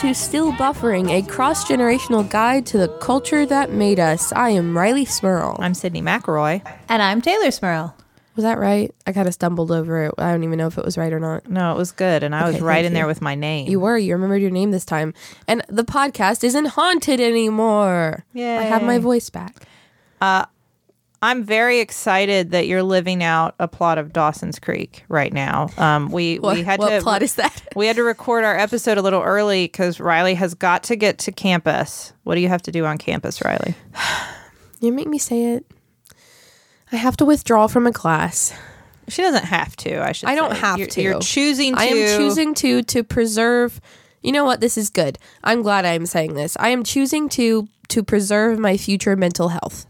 welcome 0.00 0.14
to 0.14 0.18
Still 0.18 0.52
Buffering, 0.52 1.10
a 1.10 1.20
cross 1.26 1.68
generational 1.68 2.26
guide 2.26 2.64
to 2.66 2.78
the 2.78 2.88
culture 3.00 3.44
that 3.44 3.70
made 3.70 4.00
us. 4.00 4.32
I 4.32 4.48
am 4.48 4.72
Rileigh 4.72 5.06
Smirl. 5.06 5.56
I'm 5.58 5.74
Sydney 5.74 6.00
McElroy. 6.00 6.62
And 6.88 7.02
I'm 7.02 7.20
Taylor 7.20 7.50
Smirl. 7.50 7.94
Was 8.34 8.44
that 8.44 8.58
right? 8.58 8.94
I 9.06 9.12
kind 9.12 9.28
of 9.28 9.34
stumbled 9.34 9.70
over 9.70 10.06
it. 10.06 10.14
I 10.16 10.30
don't 10.30 10.42
even 10.42 10.56
know 10.56 10.68
if 10.68 10.78
it 10.78 10.86
was 10.86 10.96
right 10.96 11.12
or 11.12 11.20
not. 11.20 11.50
No, 11.50 11.72
it 11.72 11.76
was 11.76 11.92
good, 11.92 12.22
and 12.22 12.34
I 12.34 12.46
was 12.46 12.62
right 12.62 12.76
thank 12.76 12.86
in 12.86 12.94
there 12.94 13.06
with 13.06 13.20
my 13.20 13.34
name. 13.34 13.68
You 13.68 13.78
were. 13.78 13.98
You 13.98 14.14
remembered 14.14 14.40
your 14.40 14.50
name 14.50 14.70
this 14.70 14.86
time. 14.86 15.12
And 15.46 15.62
the 15.68 15.84
podcast 15.84 16.44
isn't 16.44 16.66
haunted 16.66 17.20
anymore. 17.20 18.24
Yeah. 18.32 18.58
I 18.58 18.62
have 18.62 18.82
my 18.82 18.96
voice 18.96 19.28
back. 19.28 19.66
Uh, 20.22 20.46
I'm 21.22 21.44
very 21.44 21.80
excited 21.80 22.50
that 22.52 22.66
you're 22.66 22.82
living 22.82 23.22
out 23.22 23.54
a 23.58 23.68
plot 23.68 23.98
of 23.98 24.12
Dawson's 24.12 24.58
Creek 24.58 25.04
right 25.08 25.32
now. 25.32 25.68
Um, 25.76 26.10
we 26.10 26.38
What, 26.38 26.54
we 26.56 26.62
had 26.62 26.78
what 26.78 26.88
to 26.90 27.02
plot 27.02 27.22
is 27.22 27.34
that? 27.34 27.62
we 27.76 27.86
had 27.86 27.96
to 27.96 28.02
record 28.02 28.42
our 28.44 28.56
episode 28.56 28.96
a 28.96 29.02
little 29.02 29.20
early 29.22 29.64
because 29.64 29.98
Rileigh 29.98 30.36
has 30.36 30.54
got 30.54 30.82
to 30.84 30.96
get 30.96 31.18
to 31.18 31.32
campus. 31.32 32.14
What 32.24 32.36
do 32.36 32.40
you 32.40 32.48
have 32.48 32.62
to 32.62 32.72
do 32.72 32.86
on 32.86 32.96
campus, 32.98 33.40
Rileigh? 33.40 33.74
You 34.82 34.92
make 34.92 35.08
me 35.08 35.18
say 35.18 35.52
it. 35.52 35.66
I 36.90 36.96
have 36.96 37.14
to 37.18 37.26
withdraw 37.26 37.66
from 37.66 37.86
a 37.86 37.92
class. 37.92 38.54
She 39.08 39.20
doesn't 39.20 39.44
have 39.44 39.76
to. 39.76 40.02
I 40.02 40.12
should. 40.12 40.30
I 40.30 40.34
don't 40.34 40.52
say. 40.54 40.58
have 40.60 40.78
You're- 40.78 40.90
to. 40.92 41.02
You're 41.02 41.20
choosing 41.20 41.74
to. 41.74 41.80
I 41.82 41.84
am 41.84 42.18
choosing 42.18 42.54
to 42.54 42.82
to 42.84 43.04
preserve. 43.04 43.78
You 44.22 44.32
know 44.32 44.46
what? 44.46 44.60
This 44.62 44.78
is 44.78 44.88
good. 44.88 45.18
I'm 45.44 45.60
glad 45.60 45.84
I 45.84 45.92
am 45.92 46.06
saying 46.06 46.32
this. 46.32 46.56
I 46.58 46.70
am 46.70 46.82
choosing 46.82 47.28
to 47.30 47.68
to 47.88 48.02
preserve 48.02 48.58
my 48.58 48.78
future 48.78 49.16
mental 49.16 49.50
health, 49.50 49.84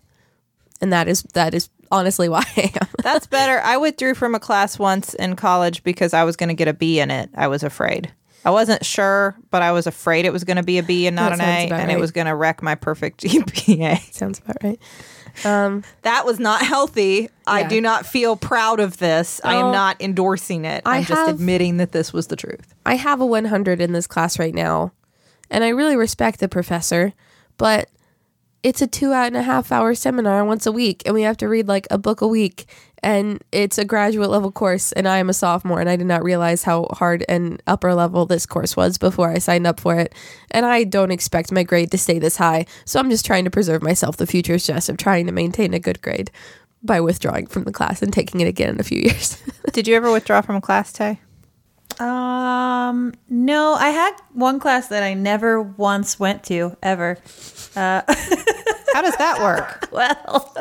and 0.81 0.93
that 0.93 1.09
is 1.09 1.23
that 1.35 1.55
is 1.55 1.69
honestly 1.91 2.29
why 2.29 2.45
I 2.57 2.73
am. 2.81 2.89
That's 3.03 3.27
better. 3.27 3.61
I 3.61 3.77
withdrew 3.77 4.15
from 4.15 4.35
a 4.35 4.41
class 4.41 4.79
once 4.79 5.15
in 5.15 5.37
college 5.37 5.83
because 5.83 6.15
I 6.15 6.25
was 6.25 6.37
going 6.37 6.49
to 6.49 6.55
get 6.55 6.69
a 6.69 6.73
B 6.73 7.01
in 7.01 7.11
it. 7.11 7.31
I 7.35 7.49
was 7.49 7.63
afraid. 7.63 8.13
I 8.45 8.51
wasn't 8.51 8.85
sure, 8.87 9.37
but 9.51 9.61
I 9.61 9.73
was 9.73 9.87
afraid 9.87 10.25
it 10.25 10.33
was 10.33 10.45
going 10.45 10.57
to 10.57 10.63
be 10.63 10.79
a 10.79 10.83
B 10.83 11.07
and 11.07 11.15
not 11.15 11.37
That 11.37 11.41
an 11.41 11.73
A, 11.73 11.75
and 11.75 11.91
it 11.91 12.01
was 12.01 12.11
going 12.11 12.27
to 12.27 12.35
wreck 12.35 12.63
my 12.63 12.75
perfect 12.75 13.21
GPA. 13.25 13.99
Sounds 14.15 14.39
about 14.39 14.57
right. 14.65 14.79
Um, 15.45 15.85
That 16.03 16.25
was 16.25 16.41
not 16.41 16.63
healthy. 16.63 17.29
I 17.47 17.65
do 17.65 17.81
not 17.81 18.07
feel 18.07 18.37
proud 18.37 18.81
of 18.81 18.97
this. 18.97 19.41
I 19.45 19.57
am 19.57 19.73
not 19.73 20.01
endorsing 20.01 20.65
it. 20.65 20.83
I'm 20.87 21.05
just 21.05 21.31
admitting 21.31 21.77
that 21.79 21.93
this 21.93 22.13
was 22.13 22.29
the 22.29 22.37
truth. 22.37 22.75
I 22.87 22.97
have 22.97 23.21
a 23.21 23.27
100 23.27 23.81
in 23.81 23.93
this 23.93 24.07
class 24.07 24.39
right 24.39 24.55
now, 24.55 24.93
and 25.51 25.63
I 25.63 25.69
really 25.69 25.97
respect 25.97 26.41
the 26.41 26.49
professor, 26.49 27.13
but 27.59 27.91
it's 28.63 28.83
a 28.83 28.87
two 28.87 29.13
and 29.13 29.37
a 29.37 29.43
half 29.43 29.73
hour 29.73 29.95
seminar 29.95 30.45
once 30.45 30.67
a 30.67 30.73
week, 30.73 31.03
and 31.07 31.15
we 31.15 31.23
have 31.23 31.37
to 31.39 31.49
read 31.49 31.69
like 31.69 31.87
a 31.91 31.99
book 31.99 32.21
a 32.21 32.27
week, 32.27 32.67
and 33.03 33.43
it's 33.53 33.79
a 33.79 33.85
graduate 33.85 34.31
level 34.31 34.53
course, 34.53 34.93
and 34.93 35.09
I 35.09 35.19
am 35.19 35.31
a 35.31 35.35
sophomore, 35.35 35.81
and 35.81 35.89
I 35.89 35.97
did 35.97 36.07
not 36.07 36.23
realize 36.23 36.63
how 36.63 36.87
hard 36.93 37.25
and 37.29 37.63
upper 37.67 37.95
level 37.95 38.27
this 38.27 38.47
course 38.47 38.77
was 38.77 38.99
before 38.99 39.31
I 39.31 39.39
signed 39.39 39.67
up 39.67 39.81
for 39.81 39.97
it, 39.99 40.15
and 40.51 40.67
I 40.67 40.85
don't 40.85 41.11
expect 41.11 41.53
my 41.53 41.63
grade 41.63 41.91
to 41.93 41.99
stay 41.99 42.19
this 42.19 42.37
high, 42.37 42.67
so 42.85 43.01
I'm 43.01 43.11
just 43.11 43.25
trying 43.25 43.45
to 43.45 43.51
preserve 43.51 43.83
myself 43.83 44.17
the 44.17 44.27
future 44.27 44.59
stress 44.59 44.89
of 44.89 44.97
trying 44.99 45.27
to 45.27 45.33
maintain 45.33 45.73
a 45.73 45.79
good 45.79 46.03
grade 46.03 46.31
by 46.83 47.01
withdrawing 47.01 47.47
from 47.47 47.65
the 47.65 47.73
class 47.73 48.03
and 48.03 48.13
taking 48.13 48.41
it 48.41 48.49
again 48.49 48.71
in 48.71 48.81
a 48.81 48.85
few 48.85 49.01
years. 49.05 49.43
Did 49.73 49.89
you 49.89 49.97
ever 49.97 50.11
withdraw 50.11 50.43
from 50.43 50.57
a 50.57 50.61
class, 50.61 50.93
Tay? 50.93 51.21
Um, 51.99 53.13
no, 53.29 53.75
I 53.75 53.91
had 53.91 54.13
one 54.33 54.59
class 54.59 54.89
that 54.89 55.03
I 55.03 55.13
never 55.13 55.61
once 55.61 56.19
went 56.19 56.45
to 56.45 56.77
ever. 56.83 57.19
Uh, 57.77 58.03
How 58.93 59.03
does 59.03 59.17
that 59.17 59.41
work? 59.41 59.89
well, 59.93 60.53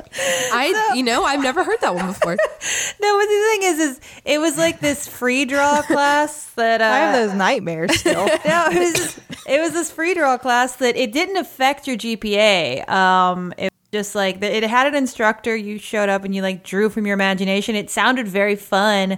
I, 0.51 0.93
you 0.95 1.03
know, 1.03 1.23
I've 1.23 1.41
never 1.41 1.63
heard 1.63 1.81
that 1.81 1.95
one 1.95 2.07
before. 2.07 2.33
no, 3.01 3.17
but 3.17 3.25
the 3.25 3.47
thing 3.51 3.63
is, 3.63 3.79
is 3.79 4.01
it 4.23 4.39
was 4.39 4.57
like 4.57 4.79
this 4.79 5.07
free 5.07 5.45
draw 5.45 5.81
class 5.87 6.45
that 6.51 6.81
uh, 6.81 6.85
I 6.85 6.97
have 6.99 7.27
those 7.27 7.37
nightmares 7.37 7.99
still. 7.99 8.25
no, 8.27 8.67
it 8.71 8.79
was 8.79 9.19
it 9.47 9.59
was 9.59 9.73
this 9.73 9.91
free 9.91 10.13
draw 10.13 10.37
class 10.37 10.75
that 10.77 10.95
it 10.95 11.11
didn't 11.11 11.37
affect 11.37 11.87
your 11.87 11.97
GPA. 11.97 12.87
Um, 12.87 13.53
it 13.57 13.71
was 13.73 13.89
just 13.91 14.15
like 14.15 14.41
it 14.43 14.63
had 14.63 14.87
an 14.87 14.95
instructor. 14.95 15.55
You 15.55 15.79
showed 15.79 16.09
up 16.09 16.23
and 16.23 16.35
you 16.35 16.41
like 16.41 16.63
drew 16.63 16.89
from 16.89 17.07
your 17.07 17.15
imagination. 17.15 17.75
It 17.75 17.89
sounded 17.89 18.27
very 18.27 18.55
fun, 18.55 19.17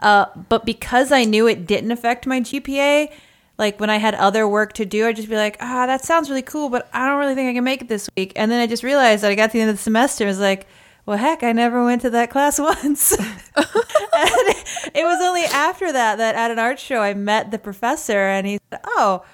uh, 0.00 0.26
but 0.48 0.66
because 0.66 1.12
I 1.12 1.24
knew 1.24 1.46
it 1.46 1.66
didn't 1.66 1.92
affect 1.92 2.26
my 2.26 2.40
GPA, 2.40 3.10
like 3.60 3.78
when 3.78 3.90
I 3.90 3.98
had 3.98 4.16
other 4.16 4.48
work 4.48 4.72
to 4.74 4.84
do, 4.84 5.06
I'd 5.06 5.16
just 5.16 5.28
be 5.28 5.36
like, 5.36 5.58
ah, 5.60 5.86
that 5.86 6.04
sounds 6.04 6.28
really 6.30 6.42
cool, 6.42 6.70
but 6.70 6.88
I 6.92 7.06
don't 7.06 7.18
really 7.18 7.34
think 7.34 7.50
I 7.50 7.52
can 7.52 7.62
make 7.62 7.82
it 7.82 7.88
this 7.88 8.08
week. 8.16 8.32
And 8.34 8.50
then 8.50 8.58
I 8.58 8.66
just 8.66 8.82
realized 8.82 9.22
that 9.22 9.30
I 9.30 9.34
got 9.36 9.48
to 9.48 9.52
the 9.52 9.60
end 9.60 9.70
of 9.70 9.76
the 9.76 9.82
semester. 9.82 10.24
I 10.24 10.28
was 10.28 10.40
like. 10.40 10.66
Well, 11.06 11.16
heck, 11.16 11.42
I 11.42 11.52
never 11.52 11.82
went 11.82 12.02
to 12.02 12.10
that 12.10 12.30
class 12.34 12.60
once. 12.60 13.12
and 13.18 13.26
it 13.56 15.02
was 15.02 15.20
only 15.22 15.42
after 15.44 15.90
that 15.90 16.18
that 16.18 16.34
at 16.36 16.50
an 16.50 16.58
art 16.58 16.78
show 16.78 17.00
I 17.00 17.14
met 17.14 17.50
the 17.50 17.58
professor 17.58 18.28
and 18.28 18.46
he 18.46 18.60
said, 18.70 18.80
"Oh, 18.84 19.24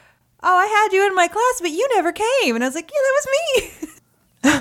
oh, 0.43 0.57
I 0.57 0.67
had 0.67 0.95
you 0.97 1.07
in 1.07 1.15
my 1.15 1.29
class, 1.29 1.61
but 1.61 1.73
you 1.73 1.87
never 1.95 2.13
came." 2.13 2.55
And 2.55 2.65
I 2.65 2.69
was 2.69 2.77
like, 2.77 2.91
"Yeah, 2.91 3.01
that 3.03 3.15
was 3.17 3.81
me." 3.83 3.89
Are, 4.47 4.53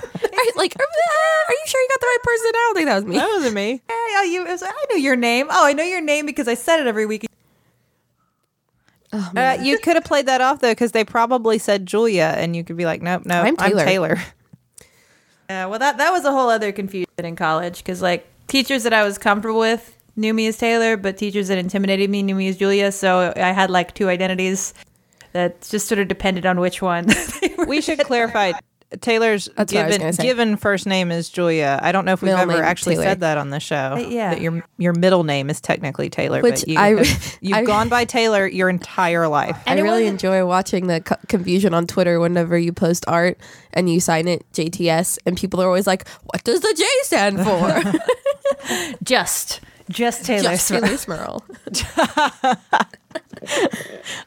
like, 0.55 0.75
are, 0.75 0.83
are 0.83 1.53
you 1.53 1.63
sure 1.67 1.79
you 1.79 1.89
got 1.89 1.99
the 2.01 2.07
right 2.07 2.23
person? 2.23 2.47
I 2.47 2.51
don't 2.51 2.75
think 2.75 2.87
that 2.87 2.95
was 2.95 3.05
me. 3.05 3.15
that 3.17 3.27
wasn't 3.27 3.53
me. 3.53 3.81
yeah, 3.87 4.07
yeah, 4.11 4.23
you. 4.23 4.47
I, 4.47 4.51
was 4.51 4.61
like, 4.63 4.73
I 4.73 4.93
knew 4.93 4.99
your 4.99 5.15
name. 5.15 5.47
Oh, 5.49 5.65
I 5.65 5.73
know 5.73 5.83
your 5.83 6.01
name 6.01 6.25
because 6.25 6.47
I 6.47 6.55
said 6.55 6.79
it 6.79 6.87
every 6.87 7.05
week. 7.05 7.27
Oh, 9.17 9.31
Uh, 9.39 9.57
you 9.61 9.79
could 9.79 9.95
have 9.95 10.03
played 10.03 10.25
that 10.25 10.41
off 10.41 10.59
though, 10.59 10.71
because 10.71 10.91
they 10.91 11.03
probably 11.05 11.57
said 11.57 11.85
Julia, 11.85 12.33
and 12.37 12.55
you 12.55 12.63
could 12.63 12.75
be 12.77 12.85
like, 12.85 13.01
"Nope, 13.01 13.25
no, 13.25 13.41
I'm 13.41 13.55
I'm 13.59 13.69
Taylor." 13.69 13.85
Taylor." 13.85 14.17
Yeah, 15.49 15.67
well, 15.67 15.77
that 15.77 15.97
that 15.99 16.11
was 16.11 16.25
a 16.25 16.31
whole 16.31 16.49
other 16.49 16.71
confusion 16.71 17.05
in 17.19 17.35
college 17.35 17.77
because 17.77 18.01
like 18.01 18.25
teachers 18.47 18.81
that 18.81 18.93
I 18.93 19.03
was 19.03 19.19
comfortable 19.19 19.59
with 19.59 19.95
knew 20.15 20.33
me 20.33 20.47
as 20.47 20.57
Taylor, 20.57 20.97
but 20.97 21.17
teachers 21.17 21.49
that 21.49 21.59
intimidated 21.59 22.09
me 22.09 22.23
knew 22.23 22.33
me 22.33 22.47
as 22.47 22.57
Julia. 22.57 22.91
So 22.91 23.31
I 23.35 23.51
had 23.51 23.69
like 23.69 23.93
two 23.93 24.09
identities 24.09 24.73
that 25.33 25.61
just 25.61 25.87
sort 25.87 25.99
of 25.99 26.07
depended 26.07 26.45
on 26.47 26.59
which 26.59 26.81
one. 26.81 27.07
We 27.67 27.79
should 27.81 27.99
clarify. 28.11 28.53
Taylor's 29.01 29.49
That's 29.57 29.73
what 29.73 29.79
I 29.81 29.85
was 29.87 29.91
given 29.93 30.01
gonna 30.01 30.13
say. 30.13 30.23
given 30.23 30.57
first 30.57 30.85
name 30.85 31.11
is 31.11 31.29
Julia. 31.29 31.79
I 31.81 31.91
don't 31.91 32.05
know 32.05 32.13
if 32.13 32.21
we've 32.21 32.27
Middle 32.29 32.41
ever 32.43 32.51
name, 32.53 32.61
actually 32.63 32.95
Taylor. 32.95 33.05
said 33.07 33.19
that 33.21 33.37
on 33.37 33.49
the 33.49 33.59
show. 33.59 33.93
Uh, 33.95 33.97
yeah. 33.97 34.29
that 34.29 34.41
your 34.41 34.63
your 34.77 34.93
middle 34.93 35.23
name 35.23 35.49
is 35.49 35.59
technically 35.59 36.09
Taylor, 36.09 36.41
Which 36.41 36.61
but 36.61 36.67
you, 36.67 36.77
I- 36.79 36.95
have, 37.03 37.37
you've 37.41 37.57
I- 37.57 37.63
gone 37.63 37.89
by 37.89 38.05
Taylor 38.05 38.47
your 38.47 38.69
entire 38.69 39.27
life. 39.27 39.57
I 39.65 39.71
And 39.71 39.79
it 39.79 39.83
really 39.83 40.03
wasn't- 40.03 40.23
enjoy 40.23 40.45
watching 40.45 40.87
the 40.87 41.01
co- 41.01 41.15
confusion 41.27 41.73
on 41.73 41.87
Twitter 41.87 42.19
whenever 42.19 42.57
you 42.57 42.71
post 42.71 43.03
art 43.07 43.37
and 43.73 43.89
you 43.89 43.99
sign 43.99 44.27
it 44.27 44.45
JTS, 44.53 45.17
and 45.25 45.35
people 45.35 45.61
are 45.61 45.67
always 45.67 45.87
like, 45.87 46.07
"What 46.23 46.43
does 46.43 46.61
the 46.61 46.73
J 46.77 46.85
stand 47.03 47.41
for?" 47.43 48.93
just 49.03 49.61
just 49.89 50.25
Taylor 50.25 50.51
Just 50.51 50.67
Swift. 50.67 50.83
Taylor 50.85 50.97
Smirl. 50.97 51.43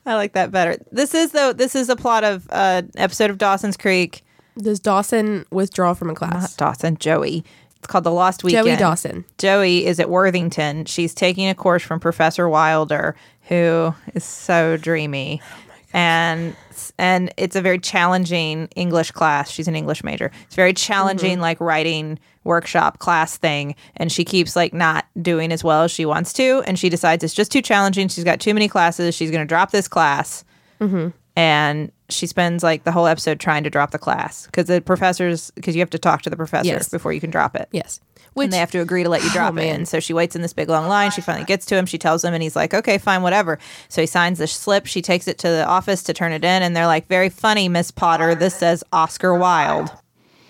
I 0.07 0.15
like 0.15 0.33
that 0.35 0.51
better. 0.51 0.77
This 0.93 1.15
is 1.15 1.33
though. 1.33 1.53
This 1.53 1.75
is 1.75 1.89
a 1.89 1.97
plot 1.97 2.25
of 2.25 2.47
uh, 2.51 2.83
episode 2.97 3.31
of 3.31 3.39
Dawson's 3.39 3.77
Creek. 3.77 4.23
Does 4.59 4.81
Dawson 4.81 5.47
withdraw 5.51 5.95
from 5.95 6.11
a 6.11 6.15
class? 6.15 6.35
Not? 6.35 6.57
Dawson, 6.57 6.97
Joey. 6.99 7.45
It's 7.77 7.87
called 7.87 8.05
the 8.05 8.13
Lost 8.13 8.43
Weekend. 8.43 8.67
Joey 8.67 8.77
Dawson. 8.77 9.25
Joey 9.39 9.87
is 9.87 10.01
at 10.01 10.11
Worthington. 10.11 10.85
She's 10.85 11.15
taking 11.15 11.49
a 11.49 11.55
course 11.55 11.83
from 11.83 12.01
Professor 12.01 12.49
Wilder, 12.49 13.15
who 13.43 13.95
is 14.15 14.25
so 14.25 14.77
dreamy. 14.77 15.41
Oh 15.43 15.69
and 15.93 16.55
and 16.99 17.33
it's 17.37 17.57
a 17.57 17.63
very 17.63 17.79
challenging 17.79 18.69
English 18.77 19.11
class. 19.13 19.51
She's 19.51 19.69
an 19.69 19.77
English 19.77 20.05
major. 20.05 20.31
It's 20.45 20.55
very 20.55 20.73
mm-hmm. 20.73 20.93
challenging 20.93 21.41
like 21.41 21.61
writing 21.61 22.19
workshop 22.45 22.99
class 22.99 23.37
thing 23.37 23.75
and 23.97 24.11
she 24.11 24.25
keeps 24.25 24.57
like 24.57 24.73
not 24.73 25.07
doing 25.21 25.53
as 25.53 25.63
well 25.63 25.83
as 25.83 25.91
she 25.91 26.07
wants 26.07 26.33
to 26.35 26.63
and 26.67 26.79
she 26.79 26.89
decides 26.89 27.25
it's 27.25 27.35
just 27.35 27.53
too 27.53 27.63
challenging. 27.63 28.09
She's 28.09 28.25
got 28.25 28.41
too 28.41 28.55
many 28.55 28.69
classes. 28.69 29.15
She's 29.15 29.31
going 29.31 29.43
to 29.43 29.49
drop 29.49 29.71
this 29.71 29.89
class. 29.89 30.45
Mm-hmm. 30.81 31.09
And 31.39 31.93
she 32.09 32.27
spends 32.27 32.63
like 32.63 32.85
the 32.85 32.93
whole 32.93 33.07
episode 33.07 33.39
trying 33.39 33.65
to 33.65 33.71
drop 33.71 33.91
the 33.93 33.99
class 33.99 34.47
because 34.47 34.67
the 34.67 34.81
professors 34.81 35.51
because 35.55 35.77
you 35.77 35.81
have 35.81 35.91
to 35.91 35.99
talk 35.99 36.23
to 36.23 36.31
the 36.31 36.37
professor 36.37 36.69
Yes. 36.69 36.89
before 36.89 37.13
you 37.13 37.21
can 37.21 37.31
drop 37.31 37.55
it 37.55 37.69
Yes. 37.71 38.01
and 38.37 38.53
they 38.53 38.57
have 38.59 38.71
to 38.71 38.81
agree 38.81 39.03
to 39.03 39.09
let 39.09 39.23
you 39.23 39.29
oh, 39.31 39.35
drop 39.35 39.53
it. 39.53 39.57
man. 39.57 39.75
And 39.77 39.89
so 39.89 40.01
she 40.01 40.13
waits 40.13 40.35
in 40.37 40.43
this 40.43 40.53
big 40.53 40.69
long 40.69 40.89
line. 40.89 41.11
She 41.11 41.21
finally 41.21 41.45
gets 41.45 41.67
to 41.67 41.77
him. 41.77 41.87
She 41.87 41.99
tells 41.99 42.25
him, 42.25 42.33
and 42.35 42.43
he's 42.43 42.57
like, 42.57 42.73
"Okay, 42.75 42.97
fine, 42.99 43.23
whatever." 43.23 43.59
So 43.89 44.01
he 44.01 44.07
signs 44.07 44.39
the 44.39 44.47
slip. 44.47 44.87
She 44.87 45.03
takes 45.03 45.29
it 45.29 45.39
to 45.39 45.49
the 45.49 45.67
office 45.67 46.03
to 46.05 46.13
turn 46.15 46.33
it 46.33 46.45
in, 46.45 46.63
and 46.63 46.75
they're 46.77 46.87
like, 46.87 47.09
"Very 47.09 47.29
funny, 47.29 47.69
Miss 47.69 47.91
Potter. 47.91 48.35
This 48.35 48.55
says 48.55 48.83
Oscar 48.93 49.35
Wilde." 49.35 49.91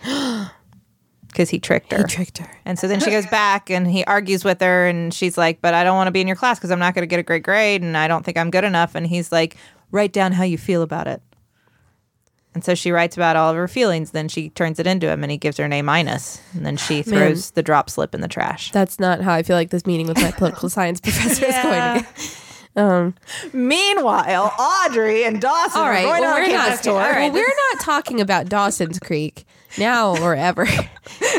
Because 1.28 1.50
he 1.50 1.58
tricked 1.60 1.92
her. 1.92 1.98
he 1.98 2.04
tricked 2.04 2.38
her. 2.38 2.48
and 2.64 2.78
so 2.78 2.88
then 2.88 3.00
she 3.00 3.10
goes 3.10 3.26
back 3.26 3.68
and 3.70 3.86
he 3.86 4.02
argues 4.04 4.44
with 4.44 4.60
her, 4.62 4.86
and 4.86 5.12
she's 5.12 5.36
like, 5.36 5.60
But 5.60 5.74
I 5.74 5.84
don't 5.84 5.94
want 5.94 6.06
to 6.08 6.10
be 6.10 6.22
in 6.22 6.26
your 6.26 6.36
class 6.36 6.58
because 6.58 6.70
I'm 6.70 6.78
not 6.78 6.94
going 6.94 7.02
to 7.02 7.06
get 7.06 7.20
a 7.20 7.22
great 7.22 7.42
grade, 7.42 7.82
and 7.82 7.98
I 7.98 8.08
don't 8.08 8.24
think 8.24 8.38
I'm 8.38 8.50
good 8.50 8.64
enough. 8.64 8.94
And 8.94 9.06
he's 9.06 9.30
like, 9.30 9.56
Write 9.90 10.12
down 10.12 10.32
how 10.32 10.44
you 10.44 10.58
feel 10.58 10.82
about 10.82 11.06
it. 11.06 11.22
And 12.54 12.64
so 12.64 12.74
she 12.74 12.90
writes 12.90 13.16
about 13.16 13.36
all 13.36 13.50
of 13.50 13.56
her 13.56 13.68
feelings. 13.68 14.10
Then 14.10 14.28
she 14.28 14.48
turns 14.50 14.78
it 14.80 14.86
into 14.86 15.08
him, 15.08 15.22
and 15.22 15.30
he 15.30 15.38
gives 15.38 15.58
her 15.58 15.64
an 15.64 15.72
A 15.72 15.82
minus. 15.82 16.40
And 16.54 16.66
then 16.66 16.76
she 16.76 17.02
throws 17.02 17.52
the 17.52 17.62
drop 17.62 17.88
slip 17.88 18.14
in 18.14 18.20
the 18.20 18.26
trash. 18.28 18.72
That's 18.72 18.98
not 18.98 19.20
how 19.20 19.32
I 19.34 19.42
feel 19.42 19.54
like 19.56 19.70
this 19.70 19.86
meeting 19.86 20.06
with 20.08 20.16
my 20.20 20.32
political 20.32 20.68
science 20.68 21.00
professor 21.02 21.46
is 21.46 21.54
going 21.62 22.02
to 22.04 22.06
go. 22.74 22.82
Um, 22.82 23.14
Meanwhile, 23.52 24.52
Audrey 24.58 25.24
and 25.24 25.40
Dawson 25.40 25.80
all 25.80 25.86
are 25.86 25.90
right, 25.90 26.04
going 26.04 26.20
well, 26.20 26.34
on 26.34 26.42
a 26.42 26.44
we're 26.44 26.50
campus 26.50 26.84
not. 26.84 26.92
tour. 26.92 27.12
well, 27.14 27.32
we're 27.32 27.54
not 27.72 27.80
talking 27.82 28.20
about 28.20 28.48
Dawson's 28.48 28.98
Creek 28.98 29.44
now 29.78 30.16
or 30.22 30.34
ever. 30.34 30.66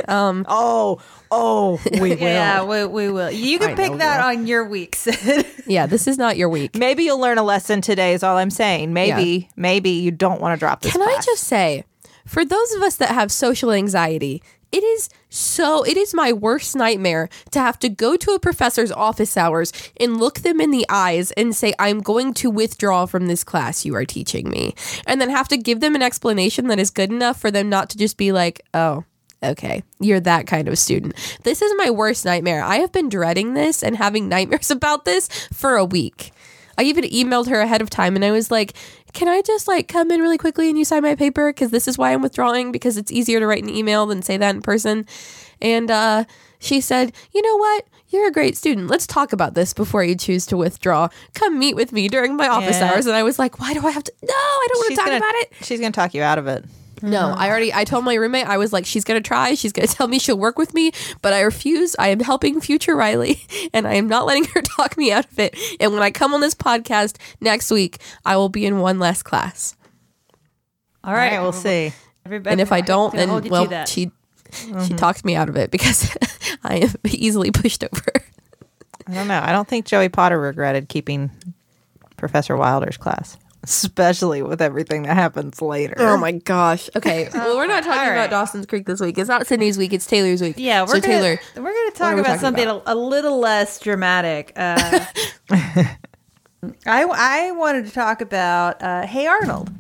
Um, 0.08 0.44
Oh, 0.50 1.00
oh, 1.32 1.80
we 1.92 2.00
will. 2.00 2.18
Yeah, 2.18 2.64
we, 2.64 2.86
we 2.86 3.12
will. 3.12 3.32
You 3.32 3.58
I 3.58 3.60
can 3.60 3.76
pick 3.76 3.92
know, 3.92 3.98
that 3.98 4.22
on 4.22 4.48
your 4.48 4.66
week, 4.66 4.96
Sid. 4.96 5.46
yeah, 5.68 5.86
this 5.86 6.08
is 6.08 6.18
not 6.18 6.38
your 6.38 6.50
week. 6.50 6.76
Maybe 6.76 7.04
you'll 7.04 7.20
learn 7.20 7.38
a 7.38 7.44
lesson 7.44 7.82
today. 7.82 8.14
Is 8.14 8.24
all 8.24 8.38
I'm 8.38 8.50
saying. 8.50 8.94
Maybe, 8.94 9.50
maybe 9.56 9.90
you 9.90 10.12
don't 10.12 10.42
want 10.42 10.58
to 10.58 10.60
drop 10.60 10.82
this. 10.82 10.94
Class. 10.94 11.08
Can 11.08 11.18
I 11.18 11.22
just 11.22 11.44
say, 11.44 11.84
for 12.26 12.46
those 12.46 12.74
of 12.74 12.82
us 12.82 12.96
that 12.98 13.10
have 13.10 13.32
social 13.32 13.72
anxiety, 13.72 14.42
it 14.72 14.84
is 14.84 15.10
so 15.30 15.84
it 15.84 15.98
is 15.98 16.14
my 16.14 16.32
worst 16.32 16.76
nightmare 16.76 17.30
to 17.52 17.60
have 17.60 17.80
to 17.80 17.90
go 17.90 18.16
to 18.16 18.32
a 18.32 18.40
professor's 18.40 18.92
office 18.92 19.36
hours 19.36 19.72
and 20.00 20.20
look 20.20 20.40
them 20.40 20.62
in 20.62 20.72
the 20.72 20.86
eyes 20.90 21.32
and 21.32 21.56
say 21.56 21.74
I'm 21.80 22.02
going 22.02 22.34
to 22.36 22.50
withdraw 22.50 23.06
from 23.06 23.28
this 23.28 23.44
class 23.44 23.86
you 23.86 23.96
are 23.96 24.06
teaching 24.06 24.50
me 24.50 24.76
and 25.08 25.20
then 25.20 25.30
have 25.30 25.48
to 25.50 25.58
give 25.58 25.80
them 25.80 25.96
an 25.96 26.02
explanation 26.02 26.68
that 26.68 26.80
is 26.80 26.92
good 26.92 27.12
enough 27.12 27.40
for 27.40 27.52
them 27.52 27.70
not 27.70 27.90
to 27.92 27.98
just 27.98 28.18
be 28.18 28.32
like 28.32 28.62
oh 28.74 29.06
okay 29.44 29.84
you're 30.00 30.20
that 30.20 30.48
kind 30.48 30.68
of 30.68 30.78
student 30.78 31.14
this 31.44 31.62
is 31.62 31.72
my 31.78 31.90
worst 31.90 32.26
nightmare 32.26 32.64
i 32.64 32.78
have 32.78 32.92
been 32.92 33.10
dreading 33.10 33.54
this 33.54 33.84
and 33.84 33.96
having 33.98 34.28
nightmares 34.30 34.72
about 34.72 35.06
this 35.06 35.28
for 35.54 35.76
a 35.78 35.86
week 35.86 36.32
I 36.78 36.84
even 36.84 37.04
emailed 37.04 37.50
her 37.50 37.60
ahead 37.60 37.82
of 37.82 37.90
time 37.90 38.16
and 38.16 38.24
I 38.24 38.32
was 38.32 38.50
like, 38.50 38.72
can 39.12 39.28
I 39.28 39.42
just 39.42 39.68
like 39.68 39.90
come 39.90 40.12
in 40.12 40.22
really 40.22 40.38
quickly 40.38 40.70
and 40.70 40.78
you 40.78 40.86
sign 40.86 41.02
my 41.02 41.14
paper? 41.14 41.52
Because 41.52 41.72
this 41.72 41.90
is 41.90 41.98
why 41.98 42.14
I'm 42.14 42.22
withdrawing 42.22 42.72
because 42.72 42.96
it's 42.96 43.12
easier 43.12 43.42
to 43.42 43.46
write 43.48 43.64
an 43.64 43.70
email 43.70 44.06
than 44.06 44.22
say 44.22 44.38
that 44.38 44.56
in 44.56 44.62
person. 44.62 45.06
And 45.62 45.92
uh, 45.92 46.24
she 46.60 46.80
said, 46.80 47.12
you 47.34 47.42
know 47.42 47.58
what? 47.58 47.86
You're 48.08 48.30
a 48.30 48.32
great 48.32 48.56
student. 48.56 48.88
Let's 48.90 49.06
talk 49.06 49.34
about 49.34 49.56
this 49.56 49.74
before 49.74 50.06
you 50.06 50.16
choose 50.16 50.46
to 50.46 50.56
withdraw. 50.58 51.10
Come 51.34 51.60
meet 51.60 51.76
with 51.76 51.92
me 51.92 52.08
during 52.08 52.38
my 52.38 52.48
office 52.48 52.80
Yeah. 52.80 52.94
hours. 52.94 53.08
And 53.08 53.16
I 53.18 53.24
was 53.24 53.38
like, 53.38 53.60
why 53.60 53.74
do 53.74 53.86
I 53.86 53.92
have 53.92 54.06
to? 54.06 54.14
No, 54.24 54.34
I 54.34 54.68
don't 54.70 54.80
want 54.80 54.90
to 54.92 54.96
talk 54.96 55.06
gonna, 55.08 55.18
about 55.18 55.36
it. 55.36 55.54
She's 55.64 55.82
gonna 55.82 55.92
talk 55.92 56.14
you 56.14 56.24
out 56.24 56.38
of 56.38 56.48
it. 56.48 56.64
No, 57.02 57.28
mm-hmm. 57.28 57.40
I 57.40 57.50
already 57.50 57.74
I 57.74 57.84
told 57.84 58.06
my 58.06 58.14
roommate 58.14 58.48
I 58.48 58.58
was 58.58 58.74
like 58.74 58.86
she's 58.86 59.04
going 59.04 59.22
to 59.22 59.28
try, 59.28 59.54
she's 59.56 59.72
going 59.72 59.88
to 59.88 59.94
tell 59.94 60.08
me 60.08 60.20
she'll 60.20 60.38
work 60.38 60.58
with 60.58 60.74
me, 60.74 60.92
but 61.22 61.34
I 61.34 61.42
refuse. 61.42 61.96
I 61.98 62.10
am 62.10 62.20
helping 62.20 62.62
future 62.62 62.96
Rileigh 62.96 63.70
and 63.74 63.88
I 63.88 63.96
am 63.96 64.08
not 64.08 64.26
letting 64.26 64.46
her 64.46 64.62
talk 64.78 64.98
me 64.98 65.12
out 65.12 65.26
of 65.32 65.40
it. 65.40 65.58
And 65.80 65.94
when 65.94 66.02
I 66.02 66.12
come 66.12 66.34
on 66.34 66.42
this 66.42 66.56
podcast 66.56 67.18
next 67.42 67.72
week, 67.72 67.98
I 68.26 68.38
will 68.38 68.50
be 68.50 68.66
in 68.66 68.80
one 68.80 69.00
less 69.00 69.24
class. 69.24 69.76
All 71.04 71.12
All 71.12 71.18
right, 71.18 71.34
right, 71.34 71.42
we'll 71.42 71.54
see. 71.54 71.94
Everybody, 72.26 72.52
And 72.52 72.62
if 72.62 72.72
I 72.72 72.82
don't 72.82 73.12
gonna 73.12 73.18
then 73.22 73.30
hold 73.30 73.44
you 73.46 73.50
to 73.50 73.54
well 73.54 73.86
she 73.86 74.12
she 74.52 74.68
mm-hmm. 74.68 74.96
talked 74.96 75.24
me 75.24 75.36
out 75.36 75.48
of 75.48 75.56
it 75.56 75.72
because 75.72 76.16
I 76.64 76.78
am 76.78 76.94
easily 77.06 77.52
pushed 77.52 77.84
over. 77.84 78.12
I 79.08 79.14
don't 79.14 79.28
know. 79.28 79.42
I 79.44 79.52
don't 79.52 79.68
think 79.68 79.86
Joey 79.86 80.10
Potter 80.10 80.40
regretted 80.40 80.90
keeping 80.90 81.32
Professor 82.18 82.56
Wilder's 82.56 82.98
class, 82.98 83.38
especially 83.64 84.42
with 84.42 84.62
everything 84.62 85.04
that 85.04 85.16
happens 85.16 85.62
later. 85.62 85.96
Oh 85.98 86.18
my 86.18 86.32
gosh. 86.32 86.90
Okay. 86.96 87.30
Well, 87.40 87.56
we're 87.56 87.68
not 87.68 87.84
talking 87.84 88.00
All 88.00 88.06
right. 88.08 88.14
about 88.14 88.30
Dawson's 88.30 88.66
Creek 88.66 88.86
this 88.86 89.00
week. 89.00 89.18
It's 89.18 89.30
not 89.30 89.48
Sydney's 89.48 89.78
week, 89.78 89.94
it's 89.94 90.06
Taylor's 90.06 90.42
week. 90.42 90.56
Yeah, 90.58 90.82
we're 90.82 90.88
so 90.88 91.02
gonna, 91.02 91.08
Taylor. 91.08 91.40
We're 91.56 91.74
going 91.74 91.92
to 91.92 91.98
talk 91.98 92.14
about 92.14 92.26
talking 92.26 92.40
something 92.40 92.64
about? 92.64 92.84
A, 92.86 92.94
a 92.94 92.96
little 92.96 93.40
less 93.40 93.80
dramatic. 93.80 94.52
Uh, 94.56 95.06
I 95.50 95.96
I 96.86 97.52
wanted 97.52 97.86
to 97.86 97.92
talk 97.92 98.22
about 98.22 98.82
uh, 98.82 99.06
Hey 99.06 99.28
Arnold. 99.28 99.72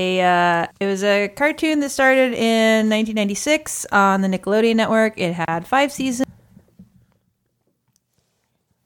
A, 0.00 0.20
uh, 0.20 0.66
it 0.80 0.86
was 0.86 1.04
a 1.04 1.28
cartoon 1.28 1.80
that 1.80 1.90
started 1.90 2.32
in 2.32 2.88
1996 2.88 3.86
on 3.92 4.22
the 4.22 4.28
Nickelodeon 4.28 4.74
network. 4.74 5.18
It 5.18 5.34
had 5.34 5.66
five 5.66 5.92
seasons. 5.92 6.28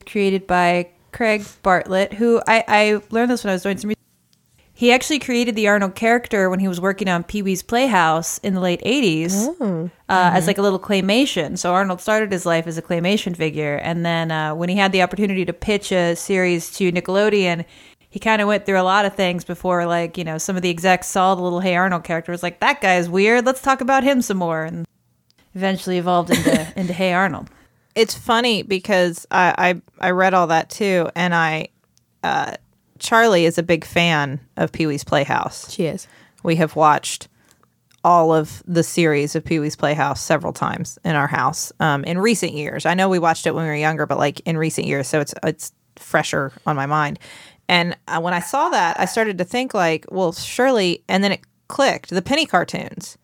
Created 0.05 0.47
by 0.47 0.91
Craig 1.17 1.47
Bartlett, 1.63 2.13
who 2.13 2.43
I, 2.47 2.63
I 2.69 3.01
learned 3.11 3.31
this 3.31 3.43
when 3.43 3.51
I 3.51 3.55
was 3.55 3.63
doing 3.63 3.79
some 3.79 3.89
research. 3.89 3.97
He 4.75 4.93
actually 4.93 5.19
created 5.19 5.57
the 5.57 5.67
Arnold 5.67 5.95
character 5.95 6.51
when 6.51 6.61
he 6.61 6.69
was 6.69 6.79
working 6.79 7.09
on 7.09 7.25
Pee 7.25 7.41
Wee's 7.41 7.63
Playhouse 7.63 8.37
in 8.39 8.53
the 8.53 8.61
late 8.61 8.83
80s 8.83 9.49
uh, 10.11 10.31
as 10.35 10.47
like 10.47 10.59
a 10.59 10.63
little 10.63 10.79
claymation. 10.79 11.57
So 11.57 11.73
Arnold 11.73 12.03
started 12.03 12.31
his 12.31 12.45
life 12.45 12.67
as 12.67 12.77
a 12.77 12.83
claymation 12.83 13.35
figure. 13.35 13.77
And 13.77 14.05
then 14.05 14.31
uh, 14.31 14.55
when 14.55 14.69
he 14.69 14.77
had 14.77 14.93
the 14.93 15.01
opportunity 15.01 15.47
to 15.47 15.55
pitch 15.55 15.91
a 15.91 16.15
series 16.17 16.71
to 16.73 16.93
Nickelodeon, 16.93 17.65
he 18.11 18.21
kind 18.21 18.43
of 18.43 18.49
went 18.49 18.67
through 18.67 18.79
a 18.79 18.83
lot 18.83 19.07
of 19.07 19.15
things 19.15 19.43
before, 19.43 19.87
like, 19.87 20.19
you 20.19 20.25
know, 20.25 20.37
some 20.37 20.57
of 20.57 20.61
the 20.61 20.69
execs 20.69 21.07
saw 21.07 21.35
the 21.35 21.41
little 21.41 21.61
Hey 21.61 21.77
Arnold 21.77 22.05
character, 22.05 22.31
was 22.31 22.43
like, 22.43 22.61
that 22.61 22.83
guy 22.83 22.97
is 22.97 23.09
weird. 23.09 23.47
Let's 23.47 23.63
talk 23.63 23.81
about 23.81 24.05
him 24.05 24.21
some 24.21 24.37
more. 24.37 24.65
And 24.65 24.87
eventually 25.55 25.97
evolved 25.97 26.29
into, 26.29 26.73
into 26.77 26.93
Hey 26.93 27.15
Arnold. 27.15 27.49
It's 27.97 28.15
funny 28.15 28.63
because 28.63 29.27
I, 29.31 29.81
I 29.99 30.07
I 30.07 30.11
read 30.11 30.35
all 30.35 30.47
that 30.49 30.71
too, 30.71 31.09
and 31.17 31.35
I 31.35 31.69
uh, 32.23 32.55
Charlie 32.99 33.47
is 33.47 33.59
a 33.59 33.63
big 33.63 33.85
fan 33.85 34.39
of 34.57 34.71
Pee 34.71 34.87
Wee's 34.87 35.03
Playhouse. 35.03 35.73
She 35.73 35.87
is. 35.87 36.07
We 36.45 36.57
have 36.57 36.77
watched 36.77 37.27
all 38.05 38.33
of 38.33 38.63
the 38.67 38.85
series 38.85 39.35
of 39.35 39.45
Pee 39.45 39.59
Wee's 39.59 39.75
Playhouse 39.75 40.23
several 40.23 40.53
times 40.53 40.99
in 41.05 41.17
our 41.17 41.27
house 41.27 41.73
um, 41.81 42.05
in 42.05 42.19
recent 42.19 42.53
years. 42.53 42.87
I 42.87 42.95
know 42.95 43.09
we 43.09 43.19
watched 43.19 43.47
it 43.47 43.55
when 43.55 43.65
we 43.65 43.71
were 43.71 43.75
younger, 43.75 44.07
but 44.07 44.19
like 44.19 44.41
in 44.41 44.57
recent 44.57 44.87
years, 44.87 45.09
so 45.09 45.21
it's 45.21 45.35
it's 45.43 45.73
fresher 45.97 46.53
on 46.67 46.77
my 46.77 46.87
mind. 46.87 47.19
And 47.69 47.97
uh, 48.07 48.21
when 48.21 48.35
I 48.35 48.41
saw 48.41 48.69
that, 48.69 49.01
I 49.01 49.07
started 49.07 49.39
to 49.39 49.45
think 49.45 49.75
like, 49.75 50.05
well, 50.11 50.33
surely, 50.33 51.03
and 51.09 51.25
then 51.25 51.33
it 51.33 51.41
clicked. 51.67 52.11
The 52.11 52.23
penny 52.23 52.47
cartoons. 52.47 53.19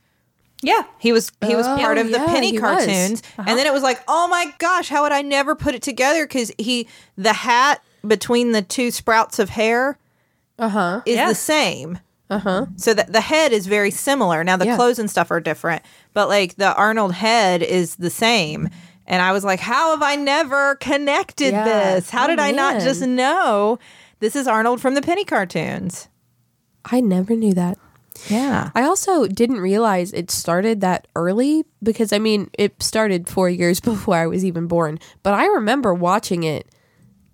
Yeah. 0.63 0.83
He 0.99 1.13
was 1.13 1.31
he 1.45 1.57
was 1.57 1.67
Oh, 1.67 1.77
part 1.79 1.99
of 1.99 2.07
the 2.07 2.19
yeah, 2.19 2.27
penny 2.27 2.51
he 2.53 2.59
was. 2.59 2.63
Uh-huh. 2.63 2.77
cartoons, 2.87 3.23
and 3.39 3.59
then 3.59 3.67
it 3.67 3.73
was 3.73 3.83
like, 3.83 4.01
oh 4.09 4.29
my 4.29 4.53
gosh, 4.59 4.89
how 4.89 5.03
would 5.03 5.13
I 5.13 5.23
never 5.23 5.55
put 5.55 5.75
it 5.75 5.83
together? 5.83 6.25
Because 6.25 6.53
he 6.59 6.87
the 7.17 7.33
hat 7.33 7.83
between 8.07 8.53
the 8.53 8.63
two 8.63 8.91
sprouts 8.91 9.39
of 9.39 9.51
hair 9.51 9.99
Uh 10.59 10.69
huh. 10.69 11.03
is 11.05 11.17
Yeah. 11.17 11.29
the 11.29 11.35
same. 11.35 11.99
Uh 12.31 12.39
huh. 12.39 12.67
So 12.77 12.95
that 12.95 13.13
the 13.13 13.21
head 13.21 13.53
is 13.53 13.67
very 13.67 13.91
similar. 13.91 14.43
Now 14.45 14.57
the 14.57 14.67
Yeah. 14.67 14.77
clothes 14.77 14.99
and 14.99 15.11
stuff 15.11 15.31
are 15.31 15.41
different, 15.41 15.83
but 16.15 16.29
like 16.29 16.55
the 16.57 16.75
Arnold 16.75 17.13
head 17.15 17.63
is 17.63 17.97
the 17.97 18.11
same. 18.11 18.69
And 19.07 19.21
I 19.21 19.33
was 19.33 19.45
like, 19.45 19.59
how 19.61 19.91
have 19.91 20.03
I 20.03 20.15
never 20.15 20.77
connected 20.77 21.51
Yeah. 21.53 21.65
this? 21.65 22.09
How 22.11 22.25
Oh, 22.25 22.29
did 22.29 22.39
I 22.39 22.53
not 22.53 22.81
just 22.81 23.03
know 23.03 23.79
this 24.21 24.37
is 24.37 24.47
Arnold 24.47 24.81
from 24.81 24.95
the 24.95 25.03
penny 25.03 25.25
cartoons? 25.25 26.09
I 26.85 27.01
never 27.01 27.35
knew 27.35 27.53
that. 27.55 27.79
Yeah. 28.29 28.71
I 28.75 28.83
also 28.85 29.27
didn't 29.27 29.61
realize 29.61 30.13
it 30.13 30.31
started 30.31 30.81
that 30.83 31.07
early 31.17 31.65
because 31.83 32.13
I 32.13 32.19
mean, 32.19 32.51
it 32.59 32.83
started 32.83 33.29
four 33.29 33.49
years 33.51 33.81
before 33.91 34.17
I 34.17 34.27
was 34.27 34.45
even 34.45 34.67
born. 34.67 34.99
But 35.23 35.35
I 35.35 35.47
remember 35.47 35.93
watching 35.95 36.43
it 36.45 36.67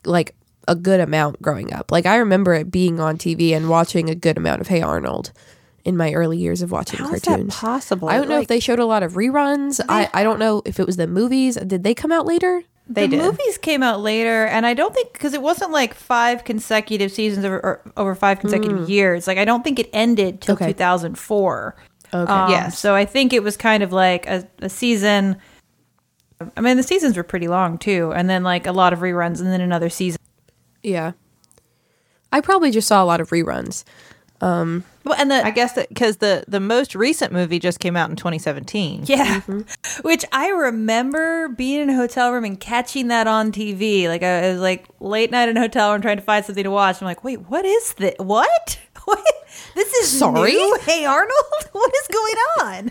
like 0.05 0.35
a 0.67 0.75
good 0.75 1.01
amount 1.01 1.41
growing 1.43 1.73
up. 1.73 1.91
Like 1.91 2.07
I 2.07 2.17
remember 2.17 2.55
it 2.55 2.71
being 2.71 3.01
on 3.01 3.17
TV 3.19 3.53
and 3.53 3.69
watching 3.69 4.09
a 4.11 4.15
good 4.15 4.37
amount 4.37 4.61
of 4.61 4.69
Hey 4.69 4.83
Arnold 4.83 5.33
in 5.85 5.97
my 5.97 6.13
early 6.13 6.37
years 6.37 6.61
of 6.61 6.71
watching 6.71 6.99
How 6.99 7.09
cartoons. 7.09 7.55
possible? 7.55 8.09
I 8.09 8.17
don't 8.19 8.29
know 8.29 8.35
Like- 8.37 8.43
if 8.43 8.49
they 8.49 8.61
showed 8.61 8.79
a 8.79 8.85
lot 8.85 9.03
of 9.03 9.15
reruns. 9.15 9.81
I, 9.89 10.11
I 10.13 10.23
don't 10.23 10.39
know 10.39 10.61
if 10.67 10.79
it 10.79 10.87
was 10.87 10.97
the 10.97 11.07
movies. 11.07 11.57
Did 11.57 11.83
they 11.85 11.95
come 11.95 12.13
out 12.13 12.27
later? 12.27 12.63
They 12.89 13.07
the 13.07 13.17
did. 13.17 13.23
movies 13.23 13.59
came 13.59 13.83
out 13.83 14.01
later, 14.01 14.47
and 14.47 14.65
I 14.65 14.73
don't 14.75 14.95
think 14.95 15.13
because 15.13 15.35
it 15.35 15.43
wasn't 15.43 15.73
like 15.73 15.93
five 15.95 16.45
consecutive 16.45 17.13
seasons 17.13 17.45
over, 17.45 17.57
or, 17.61 17.93
over 17.97 18.15
five 18.15 18.41
consecutive 18.41 18.89
years. 18.89 19.27
Like 19.27 19.37
I 19.39 19.45
don't 19.45 19.63
think 19.63 19.79
it 19.79 19.91
ended 19.93 20.41
till 20.41 20.57
Mm. 20.57 20.63
Okay. 20.63 20.73
2004. 20.73 21.77
Okay. 22.15 22.33
Um, 22.33 22.51
Yes. 22.51 22.79
So 22.79 22.95
I 22.95 23.05
think 23.05 23.33
it 23.35 23.43
was 23.43 23.57
kind 23.59 23.83
of 23.83 23.93
like 23.93 24.27
a, 24.27 24.49
a 24.61 24.71
season. 24.71 25.37
I 26.57 26.61
mean, 26.63 26.77
the 26.79 26.83
seasons 26.83 27.17
were 27.17 27.23
pretty 27.25 27.49
long 27.49 27.77
too, 27.79 28.13
and 28.15 28.31
then 28.31 28.43
like 28.43 28.67
a 28.67 28.73
lot 28.73 28.93
of 28.95 29.01
reruns, 29.01 29.41
and 29.41 29.49
then 29.53 29.61
another 29.61 29.91
season. 29.91 30.19
Yeah. 30.83 31.13
I 32.33 32.41
probably 32.41 32.71
just 32.71 32.89
saw 32.89 33.03
a 33.03 33.07
lot 33.07 33.21
of 33.21 33.31
reruns. 33.31 33.85
Well, 34.41 35.17
and 35.19 35.31
the 35.31 35.45
I 35.45 35.51
guess 35.51 35.73
that 35.73 35.89
because 35.89 36.19
the 36.19 36.45
the 36.47 36.61
most 36.61 36.95
recent 36.95 37.33
movie 37.33 37.59
just 37.59 37.81
came 37.81 37.97
out 37.97 38.11
in 38.11 38.17
2017. 38.17 39.05
Yeah. 39.07 39.41
Mm-hmm. 39.41 40.01
Which 40.07 40.25
I 40.33 40.49
remember 40.49 41.49
being 41.49 41.81
in 41.81 41.91
a 41.91 41.95
hotel 41.97 42.31
room 42.33 42.45
and 42.45 42.61
catching 42.61 43.09
that 43.09 43.27
on 43.27 43.53
TV. 43.53 44.07
Like 44.07 44.23
I 44.23 44.51
was 44.53 44.61
like 44.61 44.87
late 45.01 45.31
night 45.31 45.49
in 45.49 45.57
a 45.57 45.61
hotel 45.61 45.93
room 45.93 46.03
trying 46.03 46.19
to 46.19 46.23
find 46.23 46.45
something 46.45 46.65
to 46.65 46.71
watch. 46.71 47.01
I'm 47.01 47.07
like, 47.07 47.25
wait, 47.25 47.49
what 47.49 47.65
is 47.65 47.95
this? 47.95 48.15
What? 48.19 48.81
What? 49.05 49.25
This 49.75 49.91
is 49.95 50.19
Sorry? 50.19 50.53
new? 50.53 50.79
Hey 50.83 51.07
Arnold, 51.07 51.69
what 51.73 51.91
is 51.97 52.09
going 52.09 52.35
on? 52.61 52.91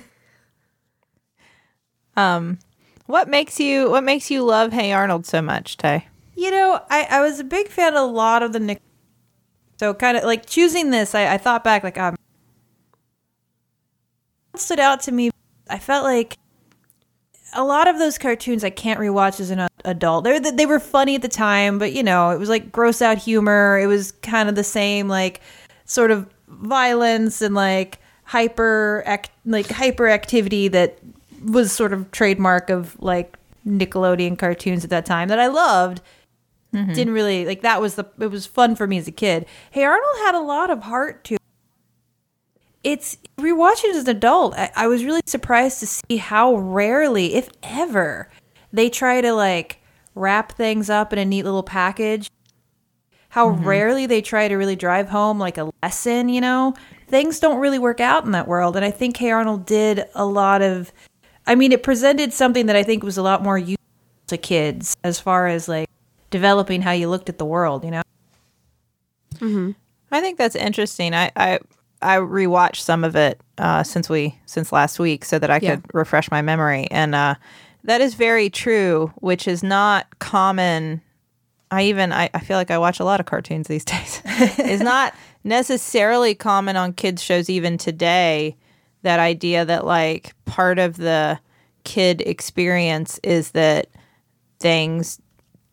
Um, 2.16 2.60
what 3.06 3.30
makes 3.30 3.60
you 3.60 3.92
what 3.92 4.04
makes 4.04 4.32
you 4.32 4.44
love 4.44 4.74
Hey 4.74 4.92
Arnold 4.92 5.28
so 5.28 5.44
much, 5.44 5.78
Tay? 5.78 6.08
You 6.36 6.50
know, 6.50 6.82
I, 6.90 7.04
I 7.10 7.22
was 7.22 7.40
a 7.40 7.44
big 7.44 7.68
fan 7.68 7.94
of 7.94 8.02
a 8.02 8.06
lot 8.06 8.42
of 8.42 8.52
the 8.54 8.60
Nick. 8.60 8.82
So 9.78 9.94
kind 9.94 10.18
of 10.18 10.24
like 10.24 10.46
choosing 10.46 10.90
this, 10.90 11.14
I, 11.14 11.34
I 11.34 11.38
thought 11.38 11.64
back 11.64 11.84
like 11.84 11.98
um, 11.98 12.16
stood 14.56 14.80
out 14.80 15.02
to 15.02 15.12
me. 15.12 15.30
I 15.70 15.80
felt 15.80 16.04
like 16.04 16.38
a 17.54 17.64
lot 17.64 17.88
of 17.88 17.98
those 17.98 18.18
cartoons 18.18 18.64
I 18.64 18.70
can't 18.70 19.00
rewatch 19.00 19.40
as 19.40 19.52
an 19.52 19.68
adult. 19.86 20.24
They 20.24 20.40
they 20.40 20.66
were 20.66 20.80
funny 20.80 21.16
at 21.16 21.22
the 21.22 21.28
time, 21.28 21.80
but 21.80 21.94
you 21.94 22.04
know 22.04 22.32
it 22.32 22.40
was 22.40 22.50
like 22.50 22.72
gross 22.72 23.02
out 23.02 23.18
humor. 23.18 23.80
It 23.80 23.88
was 23.88 24.12
kind 24.24 24.50
of 24.50 24.56
the 24.56 24.64
same 24.64 25.08
like 25.08 25.42
sort 25.86 26.12
of 26.12 26.28
violence 26.48 27.42
and 27.42 27.54
like 27.56 28.00
hyper 28.24 29.04
act 29.06 29.30
like 29.46 29.68
hyperactivity 29.68 30.72
that 30.72 31.00
was 31.46 31.72
sort 31.72 31.94
of 31.94 32.12
trademark 32.12 32.70
of 32.70 33.00
like 33.02 33.38
Nickelodeon 33.66 34.38
cartoons 34.38 34.84
at 34.84 34.90
that 34.90 35.06
time 35.06 35.28
that 35.30 35.40
I 35.40 35.48
loved. 35.48 36.02
Mm-hmm. 36.74 36.94
didn't 36.94 37.14
really 37.14 37.46
like 37.46 37.62
that 37.62 37.80
was 37.80 37.96
the 37.96 38.06
it 38.20 38.28
was 38.28 38.46
fun 38.46 38.76
for 38.76 38.88
me 38.88 38.98
as 38.98 39.08
a 39.08 39.12
kid. 39.12 39.46
Hey 39.72 39.86
Arnold 39.86 40.18
had 40.20 40.36
a 40.36 40.42
lot 40.42 40.70
of 40.70 40.84
heart 40.84 41.24
to. 41.26 41.36
it. 41.36 41.42
It's 42.84 43.18
rewatching 43.38 43.90
as 43.92 44.04
an 44.04 44.10
adult. 44.10 44.54
I, 44.56 44.72
I 44.76 44.88
was 44.88 45.04
really 45.06 45.22
surprised 45.26 45.80
to 45.80 45.88
see 45.88 46.18
how 46.18 46.56
rarely, 46.56 47.36
if 47.36 47.50
ever, 47.64 48.30
they 48.74 48.90
try 48.90 49.22
to 49.22 49.34
like 49.34 49.82
wrap 50.14 50.52
things 50.52 50.90
up 50.90 51.14
in 51.14 51.20
a 51.20 51.26
neat 51.26 51.44
little 51.44 51.64
package. 51.64 52.30
How 53.30 53.50
mm-hmm. 53.50 53.66
rarely 53.66 54.06
they 54.06 54.22
try 54.22 54.48
to 54.48 54.56
really 54.56 54.76
drive 54.76 55.10
home 55.10 55.40
like 55.40 55.58
a 55.58 55.72
lesson. 55.82 56.28
You 56.28 56.42
know, 56.42 56.76
things 57.08 57.40
don't 57.40 57.60
really 57.60 57.80
work 57.80 58.02
out 58.02 58.26
in 58.26 58.32
that 58.32 58.48
world, 58.48 58.76
and 58.76 58.84
I 58.84 58.92
think 58.92 59.16
Hey 59.18 59.32
Arnold 59.32 59.66
did 59.66 60.06
a 60.16 60.26
lot 60.26 60.62
of. 60.62 60.92
I 61.46 61.56
mean, 61.56 61.72
it 61.72 61.82
presented 61.82 62.34
something 62.34 62.66
that 62.66 62.76
I 62.76 62.84
think 62.84 63.04
was 63.04 63.18
a 63.18 63.24
lot 63.24 63.42
more 63.42 63.58
useful 63.58 63.78
to 64.28 64.38
kids 64.38 64.98
as 65.06 65.18
far 65.18 65.48
as 65.48 65.70
like 65.70 65.88
developing 66.30 66.82
how 66.82 66.92
you 66.92 67.10
looked 67.10 67.30
at 67.30 67.38
the 67.38 67.46
world, 67.46 67.84
you 67.84 67.92
know? 67.92 68.02
I 70.12 70.22
think 70.22 70.38
that's 70.38 70.56
interesting. 70.56 71.14
I 71.14 71.32
I, 71.36 71.60
I 72.02 72.18
rewatched 72.18 72.78
some 72.78 73.04
of 73.04 73.16
it 73.16 73.40
uh, 73.58 73.84
since 73.84 74.10
we 74.10 74.40
since 74.46 74.72
last 74.72 75.00
week 75.00 75.26
so 75.26 75.38
that 75.40 75.50
I 75.52 75.60
Yeah. 75.62 75.76
could 75.76 75.86
refresh 75.94 76.32
my 76.32 76.42
memory, 76.42 76.88
and 76.92 77.14
uh, 77.14 77.36
that 77.84 78.02
is 78.02 78.16
very 78.16 78.50
true. 78.50 79.12
Which 79.18 79.48
is 79.48 79.64
not 79.64 80.08
common. 80.20 81.02
I 81.70 81.84
even 81.84 82.14
I, 82.14 82.30
I 82.34 82.40
feel 82.40 82.58
like 82.58 82.72
I 82.72 82.78
watch 82.78 83.00
a 83.00 83.04
lot 83.04 83.20
of 83.20 83.26
cartoons 83.26 83.68
these 83.68 83.84
days. 83.94 84.22
it's 84.26 84.82
not 84.82 85.14
necessarily 85.44 86.34
common 86.34 86.78
on 86.78 86.94
kids 86.94 87.22
shows 87.22 87.50
even 87.50 87.78
today. 87.78 88.56
That 89.04 89.20
idea 89.20 89.66
that 89.66 89.86
like 89.86 90.34
part 90.46 90.80
of 90.80 90.98
the 90.98 91.40
kid 91.84 92.22
experience 92.26 93.20
is 93.24 93.52
that 93.52 93.88
things 94.60 95.22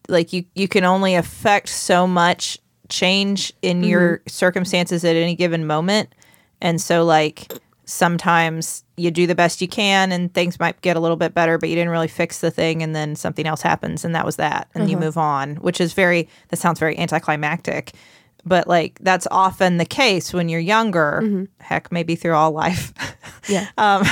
like 0.09 0.33
you 0.33 0.45
you 0.55 0.69
can 0.69 0.85
only 0.85 1.15
affect 1.15 1.69
so 1.69 2.07
much 2.07 2.59
change 2.89 3.53
in 3.63 3.81
mm-hmm. 3.81 3.91
your 3.91 4.23
circumstances 4.27 5.05
at 5.05 5.17
any 5.17 5.35
given 5.35 5.67
moment. 5.67 6.15
And 6.61 6.81
so 6.81 7.05
like 7.05 7.53
sometimes 7.87 8.85
you 8.97 9.11
do 9.11 9.27
the 9.27 9.35
best 9.35 9.61
you 9.61 9.69
can 9.69 10.13
and 10.13 10.33
things 10.33 10.59
might 10.59 10.81
get 10.81 10.97
a 10.97 11.01
little 11.01 11.17
bit 11.17 11.35
better 11.35 11.59
but 11.59 11.69
you 11.69 11.75
didn't 11.75 11.91
really 11.91 12.09
fix 12.09 12.41
the 12.41 12.51
thing 12.51 12.83
and 12.83 12.97
then 12.97 13.15
something 13.15 13.47
else 13.47 13.61
happens 13.61 14.05
and 14.05 14.15
that 14.15 14.25
was 14.25 14.37
that 14.37 14.69
and 14.75 14.89
you 14.89 14.97
uh-huh. 14.97 15.05
move 15.05 15.19
on 15.19 15.57
which 15.57 15.81
is 15.81 15.93
very 15.93 16.27
that 16.49 16.57
sounds 16.57 16.79
very 16.79 16.99
anticlimactic 16.99 17.93
but 18.47 18.67
like 18.69 18.99
that's 19.01 19.27
often 19.31 19.79
the 19.79 19.85
case 19.85 20.33
when 20.33 20.49
you're 20.49 20.61
younger 20.61 21.47
heck 21.61 21.91
maybe 21.91 22.15
through 22.17 22.35
all 22.35 22.51
life 22.53 22.93
Yeah. 23.49 23.67
um, 23.79 24.05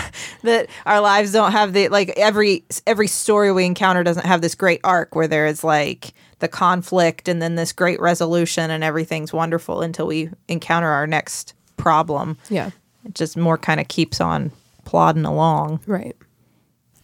that 0.42 0.68
our 0.86 1.00
lives 1.00 1.32
don't 1.32 1.52
have 1.52 1.72
the 1.72 1.88
like 1.88 2.10
every 2.16 2.64
every 2.86 3.06
story 3.08 3.50
we 3.52 3.64
encounter 3.64 4.02
doesn't 4.02 4.26
have 4.26 4.40
this 4.42 4.54
great 4.54 4.80
arc 4.84 5.14
where 5.14 5.28
there 5.28 5.46
is 5.46 5.62
like 5.64 6.12
the 6.40 6.48
conflict 6.48 7.28
and 7.28 7.40
then 7.40 7.54
this 7.54 7.72
great 7.72 8.00
resolution 8.00 8.70
and 8.70 8.82
everything's 8.84 9.32
wonderful 9.32 9.80
until 9.80 10.06
we 10.06 10.28
encounter 10.48 10.88
our 10.88 11.06
next 11.06 11.54
problem. 11.76 12.36
Yeah. 12.50 12.70
It 13.04 13.14
just 13.14 13.36
more 13.36 13.56
kind 13.56 13.80
of 13.80 13.88
keeps 13.88 14.20
on 14.20 14.50
plodding 14.84 15.24
along. 15.24 15.80
Right. 15.86 16.16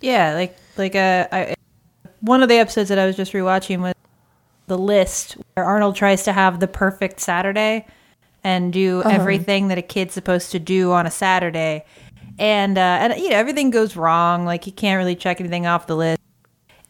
Yeah, 0.00 0.34
like 0.34 0.56
like 0.76 0.94
uh, 0.96 1.28
I, 1.32 1.54
one 2.20 2.42
of 2.42 2.48
the 2.48 2.56
episodes 2.56 2.88
that 2.88 2.98
I 2.98 3.06
was 3.06 3.16
just 3.16 3.32
rewatching 3.32 3.80
was 3.80 3.94
the 4.68 4.78
list 4.78 5.36
where 5.54 5.64
Arnold 5.66 5.96
tries 5.96 6.22
to 6.24 6.32
have 6.32 6.60
the 6.60 6.68
perfect 6.68 7.20
Saturday 7.20 7.86
and 8.44 8.72
do 8.72 9.02
everything 9.04 9.68
that 9.68 9.78
a 9.78 9.82
kid's 9.82 10.14
supposed 10.14 10.52
to 10.52 10.58
do 10.58 10.92
on 10.92 11.06
a 11.06 11.10
Saturday, 11.10 11.84
and 12.38 12.78
uh, 12.78 12.98
and 13.00 13.20
you 13.20 13.30
know 13.30 13.36
everything 13.36 13.70
goes 13.70 13.96
wrong. 13.96 14.44
Like 14.44 14.64
he 14.64 14.70
can't 14.70 14.98
really 14.98 15.16
check 15.16 15.40
anything 15.40 15.66
off 15.66 15.86
the 15.86 15.96
list. 15.96 16.20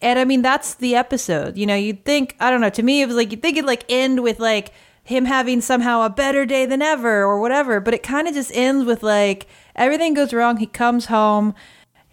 And 0.01 0.19
I 0.19 0.25
mean 0.25 0.43
that's 0.43 0.75
the 0.75 0.95
episode. 0.95 1.57
You 1.57 1.67
know, 1.67 1.75
you'd 1.75 2.05
think 2.05 2.37
I 2.39 2.51
don't 2.51 2.61
know. 2.61 2.71
To 2.71 2.83
me, 2.83 3.03
it 3.03 3.07
was 3.07 3.17
like 3.17 3.31
you'd 3.31 3.43
think 3.43 3.57
it'd 3.57 3.67
like 3.67 3.85
end 3.89 4.23
with 4.23 4.39
like 4.39 4.73
him 5.03 5.25
having 5.25 5.63
somehow 5.63 6.03
a 6.03 6.11
better 6.11 6.45
day 6.45 6.67
than 6.67 6.83
ever 6.83 7.23
or 7.23 7.41
whatever. 7.41 7.81
But 7.81 7.95
it 7.95 8.03
kind 8.03 8.29
of 8.29 8.35
just 8.35 8.55
ends 8.55 8.85
with 8.85 9.03
like 9.03 9.47
everything 9.75 10.13
goes 10.13 10.35
wrong. 10.35 10.59
He 10.59 10.67
comes 10.67 11.07
home 11.07 11.55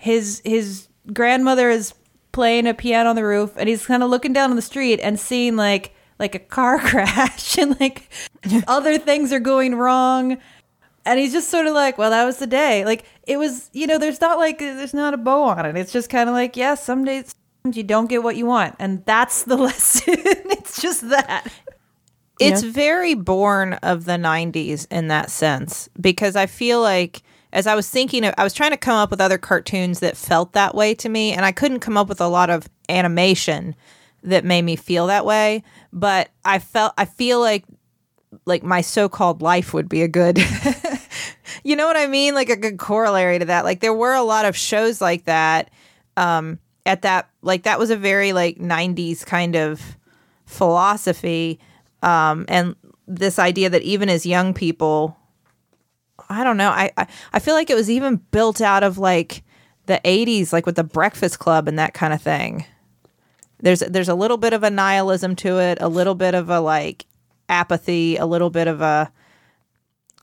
his 0.06 0.42
his 0.46 0.88
grandmother 1.14 1.70
is 1.70 1.94
playing 2.36 2.68
a 2.68 2.74
piano 2.74 3.10
on 3.10 3.16
the 3.16 3.24
roof 3.24 3.54
and 3.56 3.70
he's 3.70 3.86
kind 3.86 4.04
of 4.04 4.10
looking 4.10 4.34
down 4.34 4.50
on 4.50 4.58
the 4.58 4.62
street 4.62 5.00
and 5.00 5.18
seeing 5.18 5.56
like 5.56 5.96
like 6.20 6.36
a 6.36 6.40
car 6.40 6.80
crash 6.90 7.58
and 7.58 7.80
like 7.80 8.12
other 8.68 8.98
things 8.98 9.32
are 9.32 9.40
going 9.40 9.76
wrong. 9.76 10.38
And 11.06 11.20
he's 11.20 11.32
just 11.32 11.50
sort 11.50 11.66
of 11.66 11.74
like 11.74 11.98
well 11.98 12.10
that 12.10 12.26
was 12.26 12.38
the 12.38 12.46
day. 12.46 12.84
Like 12.84 13.06
it 13.24 13.38
was 13.38 13.70
you 13.72 13.88
know 13.88 13.98
there's 13.98 14.20
not 14.20 14.38
like 14.38 14.60
there's 14.60 14.94
not 14.94 15.14
a 15.14 15.18
bow 15.18 15.44
on 15.44 15.66
it. 15.66 15.78
It's 15.78 15.94
just 15.94 16.10
kind 16.10 16.28
of 16.28 16.36
like 16.36 16.58
yeah 16.58 16.76
some 16.76 17.06
days 17.06 17.34
you 17.72 17.84
don't 17.84 18.08
get 18.08 18.22
what 18.22 18.36
you 18.36 18.46
want 18.46 18.76
and 18.80 19.04
that's 19.06 19.44
the 19.44 19.56
lesson. 19.68 20.16
It's 20.18 20.82
just 20.82 21.10
that. 21.10 21.50
It's 22.38 22.64
very 22.64 23.14
born 23.14 23.76
of 23.76 24.04
the 24.04 24.18
90s 24.18 24.88
in 24.92 25.08
that 25.08 25.32
sense 25.32 25.88
because 26.02 26.36
I 26.36 26.48
feel 26.48 26.82
like 26.82 27.24
as 27.56 27.66
I 27.68 27.74
was 27.74 27.90
thinking 27.90 28.26
of 28.26 28.36
I 28.38 28.44
was 28.44 28.54
trying 28.54 28.72
to 28.72 28.78
come 28.78 28.98
up 28.98 29.10
with 29.10 29.22
other 29.22 29.38
cartoons 29.38 30.02
that 30.02 30.18
felt 30.18 30.52
that 30.52 30.76
way 30.76 30.94
to 30.96 31.10
me 31.10 31.32
and 31.32 31.46
I 31.46 31.54
couldn't 31.54 31.80
come 31.80 31.98
up 31.98 32.10
with 32.10 32.20
a 32.20 32.28
lot 32.28 32.50
of 32.50 32.68
animation 32.90 33.76
that 34.24 34.44
made 34.44 34.64
me 34.64 34.76
feel 34.76 35.08
that 35.08 35.26
way, 35.26 35.64
but 35.94 36.30
I 36.44 36.60
felt 36.60 36.94
I 36.98 37.06
feel 37.06 37.40
like 37.40 37.64
like 38.46 38.62
my 38.62 38.82
so-called 38.82 39.42
life 39.42 39.74
would 39.74 39.88
be 39.88 40.02
a 40.02 40.08
good 40.10 40.38
you 41.64 41.78
know 41.78 41.88
what 41.88 41.96
I 41.96 42.08
mean? 42.08 42.36
Like 42.36 42.50
a 42.50 42.58
good 42.58 42.78
corollary 42.78 43.40
to 43.40 43.46
that. 43.46 43.64
Like 43.64 43.80
there 43.80 43.94
were 43.94 44.14
a 44.14 44.22
lot 44.22 44.46
of 44.46 44.56
shows 44.56 45.00
like 45.00 45.24
that 45.24 45.72
um 46.18 46.60
at 46.86 47.04
that 47.04 47.30
like 47.42 47.64
that 47.64 47.80
was 47.80 47.90
a 47.90 47.96
very 47.96 48.34
like 48.34 48.58
90s 48.58 49.26
kind 49.26 49.56
of 49.56 49.98
philosophy 50.46 51.60
um 52.04 52.46
and 52.50 52.76
this 53.08 53.40
idea 53.40 53.70
that 53.70 53.82
even 53.84 54.10
as 54.10 54.26
young 54.26 54.54
people 54.54 55.18
I 56.30 56.44
don't 56.44 56.58
know. 56.58 56.70
I, 56.70 56.92
I 56.98 57.08
I 57.34 57.40
feel 57.40 57.54
like 57.56 57.70
it 57.70 57.76
was 57.76 57.90
even 57.90 58.18
built 58.32 58.62
out 58.62 58.84
of 58.84 58.98
like 58.98 59.44
the 59.86 60.02
80s 60.04 60.52
like 60.54 60.66
with 60.66 60.76
the 60.76 60.84
Breakfast 60.84 61.40
Club 61.40 61.68
and 61.68 61.78
that 61.78 61.94
kind 61.94 62.14
of 62.14 62.22
thing. 62.22 62.66
There's 63.60 63.80
there's 63.82 64.10
a 64.10 64.16
little 64.16 64.38
bit 64.38 64.54
of 64.54 64.64
a 64.64 64.70
nihilism 64.70 65.36
to 65.38 65.60
it, 65.60 65.78
a 65.82 65.88
little 65.88 66.16
bit 66.16 66.34
of 66.36 66.50
a 66.50 66.60
like 66.60 67.06
apathy, 67.50 68.18
a 68.18 68.26
little 68.26 68.50
bit 68.50 68.68
of 68.68 68.82
a 68.82 69.12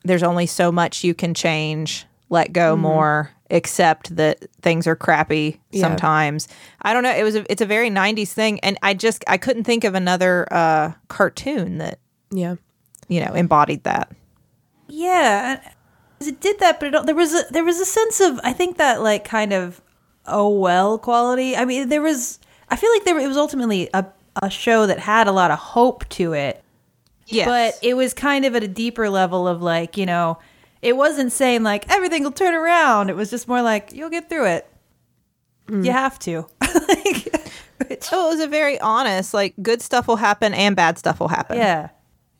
there's 0.04 0.22
only 0.22 0.46
so 0.46 0.72
much 0.72 1.04
you 1.04 1.14
can 1.14 1.32
change, 1.34 2.06
let 2.28 2.52
go 2.52 2.74
more, 2.76 3.30
accept 3.50 4.16
that 4.16 4.44
things 4.60 4.86
are 4.88 4.96
crappy 4.96 5.60
Yeah. 5.70 5.82
sometimes. 5.82 6.48
I 6.82 6.92
don't 6.92 7.04
know, 7.04 7.12
it 7.14 7.22
was 7.22 7.36
a, 7.36 7.50
it's 7.52 7.62
a 7.62 7.66
very 7.66 7.88
90s 7.90 8.28
thing 8.32 8.58
and 8.60 8.76
I 8.82 8.94
just 8.94 9.22
I 9.28 9.36
couldn't 9.38 9.64
think 9.64 9.84
of 9.84 9.94
another 9.94 10.46
uh 10.50 10.92
cartoon 11.08 11.78
that, 11.78 12.00
Yeah. 12.32 12.56
you 13.08 13.24
know, 13.24 13.32
embodied 13.34 13.84
that. 13.84 14.10
Yeah, 14.88 15.60
it 16.26 16.40
did 16.40 16.58
that, 16.60 16.80
but 16.80 16.94
it, 16.94 17.06
there 17.06 17.14
was 17.14 17.34
a 17.34 17.44
there 17.50 17.64
was 17.64 17.80
a 17.80 17.84
sense 17.84 18.20
of 18.20 18.40
I 18.44 18.52
think 18.52 18.76
that 18.78 19.02
like 19.02 19.24
kind 19.24 19.52
of 19.52 19.80
oh 20.26 20.48
well 20.48 20.98
quality. 20.98 21.56
I 21.56 21.64
mean, 21.64 21.88
there 21.88 22.02
was 22.02 22.38
I 22.68 22.76
feel 22.76 22.90
like 22.92 23.04
there 23.04 23.18
it 23.18 23.28
was 23.28 23.36
ultimately 23.36 23.88
a 23.94 24.06
a 24.42 24.48
show 24.50 24.86
that 24.86 24.98
had 24.98 25.26
a 25.26 25.32
lot 25.32 25.50
of 25.50 25.58
hope 25.58 26.08
to 26.10 26.32
it, 26.32 26.62
Yes. 27.26 27.46
but 27.46 27.86
it 27.86 27.94
was 27.94 28.14
kind 28.14 28.44
of 28.44 28.56
at 28.56 28.62
a 28.62 28.68
deeper 28.68 29.10
level 29.10 29.46
of 29.46 29.60
like 29.62 29.96
you 29.96 30.06
know, 30.06 30.38
it 30.80 30.96
wasn't 30.96 31.32
saying 31.32 31.62
like 31.62 31.90
everything 31.90 32.22
will 32.24 32.32
turn 32.32 32.54
around. 32.54 33.10
It 33.10 33.16
was 33.16 33.30
just 33.30 33.46
more 33.48 33.60
like 33.62 33.92
you'll 33.92 34.10
get 34.10 34.28
through 34.30 34.46
it. 34.46 34.66
Mm. 35.66 35.84
You 35.84 35.92
have 35.92 36.18
to. 36.20 36.46
like, 36.88 37.34
which- 37.88 38.02
So 38.04 38.26
it 38.26 38.28
was 38.36 38.40
a 38.40 38.48
very 38.48 38.80
honest, 38.80 39.32
like 39.34 39.54
good 39.62 39.82
stuff 39.82 40.08
will 40.08 40.16
happen 40.16 40.54
and 40.54 40.74
bad 40.74 40.98
stuff 40.98 41.20
will 41.20 41.28
happen. 41.28 41.56
yeah. 41.58 41.90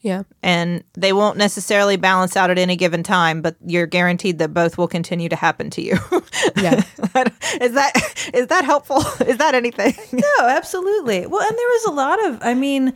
Yeah. 0.02 0.25
And 0.42 0.82
they 0.94 1.12
won't 1.12 1.38
necessarily 1.38 1.97
balance 1.97 2.37
out 2.37 2.50
at 2.50 2.59
any 2.59 2.75
given 2.75 3.04
time, 3.04 3.40
but 3.40 3.56
you're 3.64 3.87
guaranteed 3.87 4.38
that 4.38 4.52
both 4.52 4.76
will 4.76 4.88
continue 4.88 5.28
to 5.28 5.37
happen 5.37 5.71
to 5.71 5.82
you. 5.82 5.97
Yeah. 6.56 6.75
is 7.61 7.73
that 7.73 7.92
is 8.35 8.49
that 8.49 8.64
helpful? 8.64 8.99
Is 9.26 9.38
that 9.38 9.54
anything? 9.54 9.94
No, 10.12 10.47
absolutely. 10.49 11.26
Well, 11.26 11.40
and 11.40 11.56
there 11.56 11.68
was 11.68 11.85
a 11.87 11.92
lot 11.92 12.26
of, 12.26 12.38
I 12.42 12.54
mean, 12.54 12.94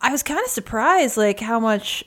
I 0.00 0.10
was 0.10 0.22
kind 0.22 0.40
of 0.40 0.50
surprised, 0.50 1.16
like 1.16 1.40
how 1.40 1.60
much. 1.60 2.04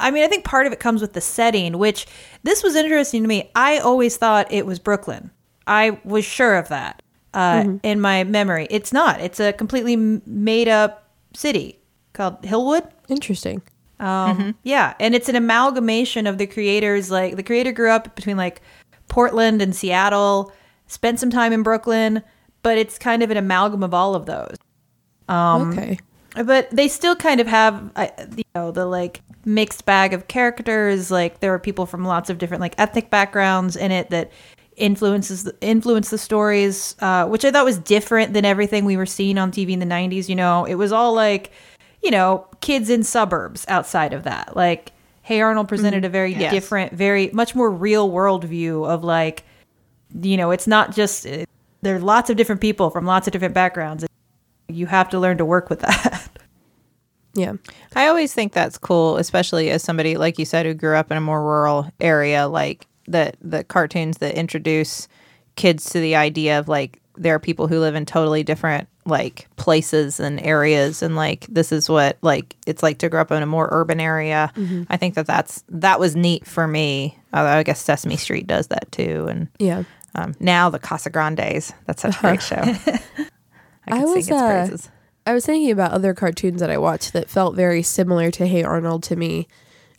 I 0.00 0.10
mean, 0.12 0.24
I 0.24 0.28
think 0.28 0.44
part 0.44 0.66
of 0.66 0.72
it 0.72 0.78
comes 0.78 1.00
with 1.00 1.12
the 1.12 1.20
setting, 1.20 1.76
which 1.76 2.06
this 2.44 2.62
was 2.62 2.76
interesting 2.76 3.22
to 3.22 3.28
me. 3.28 3.50
I 3.54 3.78
always 3.78 4.16
thought 4.16 4.50
it 4.52 4.64
was 4.64 4.78
Brooklyn. 4.78 5.30
I 5.66 6.00
was 6.04 6.24
sure 6.24 6.56
of 6.56 6.68
that 6.68 7.02
uh, 7.34 7.74
in 7.82 8.00
my 8.00 8.24
memory. 8.24 8.68
It's 8.70 8.92
not. 8.92 9.20
It's 9.20 9.40
a 9.40 9.52
completely 9.52 9.96
made 9.96 10.68
up 10.68 11.10
city 11.34 11.80
called 12.12 12.42
Hillwood. 12.42 12.88
Interesting. 13.08 13.62
Um, 14.00 14.54
Yeah, 14.62 14.94
and 15.00 15.14
it's 15.14 15.28
an 15.28 15.36
amalgamation 15.36 16.26
of 16.26 16.38
the 16.38 16.46
creators. 16.46 17.10
Like 17.10 17.36
the 17.36 17.42
creator 17.42 17.72
grew 17.72 17.90
up 17.90 18.14
between 18.14 18.36
like 18.36 18.60
Portland 19.08 19.60
and 19.60 19.74
Seattle, 19.74 20.52
spent 20.86 21.18
some 21.18 21.30
time 21.30 21.52
in 21.52 21.62
Brooklyn, 21.62 22.22
but 22.62 22.78
it's 22.78 22.98
kind 22.98 23.22
of 23.22 23.30
an 23.30 23.36
amalgam 23.36 23.82
of 23.82 23.94
all 23.94 24.14
of 24.14 24.26
those. 24.26 24.56
okay. 25.72 25.98
But 26.44 26.70
they 26.70 26.88
still 26.88 27.16
kind 27.16 27.40
of 27.40 27.46
have, 27.46 27.90
uh, 27.96 28.08
you 28.36 28.44
know, 28.54 28.70
the 28.70 28.86
like 28.86 29.22
mixed 29.44 29.84
bag 29.84 30.12
of 30.12 30.28
characters. 30.28 31.10
Like 31.10 31.40
there 31.40 31.52
are 31.52 31.58
people 31.58 31.86
from 31.86 32.04
lots 32.04 32.30
of 32.30 32.38
different 32.38 32.60
like 32.60 32.74
ethnic 32.78 33.10
backgrounds 33.10 33.76
in 33.76 33.90
it 33.90 34.10
that 34.10 34.30
influences 34.76 35.44
the, 35.44 35.56
influence 35.60 36.10
the 36.10 36.18
stories, 36.18 36.94
uh, 37.00 37.26
which 37.26 37.44
I 37.44 37.50
thought 37.50 37.64
was 37.64 37.78
different 37.78 38.34
than 38.34 38.44
everything 38.44 38.84
we 38.84 38.96
were 38.96 39.06
seeing 39.06 39.38
on 39.38 39.50
TV 39.50 39.70
in 39.70 39.80
the 39.80 39.86
'90s. 39.86 40.28
You 40.28 40.36
know, 40.36 40.64
it 40.64 40.76
was 40.76 40.92
all 40.92 41.14
like 41.14 41.50
you 42.02 42.10
know, 42.10 42.46
kids 42.60 42.90
in 42.90 43.02
suburbs 43.02 43.64
outside 43.68 44.12
of 44.12 44.24
that. 44.24 44.56
Like, 44.56 44.92
Hey 45.22 45.40
Arnold 45.40 45.68
presented 45.68 46.04
a 46.04 46.08
very 46.08 46.32
Yes. 46.34 46.52
different, 46.52 46.92
very 46.94 47.28
much 47.32 47.54
more 47.54 47.70
real 47.70 48.10
world 48.10 48.44
view 48.44 48.84
of 48.84 49.04
like, 49.04 49.44
you 50.22 50.36
know, 50.36 50.50
it's 50.50 50.66
not 50.66 50.94
just, 50.94 51.26
uh, 51.26 51.44
there 51.82 51.96
are 51.96 52.00
lots 52.00 52.30
of 52.30 52.36
different 52.36 52.60
people 52.60 52.88
from 52.90 53.04
lots 53.04 53.26
of 53.28 53.32
different 53.32 53.52
backgrounds. 53.54 54.06
You 54.68 54.86
have 54.86 55.08
to 55.10 55.18
learn 55.18 55.36
to 55.38 55.44
work 55.44 55.68
with 55.70 55.80
that. 55.80 56.30
Yeah. 57.34 57.52
I 57.94 58.06
always 58.08 58.32
think 58.34 58.52
that's 58.52 58.78
cool, 58.78 59.16
especially 59.18 59.70
as 59.70 59.82
somebody 59.82 60.16
like 60.16 60.38
you 60.38 60.44
said 60.44 60.66
who 60.66 60.74
grew 60.74 60.96
up 60.96 61.10
in 61.10 61.16
a 61.16 61.20
more 61.20 61.42
rural 61.42 61.90
area, 62.00 62.48
like 62.48 62.86
the 63.06 63.32
the 63.40 63.64
cartoons 63.64 64.18
that 64.18 64.34
introduce 64.34 65.08
kids 65.56 65.90
to 65.90 66.00
the 66.00 66.16
idea 66.16 66.58
of 66.58 66.68
like 66.68 67.00
there 67.16 67.34
are 67.34 67.38
people 67.38 67.66
who 67.68 67.80
live 67.80 67.94
in 67.94 68.06
totally 68.06 68.42
different 68.42 68.88
like 69.08 69.48
places 69.56 70.20
and 70.20 70.40
areas 70.40 71.02
and 71.02 71.16
like 71.16 71.46
this 71.48 71.72
is 71.72 71.88
what 71.88 72.18
like 72.22 72.56
it's 72.66 72.82
like 72.82 72.98
to 72.98 73.08
grow 73.08 73.20
up 73.22 73.30
in 73.32 73.42
a 73.42 73.46
more 73.46 73.68
urban 73.72 73.98
area. 74.00 74.52
I 74.88 74.96
think 74.96 75.14
that 75.14 75.26
that's 75.26 75.64
that 75.70 75.98
was 75.98 76.14
neat 76.14 76.46
for 76.46 76.68
me. 76.68 77.18
Although 77.32 77.50
I 77.50 77.62
guess 77.62 77.80
Sesame 77.82 78.16
Street 78.16 78.46
does 78.46 78.68
that 78.68 78.90
too 78.92 79.26
and 79.28 79.48
Yeah. 79.58 79.82
um, 80.14 80.34
now 80.40 80.70
the 80.70 80.78
Casagrandes. 80.78 81.72
That's 81.86 82.02
such 82.02 82.16
a 82.16 82.20
great 82.20 82.42
show. 82.42 82.62
I 83.86 84.00
I 84.00 84.04
was, 84.04 84.26
sing 84.26 84.34
its 84.34 84.42
uh, 84.42 84.46
praises. 84.46 84.90
I 85.26 85.34
was 85.34 85.44
thinking 85.46 85.70
about 85.70 85.92
other 85.92 86.14
cartoons 86.14 86.60
that 86.60 86.70
I 86.70 86.78
watched 86.78 87.12
that 87.14 87.28
felt 87.30 87.54
very 87.56 87.82
similar 87.82 88.30
to 88.32 88.46
Hey 88.46 88.62
Arnold 88.62 89.02
to 89.04 89.16
me. 89.16 89.48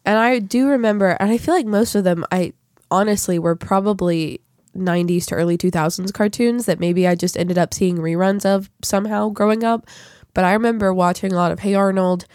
And 0.06 0.18
I 0.18 0.40
do 0.40 0.68
remember, 0.68 1.10
and 1.20 1.30
I 1.32 1.38
feel 1.38 1.54
like 1.54 1.66
most 1.66 1.94
of 1.96 2.04
them, 2.04 2.26
I 2.32 2.54
honestly 2.90 3.38
were 3.38 3.56
probably 3.56 4.42
90s 4.78 5.26
to 5.26 5.36
early 5.36 5.58
2000s 5.58 6.14
cartoons 6.14 6.66
that 6.66 6.80
maybe 6.80 7.08
I 7.08 7.16
just 7.16 7.38
ended 7.38 7.58
up 7.58 7.74
seeing 7.74 7.98
reruns 7.98 8.46
of 8.46 8.70
somehow 8.84 9.30
growing 9.30 9.64
up. 9.64 9.88
But 10.34 10.46
I 10.46 10.54
remember 10.54 10.94
watching 10.94 11.32
a 11.34 11.36
lot 11.36 11.52
of 11.52 11.60
Hey 11.60 11.74
Arnold, 11.74 12.26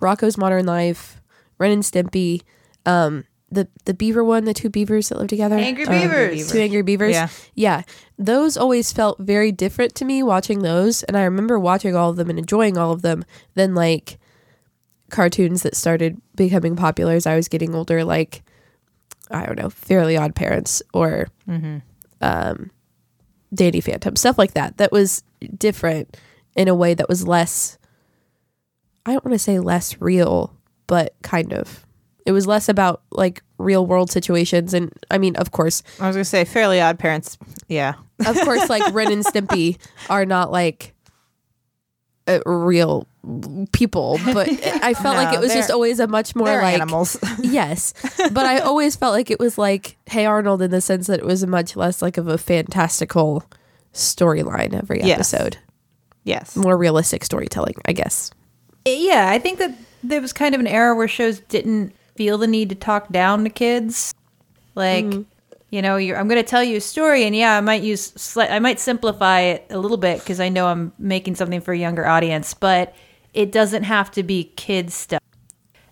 Rocko's 0.00 0.36
Modern 0.36 0.66
Life, 0.66 1.20
Ren 1.58 1.70
and 1.72 1.82
Stimpy, 1.82 2.42
um, 2.86 3.24
the 3.50 3.66
the 3.84 3.94
beaver 3.94 4.22
one, 4.22 4.44
the 4.44 4.54
two 4.54 4.68
beavers 4.70 5.08
that 5.08 5.18
live 5.18 5.26
together. 5.28 5.56
Angry 5.56 5.84
Um, 5.86 5.92
Beavers. 5.92 6.52
Two 6.52 6.58
angry 6.58 6.82
beavers. 6.82 7.12
Yeah. 7.12 7.28
Yeah. 7.54 7.82
Those 8.16 8.56
always 8.56 8.92
felt 8.92 9.18
very 9.18 9.50
different 9.50 9.94
to 9.96 10.04
me 10.04 10.22
watching 10.22 10.60
those. 10.62 11.02
And 11.04 11.16
I 11.16 11.24
remember 11.24 11.58
watching 11.58 11.96
all 11.96 12.10
of 12.10 12.16
them 12.16 12.30
and 12.30 12.38
enjoying 12.38 12.78
all 12.78 12.92
of 12.92 13.02
them 13.02 13.24
than 13.54 13.74
like 13.74 14.18
cartoons 15.10 15.62
that 15.62 15.74
started 15.74 16.20
becoming 16.36 16.76
popular 16.76 17.14
as 17.14 17.26
I 17.26 17.34
was 17.34 17.48
getting 17.48 17.74
older, 17.74 18.04
like, 18.04 18.42
I 19.30 19.46
don't 19.46 19.58
know, 19.58 19.70
Fairly 19.70 20.16
Odd 20.16 20.34
Parents 20.34 20.82
or 20.92 21.28
um, 22.20 22.70
Danny 23.54 23.80
Phantom, 23.80 24.16
stuff 24.16 24.38
like 24.38 24.54
that. 24.54 24.76
That 24.78 24.92
was 24.92 25.22
different 25.56 26.16
in 26.56 26.68
a 26.68 26.74
way 26.74 26.94
that 26.94 27.08
was 27.08 27.26
less, 27.26 27.78
I 29.06 29.12
don't 29.12 29.24
want 29.24 29.34
to 29.34 29.38
say 29.38 29.58
less 29.60 30.00
real, 30.00 30.54
but 30.86 31.14
kind 31.22 31.52
of. 31.52 31.86
It 32.26 32.32
was 32.32 32.46
less 32.46 32.68
about 32.68 33.02
like 33.10 33.42
real 33.58 33.86
world 33.86 34.10
situations. 34.10 34.74
And 34.74 34.92
I 35.10 35.18
mean, 35.18 35.36
of 35.36 35.52
course, 35.52 35.82
I 35.98 36.06
was 36.06 36.16
gonna 36.16 36.24
say 36.24 36.44
Fairly 36.44 36.80
Odd 36.80 36.98
Parents. 36.98 37.38
Yeah, 37.66 37.94
of 38.26 38.36
course, 38.42 38.68
like 38.68 38.82
Ren 38.92 39.10
and 39.10 39.24
Stimpy 39.24 39.78
are 40.10 40.26
not 40.26 40.52
like 40.52 40.94
uh, 42.36 42.50
real 42.50 43.06
people, 43.72 44.18
but 44.26 44.48
I 44.82 44.94
felt 44.94 45.16
like 45.16 45.34
it 45.34 45.40
was 45.40 45.52
just 45.52 45.70
always 45.70 46.00
a 46.00 46.06
much 46.06 46.34
more 46.34 46.46
like 46.48 46.74
animals. 46.74 47.16
yes, 47.40 47.92
but 48.16 48.44
I 48.46 48.60
always 48.60 48.96
felt 48.96 49.12
like 49.12 49.30
it 49.30 49.38
was 49.40 49.58
like 49.58 49.96
Hey 50.06 50.26
Arnold 50.26 50.62
in 50.62 50.70
the 50.70 50.80
sense 50.80 51.06
that 51.08 51.18
it 51.20 51.26
was 51.26 51.44
much 51.46 51.76
less 51.76 52.00
like 52.02 52.16
of 52.18 52.28
a 52.28 52.38
fantastical 52.38 53.44
storyline 53.92 54.72
every 54.74 55.00
Yes. 55.02 55.14
episode, 55.34 55.58
yes. 56.24 56.56
more 56.56 56.76
realistic 56.76 57.24
storytelling, 57.24 57.74
I 57.86 57.92
guess. 57.92 58.30
yeah, 58.86 59.28
I 59.30 59.38
think 59.38 59.58
that 59.58 59.76
there 60.02 60.20
was 60.20 60.32
kind 60.32 60.54
of 60.54 60.60
an 60.60 60.66
era 60.66 60.94
where 60.94 61.08
shows 61.08 61.40
didn't 61.40 61.92
feel 62.16 62.38
the 62.38 62.46
need 62.46 62.68
to 62.70 62.74
talk 62.74 63.08
down 63.10 63.44
to 63.44 63.50
kids. 63.50 64.14
Like, 64.74 65.04
you 65.70 65.82
know, 65.82 65.96
I'm 65.96 66.28
going 66.28 66.42
to 66.42 66.42
tell 66.42 66.64
you 66.64 66.78
a 66.78 66.80
story, 66.80 67.24
and 67.24 67.34
yeah, 67.34 67.56
I 67.56 67.60
might 67.60 67.82
use, 67.82 68.36
I 68.36 68.58
might 68.58 68.80
simplify 68.80 69.40
it 69.40 69.66
a 69.70 69.78
little 69.78 69.96
bit 69.96 70.18
because 70.18 70.40
I 70.40 70.48
know 70.48 70.66
I'm 70.66 70.92
making 70.98 71.36
something 71.36 71.60
for 71.60 71.72
a 71.72 71.78
younger 71.78 72.06
audience, 72.06 72.54
but 72.54 72.94
it 73.34 73.52
doesn't 73.52 73.84
have 73.84 74.10
to 74.12 74.22
be 74.22 74.44
kids 74.56 74.94
stuff. 74.94 75.22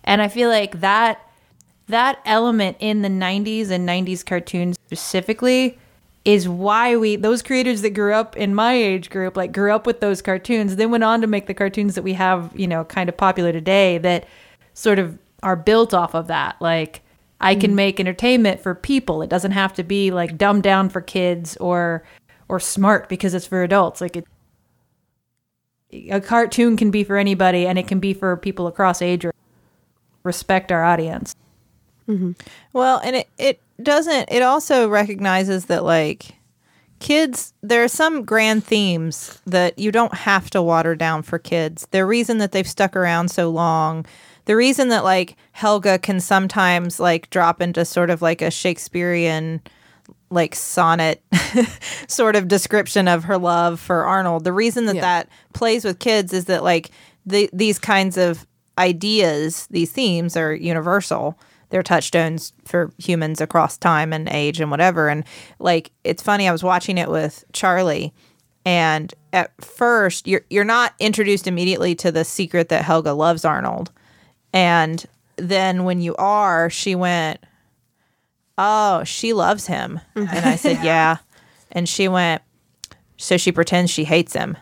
And 0.03 0.21
I 0.21 0.27
feel 0.27 0.49
like 0.49 0.81
that 0.81 1.25
that 1.87 2.19
element 2.23 2.77
in 2.79 3.01
the 3.01 3.09
90s 3.09 3.71
and 3.71 3.87
90s 3.89 4.23
cartoons 4.23 4.77
specifically 4.85 5.79
is 6.23 6.47
why 6.47 6.95
we 6.95 7.15
those 7.15 7.41
creators 7.41 7.81
that 7.81 7.91
grew 7.91 8.13
up 8.13 8.37
in 8.37 8.53
my 8.53 8.73
age 8.73 9.09
group 9.09 9.35
like 9.35 9.51
grew 9.51 9.73
up 9.73 9.87
with 9.87 9.99
those 9.99 10.21
cartoons 10.21 10.75
then 10.75 10.91
went 10.91 11.03
on 11.03 11.21
to 11.21 11.27
make 11.27 11.47
the 11.47 11.53
cartoons 11.53 11.95
that 11.95 12.03
we 12.03 12.13
have 12.13 12.51
you 12.55 12.67
know 12.67 12.83
kind 12.83 13.09
of 13.09 13.17
popular 13.17 13.51
today 13.51 13.97
that 13.97 14.27
sort 14.75 14.99
of 14.99 15.17
are 15.41 15.55
built 15.55 15.93
off 15.93 16.13
of 16.13 16.27
that 16.27 16.55
like 16.61 17.01
i 17.41 17.55
can 17.55 17.71
mm. 17.71 17.75
make 17.75 17.99
entertainment 17.99 18.59
for 18.59 18.75
people 18.75 19.21
it 19.21 19.29
doesn't 19.29 19.51
have 19.51 19.73
to 19.73 19.83
be 19.83 20.11
like 20.11 20.37
dumbed 20.37 20.63
down 20.63 20.89
for 20.89 21.01
kids 21.01 21.57
or 21.57 22.03
or 22.47 22.59
smart 22.59 23.09
because 23.09 23.33
it's 23.33 23.47
for 23.47 23.63
adults 23.63 24.01
like 24.01 24.15
it 24.15 24.25
a 26.11 26.21
cartoon 26.21 26.77
can 26.77 26.91
be 26.91 27.03
for 27.03 27.17
anybody 27.17 27.65
and 27.65 27.79
it 27.79 27.87
can 27.87 27.99
be 27.99 28.13
for 28.13 28.37
people 28.37 28.67
across 28.67 29.01
age 29.01 29.25
or 29.25 29.33
respect 30.23 30.71
our 30.71 30.83
audience 30.83 31.35
mm-hmm. 32.07 32.31
Well, 32.73 32.99
and 33.03 33.15
it 33.15 33.29
it 33.37 33.61
doesn't. 33.81 34.29
It 34.31 34.41
also 34.41 34.89
recognizes 34.89 35.65
that 35.65 35.83
like 35.83 36.35
kids, 36.99 37.53
there 37.61 37.83
are 37.83 37.89
some 37.89 38.23
grand 38.25 38.63
themes 38.63 39.41
that 39.45 39.79
you 39.79 39.91
don't 39.91 40.13
have 40.13 40.49
to 40.51 40.61
water 40.61 40.95
down 40.95 41.23
for 41.23 41.39
kids. 41.39 41.87
The 41.91 42.05
reason 42.05 42.37
that 42.39 42.51
they've 42.51 42.67
stuck 42.67 42.95
around 42.95 43.29
so 43.31 43.49
long. 43.49 44.05
The 44.49 44.55
reason 44.55 44.89
that 44.89 45.03
like 45.03 45.35
Helga 45.51 45.99
can 45.99 46.19
sometimes 46.19 46.99
like 46.99 47.29
drop 47.29 47.61
into 47.61 47.85
sort 47.85 48.09
of 48.09 48.23
like 48.23 48.41
a 48.41 48.49
Shakespearean 48.49 49.61
like 50.31 50.55
sonnet 50.55 51.21
sort 52.07 52.35
of 52.35 52.47
description 52.47 53.07
of 53.07 53.25
her 53.25 53.37
love 53.37 53.79
for 53.79 54.05
Arnold. 54.05 54.45
The 54.45 54.51
reason 54.51 54.87
that 54.87 54.95
Yeah. 54.95 55.01
that 55.01 55.29
plays 55.53 55.85
with 55.85 55.99
kids 55.99 56.33
is 56.33 56.45
that 56.45 56.63
like 56.63 56.89
the, 57.27 57.47
these 57.53 57.77
kinds 57.77 58.17
of 58.17 58.47
ideas, 58.79 59.67
these 59.69 59.91
themes 59.91 60.35
are 60.35 60.51
universal. 60.51 61.37
They're 61.69 61.83
touchstones 61.83 62.51
for 62.65 62.91
humans 62.97 63.41
across 63.41 63.77
time 63.77 64.11
and 64.11 64.27
age 64.29 64.59
and 64.59 64.71
whatever. 64.71 65.09
And 65.09 65.25
like 65.59 65.91
it's 66.03 66.23
funny, 66.23 66.49
I 66.49 66.51
was 66.51 66.63
watching 66.63 66.97
it 66.97 67.11
with 67.11 67.45
Charlie 67.53 68.15
and 68.65 69.13
at 69.31 69.51
first 69.63 70.27
you're 70.27 70.41
you're 70.49 70.63
not 70.63 70.95
introduced 70.99 71.45
immediately 71.45 71.93
to 71.93 72.11
the 72.11 72.25
secret 72.25 72.69
that 72.69 72.83
Helga 72.83 73.13
loves 73.13 73.45
Arnold. 73.45 73.91
And 74.53 75.05
then 75.37 75.83
when 75.83 76.01
you 76.01 76.15
are, 76.15 76.69
she 76.69 76.95
went, 76.95 77.39
Oh, 78.57 79.03
she 79.05 79.33
loves 79.33 79.67
him. 79.67 80.01
Mm-hmm. 80.15 80.35
And 80.35 80.45
I 80.45 80.55
said, 80.55 80.79
Yeah. 80.83 81.17
And 81.71 81.87
she 81.87 82.07
went, 82.07 82.41
So 83.17 83.37
she 83.37 83.51
pretends 83.51 83.91
she 83.91 84.03
hates 84.03 84.33
him. 84.33 84.57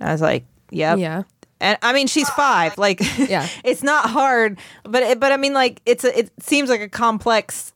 I 0.00 0.12
was 0.12 0.20
like, 0.20 0.44
Yep. 0.70 0.98
Yeah. 0.98 1.22
And 1.60 1.76
I 1.82 1.92
mean, 1.92 2.06
she's 2.06 2.28
five. 2.30 2.78
Like, 2.78 3.00
Yeah. 3.18 3.48
it's 3.64 3.82
not 3.82 4.08
hard, 4.10 4.58
but 4.84 5.02
it, 5.02 5.20
but 5.20 5.32
I 5.32 5.36
mean, 5.36 5.52
like, 5.52 5.82
it's 5.84 6.04
a, 6.04 6.18
it 6.18 6.30
seems 6.40 6.70
like 6.70 6.80
a 6.80 6.88
complex 6.88 7.72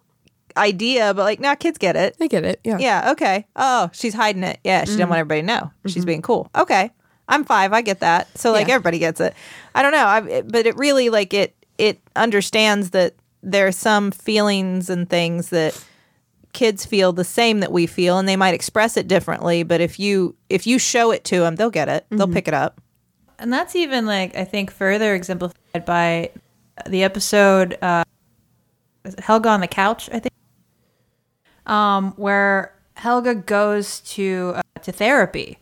idea, 0.56 1.12
but 1.14 1.22
like, 1.24 1.40
nah, 1.40 1.54
kids 1.54 1.78
get 1.78 1.96
it. 1.96 2.16
I 2.20 2.26
get 2.26 2.44
it. 2.44 2.60
Yeah. 2.64 2.78
Yeah, 2.78 3.10
okay. 3.12 3.46
Oh, 3.56 3.90
she's 3.92 4.14
hiding 4.14 4.44
it. 4.44 4.58
Yeah, 4.64 4.80
she 4.80 4.92
didn't 4.92 5.00
mm-hmm. 5.02 5.10
want 5.10 5.18
everybody 5.20 5.40
to 5.42 5.46
know. 5.46 5.70
She's 5.86 5.96
mm-hmm. 5.96 6.06
being 6.06 6.22
cool. 6.22 6.48
Okay, 6.54 6.90
I'm 7.28 7.44
five. 7.44 7.72
I 7.72 7.80
get 7.82 8.00
that. 8.00 8.36
So 8.38 8.52
like 8.52 8.68
Yeah. 8.68 8.74
everybody 8.74 8.98
gets 8.98 9.20
it. 9.20 9.34
I 9.74 9.82
don't 9.82 9.92
know. 9.92 10.06
I, 10.06 10.42
but 10.42 10.66
it 10.66 10.76
really 10.76 11.08
like 11.10 11.32
it. 11.34 11.54
It 11.78 12.00
understands 12.16 12.90
that 12.90 13.14
there 13.42 13.66
are 13.66 13.72
some 13.72 14.10
feelings 14.10 14.88
and 14.90 15.08
things 15.08 15.48
that 15.50 15.82
kids 16.52 16.86
feel 16.86 17.12
the 17.12 17.24
same 17.24 17.60
that 17.60 17.72
we 17.72 17.86
feel, 17.86 18.18
and 18.18 18.28
they 18.28 18.36
might 18.36 18.54
express 18.54 18.96
it 18.96 19.08
differently. 19.08 19.62
But 19.64 19.80
if 19.80 19.98
you 19.98 20.36
if 20.48 20.66
you 20.66 20.78
show 20.78 21.10
it 21.10 21.24
to 21.24 21.40
them, 21.40 21.56
they'll 21.56 21.70
get 21.70 21.88
it. 21.88 22.06
They'll 22.10 22.28
pick 22.28 22.46
it 22.48 22.54
up. 22.54 22.80
and 23.38 23.52
that's 23.52 23.74
even 23.74 24.06
like 24.06 24.36
I 24.36 24.44
think 24.44 24.70
further 24.70 25.14
exemplified 25.14 25.84
by 25.84 26.30
the 26.86 27.02
episode 27.02 27.76
uh, 27.82 28.04
Helga 29.18 29.48
on 29.48 29.60
the 29.60 29.66
couch. 29.66 30.08
I 30.12 30.20
think, 30.20 30.32
um, 31.66 32.12
where 32.16 32.74
Helga 32.94 33.34
goes 33.34 34.00
to 34.00 34.52
uh, 34.56 34.62
to 34.82 34.92
therapy, 34.92 35.58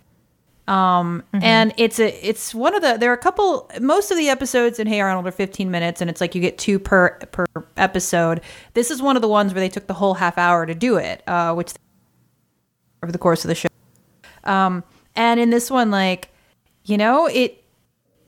um, 0.72 1.22
and 1.34 1.74
it's 1.76 1.98
a 1.98 2.26
it's 2.26 2.54
one 2.54 2.74
of 2.74 2.80
the 2.80 2.96
there 2.96 3.10
are 3.10 3.14
a 3.14 3.18
couple 3.18 3.70
most 3.78 4.10
of 4.10 4.16
the 4.16 4.30
episodes 4.30 4.78
in 4.78 4.86
Hey 4.86 5.02
Arnold 5.02 5.26
are 5.26 5.30
15 5.30 5.70
minutes, 5.70 6.00
and 6.00 6.08
it's 6.08 6.18
like 6.18 6.34
you 6.34 6.40
get 6.40 6.56
two 6.56 6.78
per 6.78 7.18
per 7.30 7.44
episode. 7.76 8.40
This 8.72 8.90
is 8.90 9.02
one 9.02 9.14
of 9.14 9.20
the 9.20 9.28
ones 9.28 9.52
where 9.52 9.60
they 9.60 9.68
took 9.68 9.86
the 9.86 9.92
whole 9.92 10.14
half 10.14 10.38
hour 10.38 10.64
to 10.64 10.74
do 10.74 10.96
it, 10.96 11.22
uh, 11.26 11.52
which 11.52 11.74
over 13.02 13.12
the 13.12 13.18
course 13.18 13.44
of 13.44 13.48
the 13.48 13.54
show. 13.54 13.68
Um, 14.44 14.82
and 15.14 15.38
in 15.38 15.50
this 15.50 15.70
one, 15.70 15.90
like 15.90 16.30
you 16.84 16.96
know, 16.96 17.26
it 17.26 17.62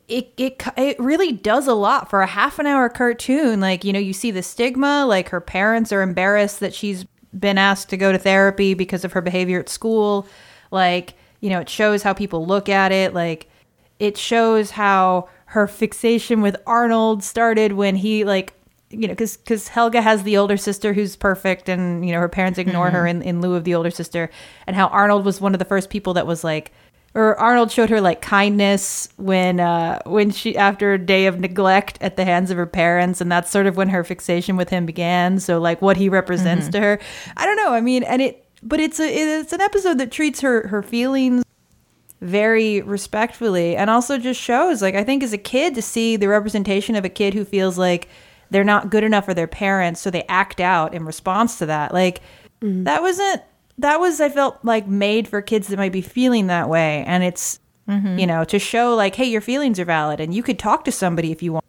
it 0.06 0.34
it 0.36 0.62
it 0.76 1.00
really 1.00 1.32
does 1.32 1.66
a 1.66 1.74
lot 1.74 2.10
for 2.10 2.20
a 2.20 2.26
half 2.26 2.58
an 2.58 2.66
hour 2.66 2.90
cartoon. 2.90 3.60
Like 3.60 3.84
you 3.84 3.92
know, 3.94 3.98
you 3.98 4.12
see 4.12 4.30
the 4.30 4.42
stigma. 4.42 5.06
Like 5.06 5.30
her 5.30 5.40
parents 5.40 5.92
are 5.92 6.02
embarrassed 6.02 6.60
that 6.60 6.74
she's 6.74 7.06
been 7.32 7.56
asked 7.56 7.88
to 7.88 7.96
go 7.96 8.12
to 8.12 8.18
therapy 8.18 8.74
because 8.74 9.02
of 9.02 9.12
her 9.12 9.22
behavior 9.22 9.60
at 9.60 9.70
school. 9.70 10.26
Like 10.70 11.14
you 11.44 11.50
know, 11.50 11.60
it 11.60 11.68
shows 11.68 12.02
how 12.02 12.14
people 12.14 12.46
look 12.46 12.70
at 12.70 12.90
it. 12.90 13.12
Like 13.12 13.50
it 13.98 14.16
shows 14.16 14.70
how 14.70 15.28
her 15.44 15.66
fixation 15.66 16.40
with 16.40 16.56
Arnold 16.66 17.22
started 17.22 17.74
when 17.74 17.96
he 17.96 18.24
like 18.24 18.54
you 18.88 19.06
know 19.06 19.08
because 19.08 19.36
because 19.36 19.68
Helga 19.68 20.00
has 20.00 20.22
the 20.22 20.38
older 20.38 20.56
sister 20.56 20.94
who's 20.94 21.16
perfect 21.16 21.68
and 21.68 22.06
you 22.06 22.12
know 22.12 22.18
her 22.18 22.30
parents 22.30 22.58
ignore 22.58 22.88
her 22.90 23.06
in, 23.06 23.20
in 23.20 23.42
lieu 23.42 23.54
of 23.54 23.64
the 23.64 23.74
older 23.74 23.90
sister 23.90 24.30
and 24.66 24.74
how 24.74 24.86
Arnold 24.86 25.26
was 25.26 25.38
one 25.38 25.54
of 25.54 25.58
the 25.58 25.66
first 25.66 25.90
people 25.90 26.14
that 26.14 26.26
was 26.26 26.44
like 26.44 26.72
or 27.14 27.38
Arnold 27.38 27.70
showed 27.70 27.90
her 27.90 28.00
like 28.00 28.22
kindness 28.22 29.10
when 29.16 29.60
uh 29.60 30.00
when 30.06 30.30
she 30.30 30.56
after 30.56 30.94
a 30.94 30.98
day 30.98 31.26
of 31.26 31.38
neglect 31.38 31.98
at 32.00 32.16
the 32.16 32.24
hands 32.24 32.50
of 32.50 32.56
her 32.56 32.66
parents 32.66 33.20
and 33.20 33.30
that's 33.30 33.50
sort 33.50 33.66
of 33.66 33.76
when 33.76 33.90
her 33.90 34.02
fixation 34.02 34.56
with 34.56 34.70
him 34.70 34.86
began 34.86 35.38
so 35.38 35.60
like 35.60 35.82
what 35.82 35.98
he 35.98 36.08
represents 36.08 36.68
to 36.68 36.80
her 36.80 36.98
I 37.36 37.44
don't 37.44 37.56
know 37.56 37.74
I 37.74 37.82
mean 37.82 38.02
and 38.02 38.22
it 38.22 38.43
but 38.64 38.80
it's 38.80 38.98
a 38.98 39.06
it's 39.06 39.52
an 39.52 39.60
episode 39.60 39.98
that 39.98 40.10
treats 40.10 40.40
her 40.40 40.66
her 40.68 40.82
feelings 40.82 41.44
very 42.20 42.80
respectfully 42.80 43.76
and 43.76 43.90
also 43.90 44.18
just 44.18 44.40
shows 44.40 44.80
like 44.80 44.94
I 44.94 45.04
think 45.04 45.22
as 45.22 45.34
a 45.34 45.38
kid 45.38 45.74
to 45.74 45.82
see 45.82 46.16
the 46.16 46.28
representation 46.28 46.96
of 46.96 47.04
a 47.04 47.10
kid 47.10 47.34
who 47.34 47.44
feels 47.44 47.76
like 47.76 48.08
they're 48.50 48.64
not 48.64 48.88
good 48.88 49.04
enough 49.04 49.26
for 49.26 49.34
their 49.34 49.46
parents 49.46 50.00
so 50.00 50.10
they 50.10 50.24
act 50.28 50.60
out 50.60 50.94
in 50.94 51.04
response 51.04 51.58
to 51.58 51.66
that. 51.66 51.92
Like 51.92 52.22
mm. 52.62 52.84
that 52.84 53.02
wasn't 53.02 53.42
that 53.78 54.00
was 54.00 54.20
I 54.20 54.30
felt 54.30 54.64
like 54.64 54.86
made 54.86 55.28
for 55.28 55.42
kids 55.42 55.68
that 55.68 55.76
might 55.76 55.92
be 55.92 56.00
feeling 56.00 56.46
that 56.46 56.68
way. 56.68 57.04
And 57.06 57.22
it's 57.22 57.60
mm-hmm. 57.86 58.18
you 58.18 58.26
know 58.26 58.44
to 58.44 58.58
show 58.58 58.94
like 58.94 59.14
hey 59.16 59.26
your 59.26 59.42
feelings 59.42 59.78
are 59.78 59.84
valid 59.84 60.18
and 60.18 60.32
you 60.32 60.42
could 60.42 60.58
talk 60.58 60.84
to 60.84 60.92
somebody 60.92 61.30
if 61.30 61.42
you 61.42 61.52
want. 61.52 61.64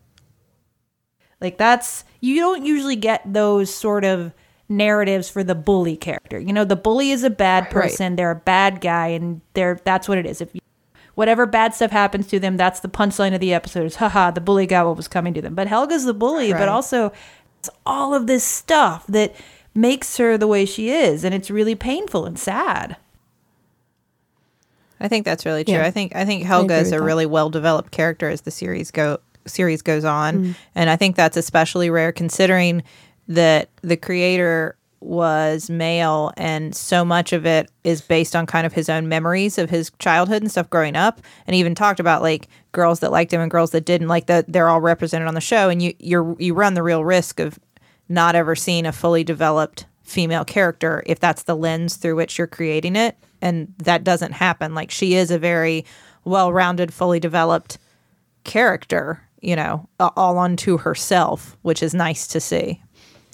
Like 1.42 1.58
that's 1.58 2.06
you 2.22 2.40
don't 2.40 2.66
usually 2.66 2.96
get 2.96 3.22
those 3.26 3.74
sort 3.74 4.06
of 4.06 4.32
narratives 4.68 5.30
for 5.30 5.44
the 5.44 5.56
bully 5.56 5.96
character. 5.98 6.40
You 6.40 6.52
know, 6.54 6.66
the 6.66 6.76
bully 6.76 7.12
is 7.12 7.24
a 7.24 7.30
bad 7.30 7.70
person, 7.70 8.16
they're 8.16 8.32
a 8.32 8.36
bad 8.36 8.82
guy 8.82 9.08
and 9.08 9.42
they're 9.54 9.80
that's 9.84 10.08
what 10.08 10.18
it 10.18 10.26
is. 10.26 10.42
If 10.42 10.54
you, 10.56 10.62
whatever 11.14 11.46
bad 11.46 11.74
stuff 11.76 11.92
happens 11.92 12.28
to 12.28 12.40
them, 12.40 12.58
that's 12.58 12.80
the 12.80 12.88
punchline 12.90 13.34
of 13.34 13.40
the 13.40 13.54
episode 13.54 13.86
is 13.86 13.98
haha, 13.98 14.32
the 14.32 14.42
bully 14.42 14.66
got 14.66 14.86
what 14.88 14.98
was 14.98 15.08
coming 15.08 15.34
to 15.36 15.42
them. 15.42 15.54
But 15.56 15.68
Helga's 15.68 16.04
the 16.06 16.14
bully, 16.14 16.52
Right. 16.52 16.60
but 16.60 16.68
also 16.70 17.12
it's 17.60 17.70
all 17.86 18.14
of 18.14 18.28
this 18.28 18.44
stuff 18.44 19.06
that 19.08 19.36
makes 19.74 20.18
her 20.18 20.38
the 20.38 20.48
way 20.48 20.66
she 20.66 20.90
is 20.90 21.24
and 21.24 21.36
it's 21.36 21.52
really 21.52 21.76
painful 21.76 22.26
and 22.26 22.40
sad. 22.40 22.98
I 25.00 25.08
think 25.08 25.26
that's 25.26 25.46
really 25.46 25.64
true. 25.64 25.74
Yeah. 25.76 25.86
I 25.86 25.92
think 25.92 26.16
I 26.16 26.26
think 26.26 26.44
Helga 26.44 26.76
agree 26.76 26.82
is 26.82 26.92
a 26.92 26.96
that. 26.98 27.02
really 27.04 27.26
well 27.26 27.50
developed 27.50 27.92
character 27.92 28.30
as 28.30 28.42
the 28.42 28.52
series 28.52 28.92
go 28.92 29.20
series 29.46 29.82
goes 29.84 30.04
on, 30.06 30.38
Mm. 30.38 30.56
and 30.74 30.90
I 30.90 30.96
think 30.96 31.16
that's 31.16 31.38
especially 31.38 31.90
rare 31.90 32.12
considering 32.12 32.82
that 33.28 33.70
the 33.82 33.98
creator 33.98 34.78
was 35.06 35.70
male 35.70 36.32
and 36.36 36.76
so 36.76 37.06
much 37.06 37.32
of 37.32 37.46
it 37.46 37.70
is 37.84 38.02
based 38.02 38.36
on 38.36 38.46
kind 38.46 38.66
of 38.66 38.74
his 38.74 38.90
own 38.90 39.08
memories 39.08 39.58
of 39.58 39.70
his 39.70 39.92
childhood 40.00 40.42
and 40.42 40.50
stuff 40.50 40.70
growing 40.70 40.96
up 40.96 41.22
and 41.46 41.56
even 41.56 41.76
talked 41.76 42.00
about 42.00 42.24
like 42.24 42.48
girls 42.72 43.00
that 43.02 43.12
liked 43.12 43.32
him 43.32 43.40
and 43.40 43.52
girls 43.52 43.72
that 43.72 43.86
didn't. 43.86 44.08
Like 44.08 44.26
that 44.26 44.52
they're 44.52 44.68
all 44.70 44.82
represented 44.82 45.28
on 45.28 45.36
the 45.36 45.42
show 45.42 45.70
and 45.70 45.82
you 45.82 45.94
you're 46.00 46.36
you 46.40 46.54
run 46.54 46.74
the 46.74 46.84
real 46.84 47.06
risk 47.06 47.40
of 47.40 47.60
not 48.10 48.36
ever 48.36 48.56
seeing 48.56 48.86
a 48.86 48.92
fully 48.92 49.24
developed 49.24 49.86
female 50.04 50.46
character 50.46 51.04
if 51.06 51.20
that's 51.20 51.44
the 51.44 51.56
lens 51.56 51.98
through 51.98 52.16
which 52.16 52.38
you're 52.38 52.48
creating 52.48 52.96
it 52.96 53.16
and 53.42 53.74
that 53.78 54.04
doesn't 54.04 54.32
happen. 54.32 54.74
Like 54.74 54.90
she 54.90 55.14
is 55.14 55.30
a 55.30 55.38
very 55.40 55.86
well-rounded 56.24 56.92
fully 56.92 57.20
developed 57.20 57.78
character 58.44 59.22
you 59.42 59.56
know 59.56 59.88
all 60.00 60.40
unto 60.40 60.78
herself 60.78 61.58
which 61.62 61.84
is 61.84 61.94
nice 61.94 62.26
to 62.26 62.40
see 62.40 62.82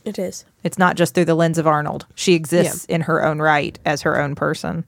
It 0.03 0.17
is. 0.19 0.45
it's 0.63 0.77
not 0.77 0.95
just 0.95 1.13
through 1.13 1.25
the 1.25 1.35
lens 1.35 1.57
of 1.57 1.67
arnold 1.67 2.05
she 2.15 2.33
exists 2.33 2.85
in 2.85 3.01
her 3.01 3.23
own 3.25 3.39
right 3.39 3.77
as 3.85 4.01
her 4.01 4.19
own 4.19 4.35
person 4.35 4.83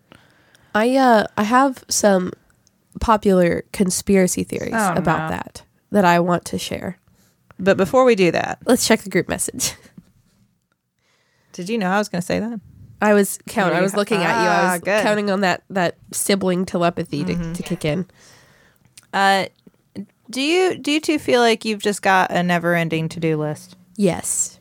I 0.75 0.95
uh 0.97 1.27
I 1.37 1.43
have 1.43 1.83
some 1.87 2.31
popular 2.99 3.63
conspiracy 3.73 4.43
theories 4.43 4.73
Oh, 4.75 4.93
about 4.95 5.29
no. 5.29 5.35
that 5.37 5.63
that 5.91 6.05
I 6.05 6.19
want 6.19 6.45
to 6.45 6.57
share. 6.57 6.97
but 7.59 7.77
before 7.77 8.05
we 8.05 8.15
do 8.15 8.31
that 8.31 8.57
Let's 8.65 8.87
check 8.87 9.01
the 9.01 9.09
group 9.09 9.29
message. 9.29 9.73
did 11.53 11.69
you 11.69 11.77
know 11.77 11.89
i 11.89 11.97
was 11.99 12.09
going 12.09 12.21
to 12.21 12.25
say 12.25 12.39
that 12.39 12.59
I 13.01 13.13
was 13.13 13.37
counting. 13.49 13.77
I 13.77 13.81
was 13.81 13.97
looking 13.97 14.21
at 14.21 14.41
you. 14.43 14.47
I 14.49 14.59
Ah, 14.69 14.71
was 14.71 14.79
good. 14.81 14.89
Mm-hmm. 14.91 15.03
counting 15.05 15.29
on 15.29 15.41
that 15.41 15.63
that 15.69 15.97
sibling 16.13 16.63
telepathy 16.65 17.25
to, 17.25 17.53
to 17.53 17.61
kick 17.61 17.83
in. 17.83 18.05
uh 19.13 19.45
do 20.29 20.41
you 20.41 20.77
do 20.77 20.89
you 20.91 21.01
two 21.01 21.19
feel 21.19 21.41
like 21.41 21.65
you've 21.65 21.81
just 21.81 22.01
got 22.01 22.31
a 22.31 22.41
never 22.41 22.73
ending 22.75 23.09
to-do 23.09 23.35
list 23.37 23.75
Yes. 23.97 24.52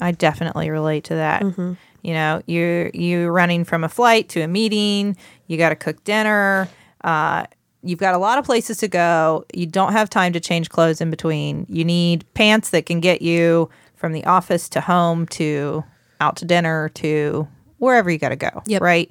I 0.00 0.12
definitely 0.12 0.70
relate 0.70 1.04
to 1.04 1.14
that. 1.14 1.42
You 2.02 2.12
know, 2.12 2.42
you're 2.46 2.88
you're 2.90 3.32
running 3.32 3.64
from 3.64 3.82
a 3.82 3.88
flight 3.88 4.28
to 4.30 4.40
a 4.42 4.48
meeting. 4.48 5.16
You 5.48 5.56
got 5.56 5.70
to 5.70 5.76
cook 5.76 6.04
dinner. 6.04 6.68
Uh, 7.02 7.46
you've 7.82 7.98
got 7.98 8.14
a 8.14 8.18
lot 8.18 8.38
of 8.38 8.44
places 8.44 8.78
to 8.78 8.88
go. 8.88 9.44
You 9.52 9.66
don't 9.66 9.92
have 9.92 10.08
time 10.10 10.32
to 10.34 10.40
change 10.40 10.68
clothes 10.70 11.00
in 11.00 11.10
between. 11.10 11.66
You 11.68 11.84
need 11.84 12.24
pants 12.34 12.70
that 12.70 12.86
can 12.86 13.00
get 13.00 13.22
you 13.22 13.70
from 13.96 14.12
the 14.12 14.24
office 14.24 14.68
to 14.70 14.80
home 14.80 15.26
to 15.28 15.82
out 16.20 16.36
to 16.36 16.44
dinner 16.44 16.90
to 16.90 17.48
wherever 17.78 18.10
you 18.10 18.18
got 18.18 18.28
to 18.30 18.36
go. 18.36 18.62
Yep. 18.66 18.82
Right. 18.82 19.10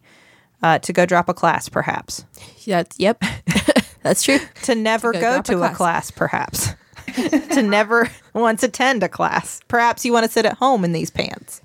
Uh, 0.63 0.79
to 0.79 0.93
go 0.93 1.05
drop 1.05 1.27
a 1.29 1.33
class, 1.33 1.67
perhaps. 1.69 2.25
That's 2.65 2.97
yep. 2.99 3.21
That's 4.03 4.23
true. 4.23 4.39
To 4.63 4.75
never 4.75 5.11
go 5.11 5.19
go, 5.19 5.39
a 5.39 5.43
to 5.43 5.53
a 5.55 5.57
class. 5.57 5.77
class, 5.77 6.11
perhaps. 6.11 6.69
To 7.15 7.63
never 7.63 8.09
once 8.33 8.63
attend 8.63 9.03
a 9.03 9.09
class. 9.09 9.61
Perhaps 9.67 10.05
you 10.05 10.13
want 10.13 10.25
to 10.25 10.31
sit 10.31 10.45
at 10.45 10.57
home 10.57 10.83
in 10.83 10.91
these 10.91 11.09
pants. 11.09 11.61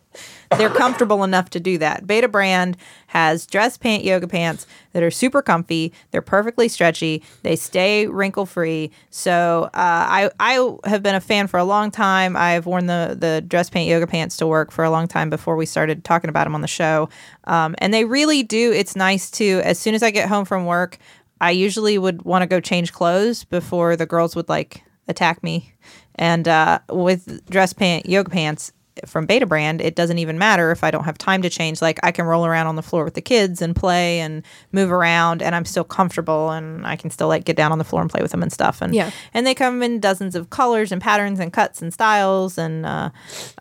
They're 0.56 0.70
comfortable 0.70 1.22
enough 1.22 1.50
to 1.50 1.60
do 1.60 1.78
that. 1.78 2.04
Betabrand 2.04 2.74
has 3.06 3.46
dress 3.46 3.76
pant 3.76 4.02
yoga 4.02 4.26
pants 4.26 4.66
that 4.92 5.02
are 5.02 5.10
super 5.10 5.42
comfy. 5.42 5.92
They're 6.10 6.22
perfectly 6.22 6.66
stretchy. 6.68 7.22
They 7.42 7.54
stay 7.54 8.08
wrinkle 8.08 8.46
free. 8.46 8.90
So 9.10 9.64
uh, 9.66 9.70
I 9.74 10.30
I 10.40 10.76
have 10.84 11.04
been 11.04 11.14
a 11.14 11.20
fan 11.20 11.46
for 11.46 11.58
a 11.58 11.64
long 11.64 11.92
time. 11.92 12.36
I've 12.36 12.66
worn 12.66 12.86
the 12.86 13.16
the 13.18 13.44
dress 13.46 13.70
pant 13.70 13.86
yoga 13.86 14.08
pants 14.08 14.36
to 14.38 14.46
work 14.46 14.72
for 14.72 14.84
a 14.84 14.90
long 14.90 15.06
time 15.06 15.30
before 15.30 15.54
we 15.54 15.66
started 15.66 16.02
talking 16.02 16.30
about 16.30 16.44
them 16.44 16.56
on 16.56 16.62
the 16.62 16.68
show. 16.68 17.08
Um, 17.44 17.76
and 17.78 17.94
they 17.94 18.04
really 18.04 18.42
do. 18.42 18.72
It's 18.72 18.96
nice 18.96 19.30
to 19.32 19.60
as 19.64 19.78
soon 19.78 19.94
as 19.94 20.02
I 20.02 20.10
get 20.10 20.28
home 20.28 20.44
from 20.44 20.66
work, 20.66 20.98
I 21.40 21.52
usually 21.52 21.96
would 21.96 22.22
want 22.22 22.42
to 22.42 22.46
go 22.48 22.58
change 22.58 22.92
clothes 22.92 23.44
before 23.44 23.94
the 23.94 24.06
girls 24.06 24.34
would 24.34 24.48
like 24.48 24.82
attack 25.10 25.42
me. 25.42 25.74
And 26.14 26.46
uh, 26.48 26.78
with 26.88 27.48
dress 27.50 27.72
pant 27.72 28.06
yoga 28.06 28.30
pants 28.30 28.72
from 29.06 29.26
Betabrand, 29.26 29.80
it 29.80 29.94
doesn't 29.94 30.18
even 30.18 30.38
matter 30.38 30.70
if 30.72 30.84
I 30.84 30.90
don't 30.90 31.04
have 31.04 31.16
time 31.16 31.40
to 31.42 31.48
change. 31.48 31.80
Like 31.80 31.98
I 32.02 32.12
can 32.12 32.26
roll 32.26 32.44
around 32.44 32.66
on 32.66 32.76
the 32.76 32.82
floor 32.82 33.04
with 33.04 33.14
the 33.14 33.22
kids 33.22 33.62
and 33.62 33.74
play 33.74 34.20
and 34.20 34.42
move 34.72 34.92
around, 34.92 35.40
and 35.42 35.54
I'm 35.54 35.64
still 35.64 35.84
comfortable, 35.84 36.50
and 36.50 36.86
I 36.86 36.96
can 36.96 37.08
still 37.10 37.28
like 37.28 37.44
get 37.44 37.56
down 37.56 37.72
on 37.72 37.78
the 37.78 37.84
floor 37.84 38.02
and 38.02 38.10
play 38.10 38.20
with 38.20 38.30
them 38.32 38.42
and 38.42 38.52
stuff. 38.52 38.82
And 38.82 38.94
Yeah. 38.94 39.10
and 39.32 39.46
they 39.46 39.54
come 39.54 39.82
in 39.82 40.00
dozens 40.00 40.34
of 40.34 40.50
colors 40.50 40.92
and 40.92 41.00
patterns 41.00 41.40
and 41.40 41.52
cuts 41.52 41.80
and 41.80 41.94
styles, 41.94 42.58
and 42.58 42.84
uh, 42.84 43.10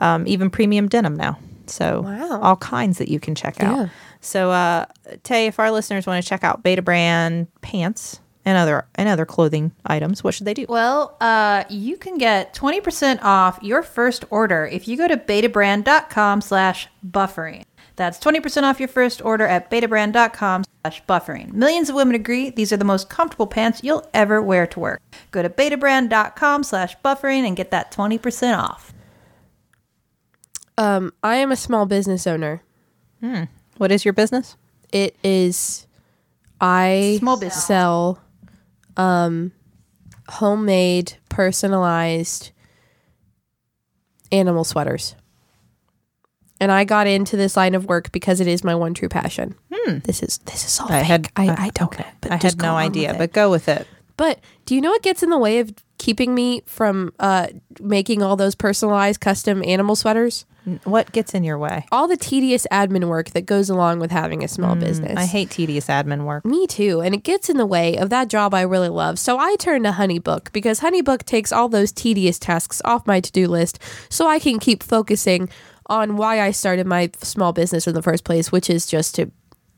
um, 0.02 0.28
even 0.28 0.50
premium 0.50 0.88
denim 0.90 1.16
now. 1.16 1.40
So 1.68 2.02
Wow. 2.02 2.42
all 2.42 2.56
kinds 2.58 2.98
that 2.98 3.08
you 3.08 3.20
can 3.20 3.36
check 3.36 3.62
out. 3.64 3.78
Yeah. 3.78 3.90
So, 4.22 4.52
uh, 4.52 4.86
Tay, 5.24 5.46
if 5.48 5.60
our 5.60 5.72
listeners 5.72 6.06
want 6.06 6.22
to 6.22 6.28
check 6.28 6.44
out 6.44 6.64
Betabrand 6.64 7.48
pants 7.62 8.20
and 8.46 8.58
other 8.58 8.86
and 8.96 9.08
other 9.10 9.26
clothing 9.26 9.72
items, 9.86 10.24
what 10.24 10.34
should 10.34 10.46
they 10.46 10.54
do? 10.54 10.66
Well, 10.70 11.18
uh, 11.22 11.66
you 11.70 11.98
can 11.98 12.18
get 12.18 12.54
20% 12.54 13.20
off 13.22 13.60
your 13.62 13.84
first 13.84 14.26
order 14.30 14.66
if 14.66 14.88
you 14.88 14.98
go 14.98 15.08
to 15.08 15.18
betabrand.com 15.18 16.42
slash 16.42 16.88
buffering. 17.06 17.64
That's 17.96 18.18
20% 18.20 18.64
off 18.64 18.80
your 18.80 18.88
first 18.88 19.22
order 19.22 19.46
at 19.46 19.70
betabrand.com 19.70 20.64
slash 20.84 21.04
buffering. 21.04 21.52
Millions 21.52 21.90
of 21.90 21.96
women 21.96 22.16
agree 22.16 22.50
these 22.50 22.72
are 22.72 22.78
the 22.78 22.86
most 22.86 23.10
comfortable 23.10 23.46
pants 23.46 23.82
you'll 23.84 24.08
ever 24.14 24.42
wear 24.42 24.66
to 24.68 24.80
work. 24.80 25.02
Go 25.32 25.42
to 25.42 25.50
betabrand.com 25.50 26.64
slash 26.64 26.96
buffering 27.04 27.46
and 27.46 27.58
get 27.58 27.72
that 27.72 27.92
20% 27.92 28.58
off. 28.58 28.94
Um, 30.78 31.12
I 31.22 31.36
am 31.36 31.52
a 31.52 31.58
small 31.58 31.86
business 31.86 32.26
owner. 32.26 32.64
What 33.76 33.92
is 33.92 34.06
your 34.06 34.14
business? 34.14 34.56
It 34.94 35.18
is 35.22 35.86
I 36.62 37.18
Small 37.20 37.36
business. 37.38 37.66
sell 37.66 38.20
um 39.00 39.52
homemade 40.28 41.14
personalized 41.30 42.52
animal 44.32 44.64
sweaters. 44.64 45.16
And 46.62 46.72
I 46.72 46.84
got 46.84 47.08
into 47.08 47.38
this 47.38 47.56
line 47.56 47.74
of 47.74 47.86
work 47.86 48.12
because 48.12 48.42
it 48.42 48.48
is 48.48 48.64
my 48.64 48.76
one 48.76 48.94
true 48.94 49.10
passion. 49.10 49.56
This 50.04 50.22
is 50.22 50.38
this 50.40 50.66
is 50.68 50.80
all 50.80 50.88
Hmm. 50.88 50.94
I 50.94 51.00
fake. 51.00 51.08
had- 51.08 51.28
I, 51.36 51.48
I- 51.50 51.66
I 51.66 51.70
don't 51.74 51.92
okay. 51.94 52.04
know, 52.04 52.10
but 52.22 52.32
I 52.32 52.36
had 52.36 52.58
no 52.62 52.76
idea, 52.76 53.16
but 53.18 53.32
go 53.34 53.50
with 53.50 53.68
it. 53.68 53.88
But 54.18 54.40
do 54.66 54.76
you 54.76 54.82
know 54.82 54.92
what 54.92 55.02
gets 55.02 55.24
in 55.24 55.30
the 55.32 55.38
way 55.40 55.60
of 55.60 55.74
keeping 56.00 56.34
me 56.34 56.64
from 56.66 57.14
uh, 57.20 57.48
making 57.80 58.24
all 58.24 58.36
those 58.36 58.56
personalized 58.56 59.22
custom 59.22 59.64
animal 59.64 59.96
sweaters? 59.96 60.46
What 60.84 61.12
gets 61.12 61.34
in 61.34 61.44
your 61.44 61.58
way? 61.58 61.86
All 61.92 62.08
the 62.08 62.18
tedious 62.18 62.68
admin 62.72 63.08
work 63.08 63.32
that 63.32 63.46
goes 63.46 63.70
along 63.70 64.00
with 64.00 64.12
having 64.12 64.44
a 64.44 64.48
small 64.48 64.76
business. 64.76 65.14
Mm, 65.14 65.18
I 65.18 65.26
hate 65.26 65.50
tedious 65.52 65.88
admin 65.88 66.26
work. 66.26 66.46
Me 66.46 66.68
too, 66.68 67.02
and 67.02 67.16
it 67.16 67.24
gets 67.24 67.50
in 67.50 67.58
the 67.58 67.66
way 67.66 67.98
of 67.98 68.10
that 68.10 68.28
job 68.28 68.54
I 68.54 68.62
really 68.62 68.90
love. 68.90 69.18
So 69.20 69.40
I 69.40 69.56
turned 69.56 69.86
to 69.86 69.92
HoneyBook 69.92 70.52
because 70.52 70.82
HoneyBook 70.82 71.24
takes 71.24 71.52
all 71.52 71.70
those 71.70 71.92
tedious 71.92 72.38
tasks 72.38 72.82
off 72.86 73.08
my 73.08 73.20
to-do 73.20 73.48
list 73.48 73.80
so 74.10 74.28
I 74.28 74.38
can 74.40 74.60
keep 74.60 74.84
focusing 74.84 75.50
on 75.88 76.18
why 76.18 76.42
I 76.42 76.52
started 76.52 76.86
my 76.86 77.10
small 77.22 77.52
business 77.52 77.88
in 77.88 77.96
the 77.96 78.04
first 78.04 78.24
place, 78.24 78.52
which 78.52 78.70
is 78.70 78.86
just 78.86 79.16
to 79.16 79.32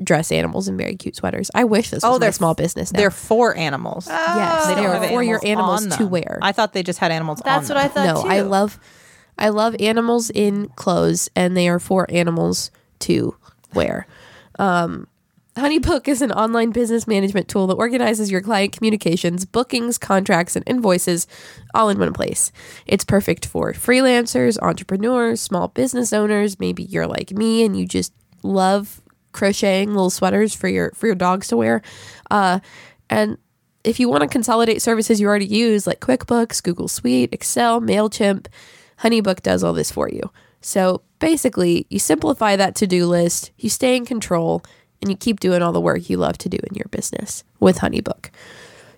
dress 0.03 0.31
animals 0.31 0.67
in 0.67 0.77
very 0.77 0.95
cute 0.95 1.15
sweaters. 1.15 1.49
I 1.53 1.63
wish 1.63 1.89
this 1.89 1.97
was 1.97 2.03
Oh, 2.03 2.11
my 2.13 2.17
they're 2.19 2.31
small 2.31 2.53
business. 2.53 2.91
Now. 2.91 2.97
They're 2.99 3.11
for 3.11 3.55
animals. 3.55 4.07
yes, 4.07 4.67
They 4.67 4.75
they 4.75 4.85
are 4.85 4.93
have 4.95 5.09
for 5.09 5.23
your 5.23 5.39
animals 5.45 5.87
to 5.97 6.07
wear. 6.07 6.39
I 6.41 6.51
thought 6.51 6.73
they 6.73 6.83
just 6.83 6.99
had 6.99 7.11
animals. 7.11 7.41
That's 7.43 7.69
on 7.69 7.75
what 7.75 7.85
I 7.85 7.87
thought 7.87 8.05
no, 8.05 8.21
too. 8.23 8.27
I 8.29 8.41
love, 8.41 8.79
I 9.37 9.49
love 9.49 9.75
animals 9.79 10.29
in 10.29 10.67
clothes, 10.69 11.29
and 11.35 11.55
they 11.55 11.67
are 11.69 11.79
for 11.79 12.05
animals 12.09 12.71
to 12.99 13.35
wear. 13.73 14.07
Um, 14.59 15.07
HoneyBook 15.55 16.07
is 16.07 16.21
an 16.21 16.31
online 16.31 16.71
business 16.71 17.07
management 17.07 17.49
tool 17.49 17.67
that 17.67 17.75
organizes 17.75 18.31
your 18.31 18.39
client 18.39 18.71
communications, 18.71 19.43
bookings, 19.43 19.97
contracts, 19.97 20.55
and 20.55 20.63
invoices 20.65 21.27
all 21.73 21.89
in 21.89 21.99
one 21.99 22.13
place. 22.13 22.53
It's 22.85 23.03
perfect 23.03 23.45
for 23.45 23.73
freelancers, 23.73 24.57
entrepreneurs, 24.61 25.41
small 25.41 25.67
business 25.67 26.13
owners. 26.13 26.57
Maybe 26.57 26.83
you're 26.83 27.05
like 27.07 27.31
me 27.31 27.65
and 27.65 27.77
you 27.77 27.85
just 27.85 28.13
love 28.43 29.00
crocheting 29.31 29.89
little 29.89 30.09
sweaters 30.09 30.53
for 30.53 30.67
your 30.67 30.91
for 30.91 31.07
your 31.07 31.15
dogs 31.15 31.47
to 31.49 31.57
wear. 31.57 31.81
Uh, 32.29 32.59
and 33.09 33.37
if 33.83 33.99
you 33.99 34.09
want 34.09 34.21
to 34.21 34.27
consolidate 34.27 34.81
services 34.81 35.19
you 35.19 35.27
already 35.27 35.45
use 35.45 35.87
like 35.87 35.99
QuickBooks, 35.99 36.61
Google 36.61 36.87
Suite, 36.87 37.33
Excel, 37.33 37.81
MailChimp, 37.81 38.47
HoneyBook 38.99 39.41
does 39.41 39.63
all 39.63 39.73
this 39.73 39.91
for 39.91 40.09
you. 40.09 40.31
So 40.61 41.01
basically, 41.19 41.87
you 41.89 41.99
simplify 41.99 42.55
that 42.55 42.75
to 42.75 42.87
do 42.87 43.07
list, 43.07 43.51
you 43.57 43.69
stay 43.69 43.95
in 43.95 44.05
control, 44.05 44.63
and 45.01 45.09
you 45.09 45.17
keep 45.17 45.39
doing 45.39 45.61
all 45.63 45.71
the 45.71 45.81
work 45.81 46.09
you 46.09 46.17
love 46.17 46.37
to 46.39 46.49
do 46.49 46.57
in 46.69 46.75
your 46.75 46.85
business 46.91 47.43
with 47.59 47.79
HoneyBook. 47.79 48.29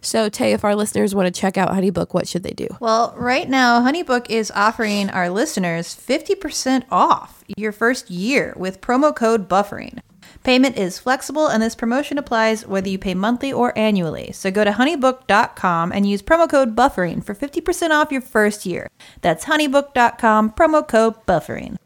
So, 0.02 0.28
Tay, 0.28 0.52
if 0.52 0.66
our 0.66 0.76
listeners 0.76 1.16
want 1.16 1.34
to 1.34 1.42
check 1.42 1.58
out 1.58 1.70
HoneyBook, 1.70 2.14
what 2.14 2.28
should 2.28 2.44
they 2.44 2.52
do? 2.52 2.68
Well, 2.82 3.14
right 3.18 3.50
now, 3.50 3.80
HoneyBook 3.80 4.30
is 4.30 4.52
offering 4.52 5.10
our 5.10 5.30
listeners 5.30 5.96
50% 5.96 6.84
off 6.92 7.46
your 7.56 7.72
first 7.72 8.12
year 8.12 8.54
with 8.58 8.82
promo 8.82 9.16
code 9.16 9.48
buffering. 9.48 10.00
Payment 10.44 10.78
is 10.78 11.00
flexible, 11.00 11.48
and 11.48 11.64
this 11.64 11.74
promotion 11.74 12.18
applies 12.18 12.68
whether 12.68 12.90
you 12.90 13.00
pay 13.00 13.14
monthly 13.14 13.54
or 13.54 13.78
annually. 13.78 14.34
So 14.34 14.52
go 14.52 14.66
to 14.66 14.72
honeybook.com 14.72 15.94
and 15.94 16.08
use 16.08 16.22
promo 16.22 16.50
code 16.50 16.76
buffering 16.76 17.24
for 17.24 17.34
50% 17.34 17.92
off 17.92 18.12
your 18.12 18.22
first 18.22 18.66
year. 18.66 18.90
That's 19.22 19.46
honeybook.com, 19.46 20.52
promo 20.52 20.86
code 20.86 21.26
buffering. 21.26 21.78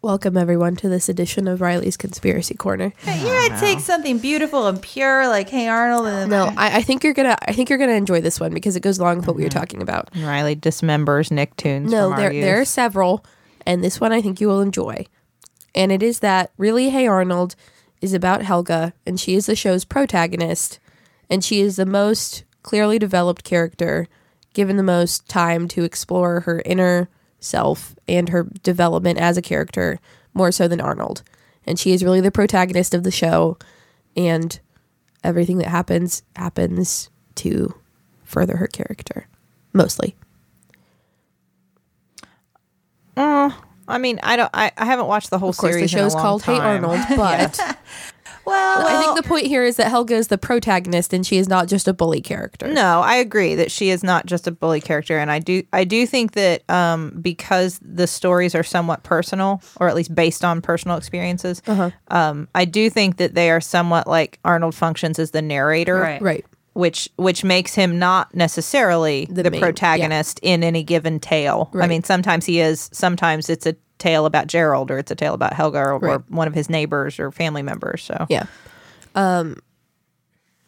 Welcome, 0.00 0.36
everyone, 0.36 0.76
to 0.76 0.88
this 0.88 1.08
edition 1.08 1.48
of 1.48 1.58
Rileigh's 1.58 1.96
Conspiracy 1.96 2.54
Corner. 2.54 2.92
Here 3.00 3.34
I 3.34 3.48
take 3.58 3.80
something 3.80 4.18
beautiful 4.18 4.68
and 4.68 4.80
pure 4.80 5.26
like 5.26 5.48
Hey 5.48 5.66
Arnold 5.66 6.06
and 6.06 6.30
No, 6.30 6.52
I, 6.56 6.76
I 6.76 6.82
think 6.82 7.02
you're 7.02 7.14
gonna. 7.14 7.36
I 7.42 7.52
think 7.52 7.68
you're 7.68 7.78
gonna 7.78 7.94
enjoy 7.94 8.20
this 8.20 8.38
one 8.38 8.54
because 8.54 8.76
it 8.76 8.80
goes 8.80 9.00
along 9.00 9.16
with 9.16 9.26
what 9.26 9.34
we 9.34 9.42
were 9.42 9.48
mm-hmm. 9.48 9.58
talking 9.58 9.82
about. 9.82 10.12
Rileigh 10.12 10.60
dismembers 10.60 11.30
Nicktoons. 11.30 11.90
No, 11.90 12.10
from 12.10 12.12
our 12.12 12.18
there 12.20 12.32
youth. 12.32 12.44
there 12.44 12.60
are 12.60 12.64
several, 12.64 13.24
and 13.66 13.82
this 13.82 14.00
one 14.00 14.12
I 14.12 14.22
think 14.22 14.40
you 14.40 14.46
will 14.46 14.60
enjoy. 14.60 15.06
And 15.76 15.92
it 15.92 16.02
is 16.02 16.20
that 16.20 16.50
really, 16.56 16.88
Hey 16.88 17.06
Arnold 17.06 17.54
is 18.00 18.14
about 18.14 18.42
Helga, 18.42 18.94
and 19.06 19.20
she 19.20 19.34
is 19.34 19.46
the 19.46 19.54
show's 19.54 19.84
protagonist, 19.84 20.80
and 21.28 21.44
she 21.44 21.60
is 21.60 21.76
the 21.76 21.86
most 21.86 22.44
clearly 22.62 22.98
developed 22.98 23.44
character, 23.44 24.08
given 24.54 24.78
the 24.78 24.82
most 24.82 25.28
time 25.28 25.68
to 25.68 25.84
explore 25.84 26.40
her 26.40 26.62
inner 26.64 27.10
self 27.40 27.94
and 28.08 28.30
her 28.30 28.44
development 28.62 29.18
as 29.18 29.36
a 29.36 29.42
character 29.42 30.00
more 30.32 30.50
so 30.50 30.66
than 30.66 30.80
Arnold. 30.80 31.22
And 31.66 31.78
she 31.78 31.92
is 31.92 32.02
really 32.02 32.22
the 32.22 32.30
protagonist 32.30 32.94
of 32.94 33.04
the 33.04 33.10
show, 33.10 33.58
and 34.16 34.58
everything 35.22 35.58
that 35.58 35.68
happens 35.68 36.22
happens 36.36 37.10
to 37.36 37.74
further 38.24 38.56
her 38.56 38.66
character, 38.66 39.28
mostly. 39.74 40.16
I 43.88 43.98
mean, 43.98 44.18
I 44.22 44.36
don't. 44.36 44.50
I, 44.54 44.72
I 44.76 44.84
haven't 44.84 45.06
watched 45.06 45.30
the 45.30 45.38
whole 45.38 45.50
Of 45.50 45.56
course, 45.56 45.74
series. 45.74 45.90
the 45.92 45.98
in 45.98 46.02
a 46.02 46.04
show's 46.06 46.14
long 46.14 46.22
called 46.22 46.42
Hey. 46.42 46.58
Arnold, 46.58 47.00
but 47.16 47.58
well, 48.44 48.86
I 48.86 49.02
think 49.02 49.16
the 49.16 49.28
point 49.28 49.46
here 49.46 49.64
is 49.64 49.76
that 49.76 49.88
Helga 49.88 50.14
is 50.14 50.28
the 50.28 50.38
protagonist 50.38 51.12
and 51.12 51.26
she 51.26 51.36
is 51.36 51.48
not 51.48 51.66
just 51.68 51.88
a 51.88 51.92
bully 51.92 52.20
character. 52.20 52.68
No, 52.68 53.00
I 53.00 53.16
agree 53.16 53.54
that 53.56 53.70
she 53.72 53.90
is 53.90 54.04
not 54.04 54.26
just 54.26 54.46
a 54.46 54.50
bully 54.52 54.80
character, 54.80 55.18
and 55.18 55.30
I 55.30 55.38
do 55.40 55.62
I 55.72 55.84
do 55.84 56.06
think 56.06 56.32
that 56.32 56.68
um, 56.70 57.18
because 57.20 57.78
the 57.82 58.06
stories 58.06 58.54
are 58.54 58.62
somewhat 58.62 59.02
personal, 59.02 59.60
or 59.80 59.88
at 59.88 59.94
least 59.96 60.14
based 60.14 60.44
on 60.44 60.60
personal 60.62 60.96
experiences, 60.96 61.62
Uh-huh. 61.66 61.90
um, 62.08 62.48
I 62.54 62.64
do 62.64 62.88
think 62.90 63.16
that 63.16 63.34
they 63.34 63.50
are 63.50 63.60
somewhat 63.60 64.06
like 64.06 64.38
Arnold 64.44 64.74
functions 64.74 65.18
as 65.18 65.32
the 65.32 65.42
narrator, 65.42 65.96
Right. 66.00 66.22
Right. 66.22 66.44
Which 66.76 67.08
which 67.16 67.42
makes 67.42 67.74
him 67.74 67.98
not 67.98 68.34
necessarily 68.34 69.26
The 69.30 69.42
the, 69.44 69.50
main- 69.50 69.60
protagonist 69.60 70.38
in 70.42 70.62
any 70.62 70.82
given 70.82 71.18
tale. 71.18 71.70
I 71.74 71.86
mean, 71.86 72.02
sometimes 72.04 72.44
he 72.44 72.60
is, 72.60 72.90
sometimes 72.92 73.48
it's 73.48 73.64
a 73.66 73.74
tale 73.98 74.26
about 74.26 74.46
Gerald, 74.46 74.90
or 74.90 74.98
it's 74.98 75.10
a 75.10 75.14
tale 75.14 75.32
about 75.34 75.54
Helga, 75.54 75.78
or, 75.78 75.92
or 76.04 76.24
one 76.28 76.46
of 76.46 76.54
his 76.54 76.68
neighbors 76.68 77.18
or 77.18 77.32
family 77.32 77.62
members. 77.62 78.02
So 78.02 78.26
Yeah. 78.28 78.44
Um 79.14 79.56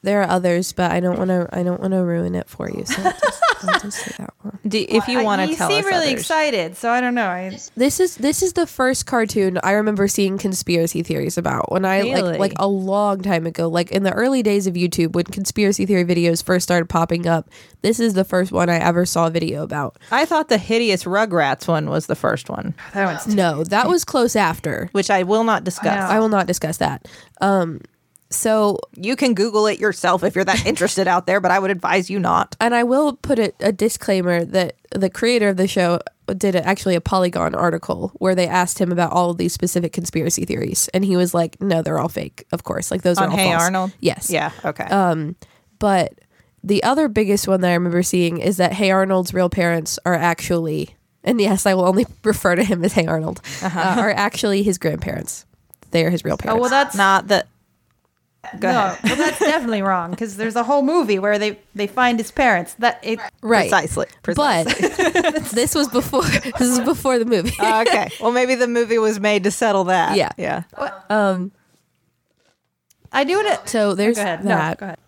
there 0.03 0.23
are 0.23 0.29
others, 0.31 0.73
but 0.73 0.91
I 0.93 1.01
don't 1.01 1.19
want 1.19 1.29
to 1.29 1.49
I 1.53 1.63
don't 1.63 1.81
want 1.81 1.93
to 1.93 2.03
ruin 2.05 2.35
it 2.35 2.49
for 2.49 2.71
you. 2.71 2.85
So 2.87 3.03
just, 3.03 3.43
I'll 3.63 3.81
just 3.81 3.99
say 3.99 4.15
that 4.19 4.35
do, 4.69 4.85
if 4.89 5.09
you 5.09 5.23
want 5.25 5.43
to 5.43 5.49
you 5.51 5.57
tell 5.57 5.69
seem 5.69 5.81
us 5.81 5.85
really 5.85 6.09
others. 6.09 6.21
excited, 6.21 6.77
so 6.77 6.91
I 6.91 7.01
don't 7.01 7.15
know. 7.15 7.27
I, 7.29 7.59
This 7.77 8.01
is 8.01 8.17
this 8.17 8.43
is 8.43 8.53
the 8.55 8.67
first 8.67 9.07
cartoon 9.07 9.59
I 9.63 9.73
remember 9.73 10.09
seeing 10.09 10.39
conspiracy 10.39 11.03
theories 11.03 11.37
about 11.39 11.71
when 11.73 11.85
I 11.85 12.01
Really? 12.01 12.23
like 12.23 12.39
like 12.39 12.53
a 12.57 12.67
long 12.67 13.21
time 13.23 13.47
ago, 13.47 13.69
like 13.69 13.91
in 13.91 14.03
the 14.03 14.13
early 14.13 14.43
days 14.43 14.67
of 14.67 14.75
YouTube 14.75 15.13
when 15.15 15.25
conspiracy 15.25 15.87
theory 15.87 16.05
videos 16.05 16.43
first 16.43 16.65
started 16.65 16.87
popping 16.89 17.27
up. 17.27 17.49
This 17.83 18.01
is 18.01 18.15
the 18.15 18.25
first 18.25 18.51
one 18.53 18.69
I 18.69 18.77
ever 18.79 19.07
saw 19.07 19.27
a 19.29 19.31
video 19.31 19.63
about. 19.63 19.99
I 20.11 20.25
thought 20.25 20.49
the 20.49 20.59
hideous 20.59 21.05
Rugrats 21.05 21.69
one 21.69 21.89
was 21.89 22.07
the 22.07 22.17
first 22.17 22.49
one. 22.51 22.75
that 22.95 23.05
one's 23.07 23.35
No, 23.35 23.65
that 23.65 23.89
was 23.89 24.05
close 24.05 24.35
after. 24.37 24.89
which 24.93 25.11
I 25.11 25.23
will 25.23 25.45
not 25.45 25.65
discuss. 25.65 25.95
know. 25.97 26.15
I 26.17 26.19
will 26.21 26.29
not 26.29 26.47
discuss 26.47 26.79
that. 26.79 27.07
Um 27.41 27.81
so 28.31 28.79
You 28.95 29.17
can 29.17 29.35
Google 29.35 29.67
it 29.67 29.79
yourself 29.79 30.23
if 30.23 30.35
you're 30.35 30.45
that 30.45 30.67
interested 30.73 31.09
out 31.09 31.27
there, 31.27 31.41
but 31.41 31.51
I 31.51 31.59
would 31.59 31.71
advise 31.71 32.11
you 32.11 32.19
not. 32.19 32.57
and 32.61 32.75
I 32.75 32.85
will 32.85 33.15
put 33.15 33.39
a, 33.39 33.53
a 33.61 33.73
disclaimer 33.73 34.45
that 34.45 34.77
the 34.91 35.11
creator 35.11 35.49
of 35.49 35.57
the 35.57 35.69
show 35.69 36.01
did 36.37 36.55
a, 36.55 36.67
actually 36.67 36.95
a 36.95 37.01
Polygon 37.01 37.55
article 37.55 38.13
where 38.17 38.35
they 38.35 38.47
asked 38.47 38.79
him 38.79 38.93
about 38.93 39.13
all 39.13 39.31
of 39.31 39.39
these 39.39 39.53
specific 39.55 39.93
conspiracy 39.93 40.45
theories, 40.45 40.89
and 40.93 41.05
he 41.05 41.17
was 41.17 41.33
like, 41.33 41.59
"No, 41.61 41.81
they're 41.81 41.99
all 41.99 42.11
fake. 42.11 42.45
Of 42.53 42.65
course, 42.65 42.91
like 42.91 43.01
those 43.03 43.17
On 43.19 43.25
are 43.25 43.31
all 43.31 43.37
Hey 43.37 43.51
false." 43.51 43.63
Arnold? 43.63 43.93
Yes. 44.01 44.29
Yeah, 44.31 44.51
okay. 44.65 44.85
Um, 44.85 45.37
but 45.79 46.13
the 46.63 46.83
other 46.83 47.09
biggest 47.09 47.49
one 47.49 47.63
that 47.63 47.71
I 47.71 47.75
remember 47.75 48.03
seeing 48.03 48.39
is 48.39 48.59
that 48.59 48.73
Hey 48.75 48.91
Arnold's 48.91 49.33
real 49.33 49.49
parents 49.49 49.99
are 50.05 50.15
actually, 50.15 50.97
and 51.25 51.41
yes, 51.41 51.65
I 51.65 51.73
will 51.73 51.87
only 51.87 52.05
refer 52.25 52.57
to 52.57 52.63
him 52.65 52.85
as 52.85 52.93
Hey 52.93 53.07
Arnold, 53.07 53.41
uh 53.63 53.97
are 53.99 54.11
actually 54.11 54.63
his 54.63 54.77
grandparents. 54.77 55.47
They 55.93 56.05
are 56.05 56.11
his 56.11 56.25
real 56.25 56.37
parents. 56.37 56.59
Oh 56.59 56.61
well, 56.61 56.71
that's 56.71 56.95
not 56.95 57.29
that. 57.29 57.47
Go 58.59 58.73
no. 58.73 58.85
ahead. 58.87 58.99
Well, 59.05 59.17
that's 59.17 59.39
definitely 59.41 59.83
wrong 59.83 60.11
because 60.11 60.37
there's 60.37 60.57
a 60.57 60.63
whole 60.63 60.83
movie 60.83 61.19
where 61.19 61.39
they 61.39 61.59
they 61.75 61.87
find 61.87 62.19
his 62.19 62.31
parents. 62.31 62.75
That 62.75 62.99
it. 63.03 63.19
right. 63.43 63.69
Precisely. 63.69 64.07
precisely. 64.23 64.89
But 65.23 65.45
this 65.53 65.75
was 65.75 65.89
before. 65.89 66.23
This 66.59 66.71
is 66.71 66.81
before 66.81 67.19
the 67.19 67.25
movie. 67.25 67.53
Oh, 67.61 67.81
okay. 67.87 68.11
Well, 68.21 68.33
maybe 68.33 68.55
the 68.55 68.69
movie 68.69 68.99
was 68.99 69.21
made 69.21 69.45
to 69.45 69.51
settle 69.51 69.85
that. 69.85 70.17
Yeah. 70.17 70.31
Yeah. 70.37 70.63
Um. 71.11 71.53
I 73.13 73.25
do 73.25 73.41
it. 73.41 73.69
So 73.69 73.95
there's 73.95 74.17
Go 74.17 74.23
ahead. 74.23 74.43
that. 74.43 74.45
No, 74.45 74.75
go 74.79 74.87
ahead. 74.87 74.99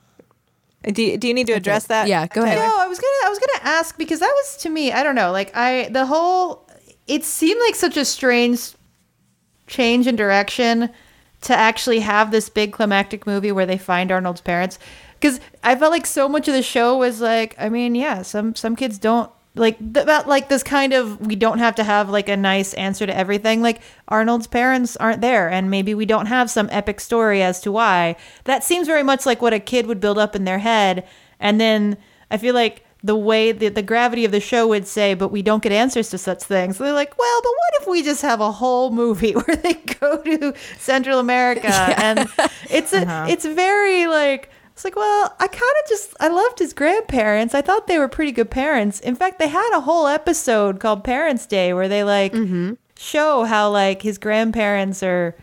Do 0.95 1.03
you, 1.03 1.19
do 1.19 1.29
you 1.29 1.35
need 1.35 1.47
to 1.47 1.53
address 1.53 1.87
that? 1.87 2.09
Yeah, 2.09 2.27
go 2.27 2.43
ahead. 2.43 2.57
No, 2.57 2.79
I 2.79 2.87
was 2.87 2.99
gonna 2.99 3.27
I 3.27 3.29
was 3.29 3.39
gonna 3.39 3.61
ask 3.63 3.99
because 3.99 4.21
that 4.21 4.33
was 4.35 4.57
to 4.63 4.71
me, 4.71 4.93
I 4.93 5.03
don't 5.03 5.15
know, 5.15 5.31
like 5.31 5.55
I 5.55 5.89
the 5.91 6.07
whole 6.07 6.67
it 7.07 7.25
seemed 7.25 7.61
like 7.61 7.75
such 7.75 7.97
a 7.97 8.05
strange 8.05 8.73
change 9.67 10.07
in 10.07 10.17
direction 10.17 10.91
to 11.43 11.55
actually 11.55 12.01
have 12.01 12.31
this 12.31 12.49
big 12.49 12.73
climactic 12.73 13.27
movie 13.27 13.53
where 13.53 13.67
they 13.67 13.79
find 13.79 14.13
Arnold's 14.13 14.41
parents. 14.41 14.79
Because 15.19 15.41
I 15.63 15.77
felt 15.77 15.93
like 15.93 16.07
so 16.07 16.29
much 16.29 16.49
of 16.49 16.55
the 16.55 16.63
show 16.63 16.97
was 16.97 17.21
like, 17.21 17.55
I 17.59 17.69
mean, 17.69 17.95
yeah, 17.95 18.23
some 18.23 18.55
some 18.55 18.77
kids 18.77 18.99
don't 18.99 19.31
like 19.55 19.81
about 19.81 20.29
like 20.29 20.49
this 20.49 20.63
kind 20.63 20.93
of 20.93 21.27
we 21.27 21.35
don't 21.35 21.59
have 21.59 21.75
to 21.75 21.85
have 21.85 22.09
like 22.09 22.29
a 22.29 22.37
nice 22.37 22.73
answer 22.75 23.07
to 23.07 23.17
everything. 23.17 23.63
Like 23.63 23.81
Arnold's 24.09 24.47
parents 24.47 24.97
aren't 24.97 25.21
there, 25.21 25.51
and 25.51 25.71
maybe 25.71 25.95
we 25.95 26.07
don't 26.07 26.27
have 26.27 26.51
some 26.51 26.69
epic 26.71 27.01
story 27.01 27.43
as 27.43 27.61
to 27.63 27.73
why. 27.73 28.17
That 28.45 28.65
seems 28.65 28.87
very 28.87 29.03
much 29.03 29.27
like 29.27 29.43
what 29.43 29.53
a 29.53 29.61
kid 29.61 29.87
would 29.87 30.01
build 30.01 30.19
up 30.19 30.37
in 30.37 30.45
their 30.45 30.61
head, 30.61 31.07
and 31.39 31.61
then 31.61 31.99
I 32.31 32.37
feel 32.37 32.55
like 32.55 32.85
the 33.03 33.17
way 33.17 33.53
the, 33.53 33.69
the 33.69 33.83
gravity 33.83 34.25
of 34.25 34.33
the 34.33 34.41
show 34.41 34.69
would 34.69 34.87
say, 34.87 35.15
but 35.15 35.29
we 35.29 35.43
don't 35.43 35.63
get 35.63 35.73
answers 35.73 36.11
to 36.11 36.19
such 36.19 36.43
things. 36.43 36.77
So 36.77 36.85
they're 36.85 36.93
like, 36.93 37.19
well, 37.19 37.41
but 37.43 37.51
what 37.51 37.83
if 37.83 37.89
we 37.89 38.03
just 38.03 38.23
have 38.23 38.41
a 38.41 38.53
whole 38.53 38.91
movie 38.91 39.33
where 39.35 39.57
they 39.57 39.75
go 39.75 40.23
to 40.23 40.55
Central 40.79 41.19
America 41.19 41.69
and 41.73 42.29
it's 42.69 42.93
a 42.93 43.03
uh-huh. 43.03 43.27
it's 43.29 43.45
very 43.45 44.07
like 44.07 44.51
it's 44.73 44.85
like, 44.85 44.97
well, 44.97 45.35
I 45.39 45.47
kind 45.47 45.61
of 45.61 45.89
just 45.89 46.15
I 46.21 46.29
loved 46.29 46.59
his 46.59 46.73
grandparents. 46.73 47.55
I 47.55 47.61
thought 47.61 47.87
they 47.87 47.99
were 47.99 48.09
pretty 48.09 48.33
good 48.33 48.51
parents. 48.51 49.01
In 49.01 49.15
fact, 49.15 49.39
they 49.39 49.49
had 49.49 49.77
a 49.77 49.81
whole 49.81 50.07
episode 50.07 50.81
called 50.81 51.05
Parents 51.05 51.45
Day 51.47 51.75
where 51.75 51.89
they 51.89 52.03
like 52.03 52.33
mm-hmm. 52.33 52.75
show 52.99 53.45
how 53.45 53.71
like 53.71 54.03
his 54.03 54.17
grandparents 54.17 55.03
are, 55.03 55.37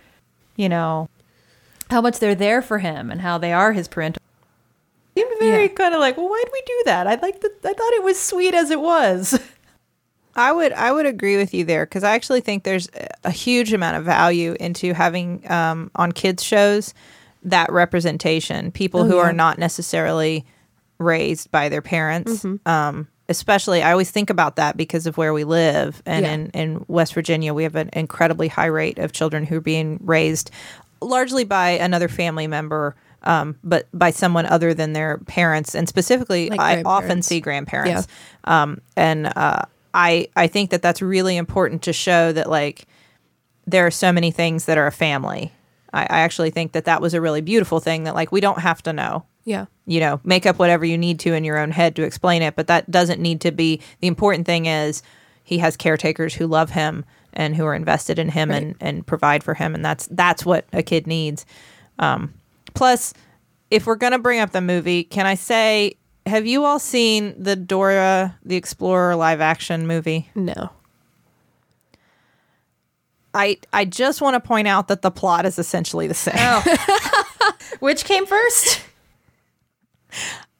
you 0.55 0.69
know, 0.69 1.07
how 1.89 2.01
much 2.01 2.19
they're 2.19 2.35
there 2.35 2.61
for 2.61 2.79
him 2.79 3.11
and 3.11 3.21
how 3.21 3.37
they 3.37 3.53
are 3.53 3.73
his 3.73 3.87
parental 3.87 4.21
seemed 5.17 5.39
very 5.39 5.63
Yeah. 5.63 5.67
kind 5.69 5.93
of 5.93 5.99
like, 5.99 6.17
well, 6.17 6.29
why'd 6.29 6.49
we 6.51 6.61
do 6.65 6.81
that? 6.85 7.07
I 7.07 7.15
like 7.15 7.41
the, 7.41 7.51
I 7.65 7.73
thought 7.73 7.93
it 7.93 8.03
was 8.03 8.19
sweet 8.19 8.53
as 8.53 8.69
it 8.71 8.79
was. 8.79 9.39
I 10.35 10.51
would 10.51 10.71
I 10.73 10.91
would 10.91 11.07
agree 11.07 11.35
with 11.37 11.53
you 11.53 11.65
there 11.65 11.85
because 11.85 12.03
I 12.03 12.13
actually 12.13 12.41
think 12.41 12.63
there's 12.63 12.89
a 13.23 13.31
huge 13.31 13.73
amount 13.73 13.97
of 13.97 14.05
value 14.05 14.55
into 14.59 14.93
having 14.93 15.49
um, 15.51 15.89
on 15.95 16.11
kids 16.11 16.43
shows 16.43 16.93
that 17.43 17.71
representation. 17.71 18.71
People 18.71 19.03
who 19.05 19.15
yeah. 19.15 19.23
are 19.23 19.33
not 19.33 19.57
necessarily 19.57 20.45
raised 20.99 21.51
by 21.51 21.69
their 21.69 21.81
parents. 21.81 22.45
Um, 22.67 23.07
especially, 23.29 23.81
I 23.81 23.91
always 23.91 24.11
think 24.11 24.29
about 24.29 24.57
that 24.57 24.77
because 24.77 25.07
of 25.07 25.17
where 25.17 25.33
we 25.33 25.43
live, 25.43 26.03
and 26.05 26.23
Yeah. 26.25 26.33
in 26.33 26.49
in 26.51 26.85
West 26.87 27.15
Virginia, 27.15 27.51
we 27.55 27.63
have 27.63 27.75
an 27.75 27.89
incredibly 27.93 28.47
high 28.47 28.67
rate 28.67 28.99
of 28.99 29.11
children 29.13 29.43
who 29.43 29.57
are 29.57 29.61
being 29.61 29.99
raised 30.03 30.51
largely 31.01 31.45
by 31.45 31.71
another 31.71 32.07
family 32.07 32.45
member. 32.45 32.95
Um, 33.27 33.57
but 33.61 33.87
by 33.93 34.11
someone 34.11 34.45
other 34.45 34.73
than 34.73 34.93
their 34.93 35.17
parents, 35.17 35.75
and 35.75 35.87
specifically, 35.89 36.49
Like 36.49 36.59
I 36.61 36.81
often 36.83 37.21
see 37.21 37.41
grandparents. 37.41 38.07
Um, 38.45 38.79
and 38.95 39.27
uh, 39.27 39.63
I 39.93 40.29
I 40.35 40.47
think 40.47 40.69
that 40.69 40.81
that's 40.81 41.01
really 41.01 41.35
important 41.35 41.81
to 41.83 41.93
show 41.93 42.31
that 42.31 42.49
like 42.49 42.87
there 43.65 43.85
are 43.85 43.91
so 43.91 44.13
many 44.13 44.31
things 44.31 44.65
that 44.65 44.77
are 44.77 44.87
a 44.87 44.93
family. 44.93 45.51
I, 45.91 46.03
I 46.03 46.19
actually 46.21 46.51
think 46.51 46.71
that 46.71 46.85
that 46.85 47.01
was 47.01 47.13
a 47.13 47.19
really 47.19 47.41
beautiful 47.41 47.81
thing 47.81 48.05
that 48.05 48.15
like 48.15 48.31
we 48.31 48.39
don't 48.39 48.59
have 48.59 48.81
to 48.83 48.93
know. 48.93 49.25
Yeah. 49.43 49.65
You 49.85 49.99
know, 49.99 50.21
make 50.23 50.45
up 50.45 50.57
whatever 50.57 50.85
you 50.85 50.97
need 50.97 51.19
to 51.21 51.33
in 51.33 51.43
your 51.43 51.57
own 51.57 51.71
head 51.71 51.95
to 51.97 52.03
explain 52.03 52.41
it, 52.41 52.55
but 52.55 52.67
that 52.67 52.89
doesn't 52.89 53.21
need 53.21 53.41
to 53.41 53.51
be 53.51 53.81
the 53.99 54.07
important 54.07 54.45
thing 54.45 54.67
is 54.67 55.03
he 55.43 55.57
has 55.57 55.75
caretakers 55.75 56.33
who 56.33 56.47
love 56.47 56.71
him 56.71 57.03
and 57.33 57.55
who 57.55 57.65
are 57.65 57.75
invested 57.75 58.19
in 58.19 58.29
him 58.29 58.51
and, 58.51 58.75
and 58.79 59.05
provide 59.05 59.43
for 59.43 59.53
him 59.53 59.75
and 59.75 59.83
that's 59.83 60.07
that's 60.11 60.45
what 60.45 60.65
a 60.71 60.81
kid 60.81 61.07
needs. 61.07 61.45
Um, 61.99 62.33
plus 62.77 63.13
if 63.69 63.85
we're 63.85 63.95
gonna 63.95 64.19
bring 64.19 64.39
up 64.39 64.51
the 64.51 64.61
movie, 64.61 65.03
can 65.03 65.25
I 65.25 65.35
say 65.35 65.95
have 66.25 66.45
you 66.45 66.65
all 66.65 66.79
seen 66.79 67.35
the 67.41 67.55
Dora 67.55 68.37
the 68.43 68.55
Explorer 68.55 69.15
live 69.15 69.41
action 69.41 69.87
movie? 69.87 70.29
No. 70.35 70.69
I 73.33 73.57
I 73.73 73.85
just 73.85 74.21
want 74.21 74.41
to 74.41 74.45
point 74.45 74.67
out 74.67 74.87
that 74.87 75.01
the 75.01 75.11
plot 75.11 75.45
is 75.45 75.59
essentially 75.59 76.07
the 76.07 76.13
same. 76.13 76.35
Oh. 76.37 77.53
Which 77.79 78.05
came 78.05 78.25
first? 78.25 78.81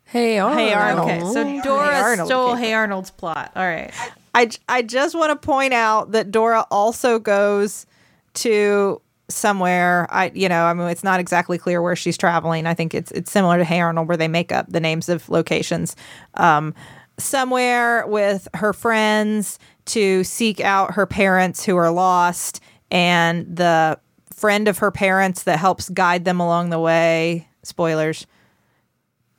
Hey 0.06 0.38
Arnold. 0.40 0.60
Hey, 0.60 0.74
Arnold. 0.74 1.10
Okay, 1.10 1.20
so 1.34 1.46
Hey, 1.46 1.62
Dora 1.62 1.96
Arnold 1.96 2.28
stole 2.28 2.56
Hey 2.56 2.74
Arnold's 2.74 3.12
plot. 3.12 3.52
All 3.56 3.64
right. 3.64 3.92
I, 4.34 4.50
I 4.70 4.82
just 4.84 5.16
want 5.16 5.32
to 5.32 5.48
point 5.48 5.74
out 5.74 6.12
that 6.12 6.30
Dora 6.30 6.66
also 6.70 7.18
goes 7.18 7.88
to 8.36 9.02
somewhere. 9.30 10.08
I 10.10 10.32
you 10.34 10.50
know 10.50 10.66
I 10.66 10.74
mean 10.74 10.88
it's 10.88 11.04
not 11.04 11.20
exactly 11.20 11.58
clear 11.58 11.82
where 11.82 11.96
she's 11.96 12.18
traveling. 12.18 12.66
I 12.66 12.74
think 12.74 12.94
it's 12.94 13.12
it's 13.12 13.32
similar 13.32 13.58
to 13.58 13.64
Hey 13.64 13.80
Arnold 13.80 14.08
where 14.08 14.18
they 14.18 14.28
make 14.28 14.52
up 14.52 14.68
the 14.70 14.80
names 14.80 15.10
of 15.10 15.28
locations 15.30 15.96
um 16.36 16.74
somewhere 17.18 18.06
with 18.08 18.48
her 18.54 18.74
friends 18.74 19.60
to 19.86 20.24
seek 20.24 20.60
out 20.60 20.94
her 20.94 21.06
parents 21.06 21.66
who 21.66 21.76
are 21.76 21.92
lost 21.92 22.60
and 22.92 23.56
the 23.56 24.00
friend 24.34 24.68
of 24.68 24.78
her 24.78 24.92
parents 24.92 25.44
that 25.44 25.58
helps 25.58 25.90
guide 25.90 26.26
them 26.26 26.40
along 26.40 26.70
the 26.70 26.80
way 26.80 27.48
spoilers 27.64 28.28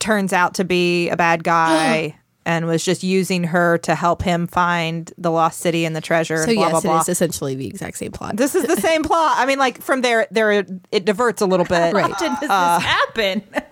turns 0.01 0.33
out 0.33 0.55
to 0.55 0.64
be 0.64 1.09
a 1.09 1.16
bad 1.16 1.44
guy 1.44 2.18
and 2.48 2.66
was 2.66 2.82
just 2.82 3.02
using 3.02 3.44
her 3.44 3.76
to 3.78 3.94
help 3.94 4.22
him 4.22 4.46
find 4.46 5.12
the 5.18 5.30
lost 5.30 5.61
city 5.61 5.84
and 5.84 5.94
the 5.94 6.00
treasure 6.00 6.38
So 6.38 6.44
and 6.44 6.54
blah 6.56 6.62
yes, 6.64 6.70
blah 6.72 6.80
blah. 6.80 6.96
it 6.96 7.00
is 7.02 7.08
essentially 7.11 7.54
the 7.54 7.66
exact 7.66 7.98
same 7.98 8.11
plot. 8.11 8.37
this 8.38 8.54
is 8.54 8.64
the 8.64 8.76
same 8.80 9.02
plot. 9.04 9.34
I 9.37 9.44
mean, 9.46 9.58
like 9.58 9.82
from 9.82 10.00
there, 10.00 10.26
there 10.30 10.50
it 10.90 11.04
diverts 11.04 11.42
a 11.42 11.46
little 11.46 11.66
bit, 11.66 11.92
Right. 11.94 12.11
How 12.12 12.18
did 12.18 12.40
this 12.40 12.50
Uh, 12.50 12.80
happen? 12.80 13.42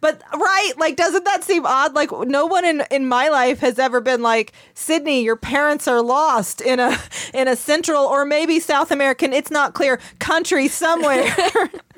But 0.00 0.20
right, 0.34 0.72
like, 0.78 0.96
doesn't 0.96 1.24
that 1.26 1.44
seem 1.44 1.64
odd? 1.64 1.94
Like, 1.94 2.10
no 2.10 2.46
one 2.46 2.64
in 2.64 2.82
in 2.90 3.06
my 3.06 3.28
life 3.28 3.60
has 3.60 3.78
ever 3.78 4.00
been 4.00 4.20
like, 4.20 4.52
Sydney, 4.74 5.22
your 5.22 5.36
parents 5.36 5.86
are 5.86 6.02
lost 6.02 6.60
in 6.60 6.80
a 6.80 6.98
in 7.32 7.46
a 7.46 7.54
central 7.54 8.02
or 8.06 8.24
maybe 8.24 8.58
South 8.58 8.90
American, 8.90 9.32
it's 9.32 9.50
not 9.52 9.74
clear, 9.74 10.00
country 10.18 10.66
somewhere. 10.66 11.32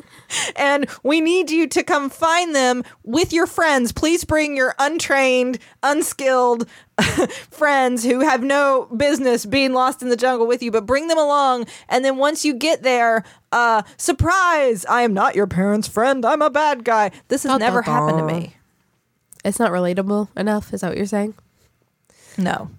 and 0.56 0.88
we 1.02 1.20
need 1.20 1.50
you 1.50 1.66
to 1.68 1.82
come 1.82 2.10
find 2.10 2.54
them 2.54 2.84
with 3.02 3.32
your 3.32 3.46
friends. 3.46 3.92
Please 3.92 4.24
bring 4.24 4.56
your 4.56 4.74
untrained, 4.78 5.58
unskilled 5.82 6.68
friends 7.50 8.04
who 8.04 8.20
have 8.20 8.42
no 8.42 8.86
business 8.96 9.46
being 9.46 9.72
lost 9.72 10.02
in 10.02 10.08
the 10.08 10.16
jungle 10.16 10.46
with 10.46 10.62
you, 10.62 10.70
but 10.70 10.86
bring 10.86 11.08
them 11.08 11.18
along. 11.18 11.66
And 11.88 12.04
then 12.04 12.16
once 12.16 12.44
you 12.44 12.54
get 12.54 12.82
there, 12.82 13.24
uh, 13.52 13.82
surprise! 13.96 14.84
I 14.86 15.02
am 15.02 15.14
not 15.14 15.34
your 15.34 15.46
parents' 15.46 15.88
friend. 15.88 16.24
I'm 16.24 16.42
a 16.42 16.50
bad 16.50 16.84
guy. 16.84 17.10
This 17.28 17.42
has 17.42 17.52
Dun, 17.52 17.60
never 17.60 17.82
dun, 17.82 17.94
happened 17.94 18.18
to 18.18 18.34
me. 18.34 18.56
It's 19.44 19.58
not 19.58 19.72
relatable 19.72 20.28
enough. 20.36 20.72
Is 20.72 20.80
that 20.80 20.88
what 20.88 20.96
you're 20.96 21.06
saying? 21.06 21.34
No. 22.38 22.70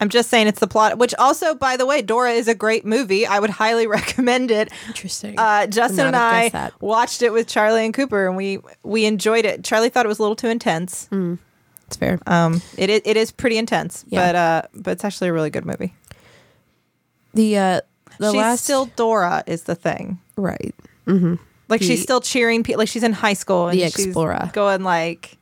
I'm 0.00 0.08
just 0.08 0.28
saying 0.28 0.48
it's 0.48 0.58
the 0.60 0.66
plot, 0.66 0.98
which 0.98 1.14
also, 1.14 1.54
by 1.54 1.76
the 1.76 1.86
way, 1.86 2.02
Dora 2.02 2.32
is 2.32 2.48
a 2.48 2.54
great 2.54 2.84
movie. 2.84 3.26
I 3.26 3.38
would 3.38 3.50
highly 3.50 3.86
recommend 3.98 4.50
it. 4.50 4.70
Interesting. 4.88 5.38
Uh, 5.38 5.66
Justin 5.68 6.06
and 6.08 6.16
I 6.16 6.70
watched 6.80 7.22
it 7.22 7.32
with 7.32 7.46
Charlie 7.46 7.84
and 7.84 7.94
Cooper, 7.94 8.26
and 8.26 8.36
we 8.36 8.58
we 8.82 9.04
enjoyed 9.06 9.44
it. 9.44 9.62
Charlie 9.64 9.88
thought 9.88 10.04
it 10.04 10.08
was 10.08 10.18
a 10.18 10.22
little 10.22 10.36
too 10.36 10.48
intense. 10.48 11.08
it's 11.86 11.96
fair. 11.96 12.18
Um, 12.26 12.60
It 12.76 12.90
it 12.90 13.16
is 13.16 13.30
pretty 13.30 13.56
intense, 13.56 14.04
Yeah. 14.08 14.26
but 14.26 14.34
uh, 14.36 14.62
but 14.74 14.90
it's 14.92 15.04
actually 15.04 15.28
a 15.28 15.32
really 15.32 15.50
good 15.50 15.64
movie. 15.64 15.94
The 17.34 17.56
uh, 17.58 17.80
the 18.18 18.30
she's 18.30 18.36
last 18.40 18.64
still 18.64 18.86
Dora 18.96 19.42
is 19.46 19.62
the 19.62 19.74
thing. 19.74 20.18
right. 20.36 20.74
Mm-hmm. 21.06 21.34
Like 21.68 21.80
The- 21.80 21.86
she's 21.86 22.02
still 22.02 22.20
cheering 22.20 22.62
people. 22.62 22.78
Like 22.78 22.88
she's 22.88 23.02
in 23.02 23.12
high 23.12 23.32
school 23.34 23.68
and 23.68 23.78
The 23.78 23.88
she's 23.90 24.12
going 24.14 24.82
like. 24.84 25.36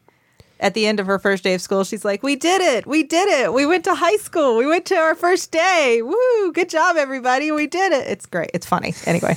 At 0.62 0.72
the 0.75 0.87
end 0.87 1.01
of 1.01 1.07
her 1.07 1.18
first 1.18 1.42
day 1.44 1.53
of 1.55 1.61
school, 1.61 1.85
she's 1.85 2.05
like, 2.05 2.22
"We 2.22 2.37
did 2.37 2.62
it! 2.62 2.87
We 2.87 3.03
did 3.03 3.29
it! 3.29 3.53
We 3.53 3.66
went 3.66 3.85
to 3.85 3.94
high 3.94 4.16
school! 4.16 4.57
We 4.57 4.64
went 4.66 4.87
to 4.87 4.94
our 4.96 5.14
first 5.14 5.51
day! 5.51 6.01
Woo! 6.03 6.53
Good 6.53 6.70
job, 6.70 6.96
everybody! 6.96 7.51
We 7.51 7.66
did 7.66 7.92
it! 7.92 8.07
It's 8.09 8.25
great! 8.27 8.51
It's 8.55 8.64
funny. 8.64 8.94
Anyway, 9.05 9.37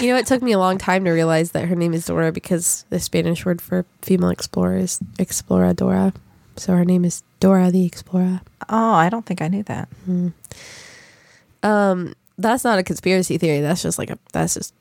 You 0.00 0.08
know, 0.08 0.16
it 0.16 0.26
took 0.26 0.40
me 0.40 0.52
a 0.52 0.58
long 0.58 0.78
time 0.78 1.04
to 1.04 1.10
realize 1.10 1.50
that 1.50 1.66
her 1.66 1.74
name 1.74 1.92
is 1.92 2.06
Dora 2.06 2.32
because 2.32 2.86
the 2.88 2.98
Spanish 2.98 3.44
word 3.44 3.60
for 3.60 3.84
female 4.00 4.30
explorer 4.30 4.76
is 4.78 4.98
exploradora. 5.18 6.14
So 6.56 6.74
her 6.74 6.84
name 6.84 7.04
is 7.04 7.22
Dora 7.40 7.70
the 7.70 7.84
Explorer. 7.84 8.40
oh, 8.68 8.92
I 8.94 9.08
don't 9.10 9.26
think 9.26 9.42
I 9.42 9.48
knew 9.48 9.62
that. 9.64 9.88
Um, 11.62 12.14
that's 12.38 12.64
not 12.64 12.78
a 12.78 12.82
conspiracy 12.82 13.36
theory. 13.38 13.60
That's 13.60 13.82
just 13.82 13.98
like 13.98 14.10
a 14.10 14.18
that's 14.32 14.54
just 14.54 14.74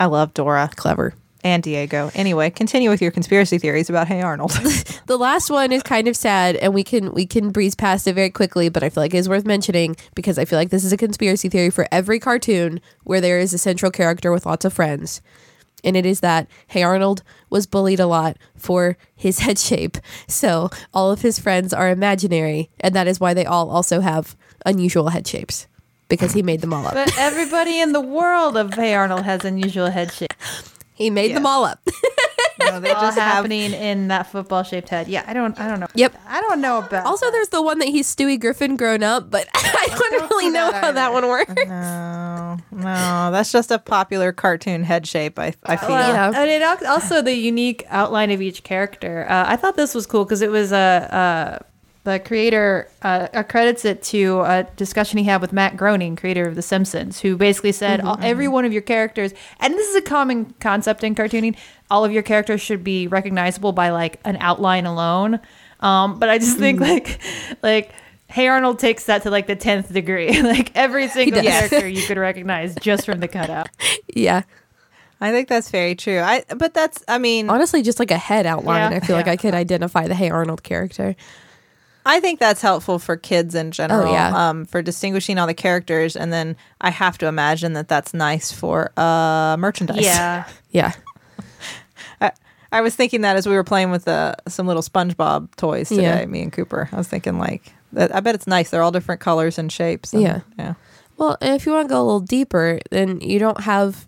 I 0.00 0.06
love 0.06 0.34
Dora 0.34 0.70
clever. 0.74 1.14
And 1.44 1.62
Diego. 1.62 2.10
Anyway, 2.14 2.50
continue 2.50 2.90
with 2.90 3.00
your 3.00 3.10
conspiracy 3.10 3.58
theories 3.58 3.88
about 3.90 4.08
Hey 4.08 4.22
Arnold. 4.22 4.52
The 5.06 5.16
last 5.16 5.50
one 5.50 5.70
is 5.70 5.84
kind 5.84 6.08
of 6.08 6.16
sad, 6.16 6.56
and 6.56 6.74
we 6.74 6.82
can 6.82 7.14
we 7.14 7.26
can 7.26 7.52
breeze 7.52 7.76
past 7.76 8.08
it 8.08 8.14
very 8.14 8.28
quickly. 8.30 8.68
But 8.68 8.82
I 8.82 8.90
feel 8.90 9.04
like 9.04 9.14
it's 9.14 9.28
worth 9.28 9.46
mentioning 9.46 9.94
because 10.16 10.36
I 10.36 10.44
feel 10.44 10.58
like 10.58 10.70
this 10.70 10.82
is 10.82 10.92
a 10.92 10.96
conspiracy 10.96 11.48
theory 11.48 11.70
for 11.70 11.86
every 11.92 12.18
cartoon 12.18 12.80
where 13.04 13.20
there 13.20 13.38
is 13.38 13.54
a 13.54 13.58
central 13.58 13.92
character 13.92 14.32
with 14.32 14.46
lots 14.46 14.64
of 14.64 14.72
friends, 14.72 15.22
and 15.84 15.96
it 15.96 16.04
is 16.04 16.20
that 16.20 16.48
Hey 16.66 16.82
Arnold 16.82 17.22
was 17.50 17.68
bullied 17.68 18.00
a 18.00 18.06
lot 18.08 18.36
for 18.56 18.96
his 19.14 19.38
head 19.46 19.60
shape. 19.60 19.96
So 20.26 20.70
all 20.92 21.12
of 21.12 21.22
his 21.22 21.38
friends 21.38 21.72
are 21.72 21.88
imaginary, 21.88 22.68
and 22.80 22.92
that 22.96 23.06
is 23.06 23.20
why 23.20 23.32
they 23.32 23.46
all 23.46 23.70
also 23.70 24.00
have 24.00 24.36
unusual 24.64 25.10
head 25.10 25.28
shapes 25.28 25.68
because 26.08 26.32
he 26.32 26.42
made 26.42 26.62
them 26.62 26.72
all 26.72 26.84
up. 26.84 26.94
But 26.94 27.16
everybody 27.16 27.80
in 27.80 27.92
the 27.92 28.00
world 28.00 28.56
of 28.56 28.74
Hey 28.74 28.92
Arnold 28.94 29.22
has 29.22 29.44
unusual 29.44 29.90
head 29.90 30.12
shape. 30.12 30.34
He 30.96 31.10
made 31.10 31.34
them 31.36 31.46
all 31.46 31.64
up. 31.64 31.78
no, 32.58 32.80
they 32.80 32.90
All 32.90 33.02
just 33.02 33.18
have 33.18 33.32
happening 33.34 33.72
in 33.72 34.08
that 34.08 34.30
football 34.30 34.62
shaped 34.62 34.88
head. 34.88 35.08
Yeah, 35.08 35.22
I 35.26 35.34
don't. 35.34 35.58
I 35.60 35.68
don't 35.68 35.78
know. 35.78 35.86
Yep. 35.94 36.18
I 36.26 36.40
don't 36.40 36.60
know 36.62 36.78
about. 36.78 37.04
Also, 37.04 37.30
there's 37.30 37.48
the 37.50 37.60
one 37.62 37.78
that 37.80 37.88
he's 37.88 38.12
Stewie 38.14 38.40
Griffin 38.40 38.76
grown 38.76 39.02
up, 39.02 39.30
but 39.30 39.46
I 39.54 39.88
don't 40.10 40.30
really 40.30 40.50
know 40.50 40.72
how 40.72 40.90
that 40.92 41.12
one 41.12 41.28
works. 41.28 41.52
no, 41.66 42.56
no. 42.72 43.30
That's 43.30 43.52
just 43.52 43.70
a 43.70 43.78
popular 43.78 44.32
cartoon 44.32 44.84
head 44.84 45.06
shape. 45.06 45.38
I 45.38 45.52
I 45.64 45.76
feel. 45.76 45.90
Well, 45.90 46.12
Yeah. 46.32 46.40
and 46.40 46.50
it 46.50 46.62
also 46.86 47.20
the 47.22 47.34
unique 47.34 47.84
outline 47.88 48.30
of 48.30 48.40
each 48.40 48.62
character. 48.62 49.26
Uh, 49.28 49.44
I 49.48 49.56
thought 49.56 49.76
this 49.76 49.94
was 49.94 50.06
cool 50.06 50.24
because 50.24 50.40
it 50.42 50.50
was 50.50 50.72
a. 50.72 51.58
Uh, 51.60 51.66
the 52.06 52.20
creator 52.20 52.88
uh, 53.02 53.26
accredits 53.34 53.84
it 53.84 54.00
to 54.00 54.40
a 54.42 54.64
discussion 54.76 55.18
he 55.18 55.24
had 55.24 55.40
with 55.40 55.52
Matt 55.52 55.76
Groening, 55.76 56.14
creator 56.14 56.46
of 56.46 56.54
The 56.54 56.62
Simpsons, 56.62 57.20
who 57.20 57.36
basically 57.36 57.72
said 57.72 58.00
all, 58.00 58.16
every 58.22 58.46
one 58.46 58.64
of 58.64 58.72
your 58.72 58.82
characters, 58.82 59.34
and 59.58 59.74
this 59.74 59.88
is 59.88 59.96
a 59.96 60.02
common 60.02 60.54
concept 60.60 61.02
in 61.02 61.16
cartooning, 61.16 61.56
all 61.90 62.04
of 62.04 62.12
your 62.12 62.22
characters 62.22 62.60
should 62.60 62.84
be 62.84 63.08
recognizable 63.08 63.72
by 63.72 63.90
like 63.90 64.20
an 64.24 64.36
outline 64.40 64.86
alone. 64.86 65.40
Um, 65.80 66.20
but 66.20 66.28
I 66.28 66.38
just 66.38 66.58
think 66.58 66.80
like, 66.80 67.20
like. 67.62 67.92
Hey 68.28 68.48
Arnold 68.48 68.80
takes 68.80 69.04
that 69.04 69.22
to 69.22 69.30
like 69.30 69.46
the 69.46 69.54
tenth 69.54 69.92
degree. 69.92 70.42
like 70.42 70.72
every 70.74 71.06
single 71.06 71.42
character 71.42 71.86
you 71.86 72.02
could 72.08 72.18
recognize 72.18 72.74
just 72.74 73.06
from 73.06 73.20
the 73.20 73.28
cutout. 73.28 73.68
Yeah. 74.12 74.42
I 75.20 75.30
think 75.30 75.46
that's 75.46 75.70
very 75.70 75.94
true. 75.94 76.18
I 76.18 76.42
but 76.56 76.74
that's 76.74 77.04
I 77.06 77.18
mean 77.18 77.48
Honestly, 77.48 77.82
just 77.82 78.00
like 78.00 78.10
a 78.10 78.18
head 78.18 78.44
outline. 78.44 78.90
Yeah. 78.90 78.96
I 78.96 79.00
feel 79.00 79.14
like 79.14 79.28
I 79.28 79.36
could 79.36 79.54
identify 79.54 80.08
the 80.08 80.16
Hey 80.16 80.28
Arnold 80.28 80.64
character. 80.64 81.14
I 82.08 82.20
think 82.20 82.38
that's 82.40 82.62
helpful 82.62 82.98
for 82.98 83.16
kids 83.16 83.54
in 83.54 83.72
general. 83.72 84.08
Oh, 84.08 84.12
yeah. 84.12 84.48
Um, 84.48 84.64
for 84.64 84.80
distinguishing 84.80 85.38
all 85.38 85.46
the 85.46 85.54
characters, 85.54 86.14
and 86.16 86.32
then 86.32 86.56
I 86.80 86.90
have 86.90 87.18
to 87.18 87.26
imagine 87.26 87.72
that 87.74 87.88
that's 87.88 88.14
nice 88.14 88.52
for 88.52 88.92
uh 88.96 89.56
merchandise. 89.58 90.04
Yeah. 90.04 90.44
Yeah. 90.70 90.92
I 92.72 92.80
was 92.80 92.96
thinking 92.96 93.20
that 93.22 93.36
as 93.36 93.46
we 93.46 93.54
were 93.54 93.64
playing 93.64 93.90
with 93.92 94.08
uh, 94.08 94.34
some 94.48 94.66
little 94.66 94.82
SpongeBob 94.82 95.54
toys 95.56 95.88
today, 95.88 96.02
Yeah. 96.02 96.26
me 96.26 96.42
and 96.42 96.52
Cooper. 96.52 96.88
I 96.92 96.96
was 96.96 97.06
thinking 97.08 97.38
like, 97.38 97.72
that, 97.92 98.14
I 98.14 98.20
bet 98.20 98.34
it's 98.34 98.46
nice. 98.48 98.70
They're 98.70 98.82
all 98.82 98.90
different 98.90 99.20
colors 99.20 99.56
and 99.56 99.70
shapes. 99.70 100.12
and- 100.12 100.20
Yeah. 100.22 100.40
yeah. 100.58 100.74
Well, 101.16 101.38
and 101.40 101.54
if 101.54 101.64
you 101.64 101.72
want 101.72 101.88
to 101.88 101.94
go 101.94 102.02
a 102.02 102.04
little 102.04 102.20
deeper, 102.20 102.80
then 102.90 103.20
you 103.20 103.38
don't 103.38 103.60
have 103.60 104.06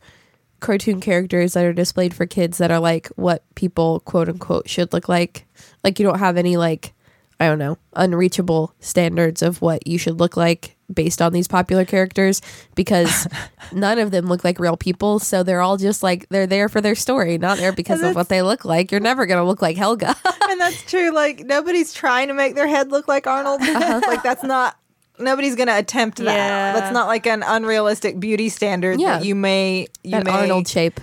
cartoon 0.61 1.01
characters 1.01 1.55
that 1.55 1.65
are 1.65 1.73
displayed 1.73 2.13
for 2.13 2.27
kids 2.27 2.59
that 2.59 2.71
are 2.73 2.81
like 2.81 3.07
what 3.15 3.43
people 3.55 4.01
quote 4.01 4.29
unquote 4.29 4.69
should 4.69 4.93
look 4.93 5.09
like. 5.09 5.47
Like 5.85 5.99
you 6.01 6.05
don't 6.05 6.19
have 6.19 6.37
any 6.37 6.57
like 6.57 6.93
I 7.41 7.47
don't 7.47 7.59
know, 7.59 7.79
unreachable 7.95 8.75
standards 8.81 9.43
of 9.43 9.63
what 9.63 9.87
you 9.87 9.97
should 9.99 10.19
look 10.19 10.37
like 10.37 10.77
based 10.93 11.21
on 11.23 11.33
these 11.33 11.47
popular 11.47 11.85
characters 11.85 12.41
because 12.75 13.29
none 13.73 13.99
of 13.99 14.11
them 14.11 14.27
look 14.27 14.43
like 14.43 14.59
real 14.59 14.77
people, 14.77 15.19
so 15.19 15.43
they're 15.43 15.61
all 15.61 15.77
just 15.77 16.03
like 16.03 16.29
they're 16.31 16.47
there 16.47 16.69
for 16.69 16.81
their 16.81 16.95
story, 16.97 17.39
not 17.39 17.59
there 17.59 17.73
because 17.73 18.03
of 18.03 18.17
what 18.17 18.29
they 18.29 18.43
look 18.43 18.65
like. 18.65 18.91
You're 18.91 19.01
never 19.01 19.25
going 19.27 19.39
to 19.39 19.45
look 19.45 19.63
like 19.63 19.77
Helga. 19.77 20.17
and 20.51 20.61
that's 20.61 20.83
true. 20.83 21.13
Like 21.13 21.45
nobody's 21.45 21.93
trying 21.93 22.29
to 22.29 22.35
make 22.35 22.55
their 22.55 22.67
head 22.67 22.91
look 22.91 23.07
like 23.07 23.27
Arnold. 23.27 23.61
Uh-huh. 23.63 24.01
like 24.07 24.23
that's 24.23 24.43
not. 24.43 24.77
Nobody's 25.21 25.57
gonna 25.57 25.77
attempt 25.77 26.19
that. 26.19 26.25
Yeah. 26.27 26.73
That's 26.73 26.93
not 26.95 27.09
like 27.09 27.27
an 27.27 27.43
unrealistic 27.45 28.21
beauty 28.21 28.49
standard 28.49 29.01
Yeah. 29.01 29.19
that 29.19 29.25
you 29.25 29.35
may 29.35 29.89
you 30.05 30.13
that 30.13 30.25
may 30.25 30.31
Arnold 30.31 30.69
shape. 30.69 31.01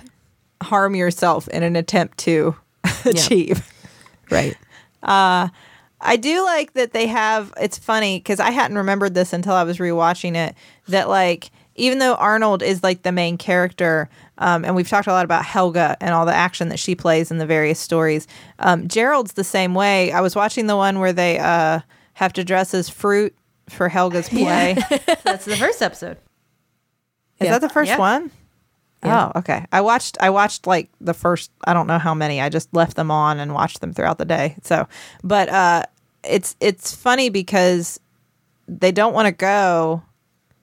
harm 0.64 0.96
yourself 0.96 1.50
in 1.50 1.64
an 1.64 1.76
attempt 1.76 2.18
to 2.20 2.56
achieve. 3.06 3.70
Right. 4.32 4.56
Uh, 5.04 5.50
I 6.06 6.16
do 6.18 6.44
like 6.46 6.74
that 6.74 6.94
they 6.94 7.08
have. 7.08 7.54
It's 7.58 7.78
funny 7.78 8.20
because 8.20 8.40
I 8.40 8.52
hadn't 8.52 8.78
remembered 8.78 9.14
this 9.14 9.34
until 9.34 9.54
I 9.54 9.64
was 9.64 9.78
rewatching 9.78 10.36
it. 10.36 10.56
That 10.88 11.10
like 11.10 11.52
even 11.76 12.00
though 12.00 12.16
Arnold 12.16 12.64
is 12.64 12.84
like 12.84 13.02
the 13.04 13.12
main 13.12 13.38
character, 13.38 14.08
um, 14.38 14.64
and 14.64 14.76
we've 14.76 14.88
talked 14.88 15.08
a 15.08 15.12
lot 15.12 15.26
about 15.26 15.44
Helga 15.44 15.98
and 16.00 16.14
all 16.14 16.26
the 16.26 16.34
action 16.34 16.70
that 16.70 16.80
she 16.80 16.96
plays 16.96 17.32
in 17.32 17.38
the 17.38 17.46
various 17.46 17.80
stories. 17.80 18.28
Um, 18.60 18.88
Gerald's 18.88 19.34
the 19.34 19.44
same 19.44 19.74
way. 19.74 20.12
I 20.14 20.22
was 20.22 20.36
watching 20.36 20.68
the 20.68 20.78
one 20.78 21.00
where 21.00 21.12
they 21.14 21.38
uh, 21.40 21.82
have 22.14 22.32
to 22.34 22.44
dress 22.46 22.74
as 22.74 22.88
fruit 22.90 23.36
for 23.70 23.90
Helga's 23.90 24.30
play. 24.30 24.76
That's 25.24 25.44
the 25.46 25.58
first 25.58 25.82
episode. 25.82 26.18
Is 27.40 27.48
Yeah. 27.48 27.52
that 27.52 27.62
the 27.62 27.70
first 27.70 27.90
Yeah. 27.90 27.98
one? 27.98 28.32
Yeah. 29.04 29.32
Oh, 29.36 29.40
okay. 29.40 29.66
I 29.72 29.82
watched 29.82 30.18
I 30.22 30.30
watched 30.32 30.66
like 30.66 30.90
the 31.02 31.14
first 31.14 31.52
I 31.68 31.74
don't 31.74 31.86
know 31.88 32.00
how 32.00 32.14
many. 32.14 32.40
I 32.42 32.50
just 32.50 32.74
left 32.74 32.96
them 32.96 33.12
on 33.12 33.40
and 33.40 33.54
watched 33.54 33.82
them 33.82 33.94
throughout 33.94 34.18
the 34.18 34.26
day. 34.26 34.56
So, 34.64 34.88
but 35.24 35.50
uh 35.50 35.84
it's 36.28 36.56
it's 36.60 36.94
funny 36.96 37.30
because 37.30 38.00
they 38.68 38.92
don't 38.92 39.14
want 39.14 39.28
to 39.28 39.32
go, 39.32 40.02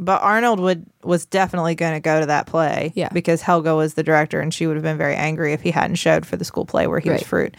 but 0.01 0.21
Arnold 0.23 0.61
would 0.61 0.85
was 1.05 1.25
definitely 1.27 1.75
going 1.75 1.95
to 1.95 2.01
go 2.01 2.21
to 2.21 2.27
that 2.27 2.47
play 2.47 2.93
Yeah. 2.95 3.09
because 3.13 3.43
Helga 3.43 3.75
was 3.75 3.95
the 3.95 4.03
director 4.03 4.41
and 4.41 4.53
she 4.53 4.67
would 4.67 4.77
have 4.77 4.83
been 4.83 4.99
very 4.99 5.15
angry 5.17 5.53
if 5.53 5.61
he 5.63 5.71
hadn't 5.71 5.97
showed 5.97 6.25
for 6.27 6.37
the 6.37 6.45
school 6.45 6.65
play 6.67 6.87
where 6.87 7.01
he 7.01 7.11
was 7.11 7.23
fruit. 7.23 7.57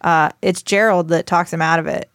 Uh 0.00 0.30
it's 0.42 0.62
Gerald 0.62 1.08
that 1.08 1.26
talks 1.26 1.52
him 1.52 1.60
out 1.62 1.78
of 1.78 1.86
it 1.86 2.08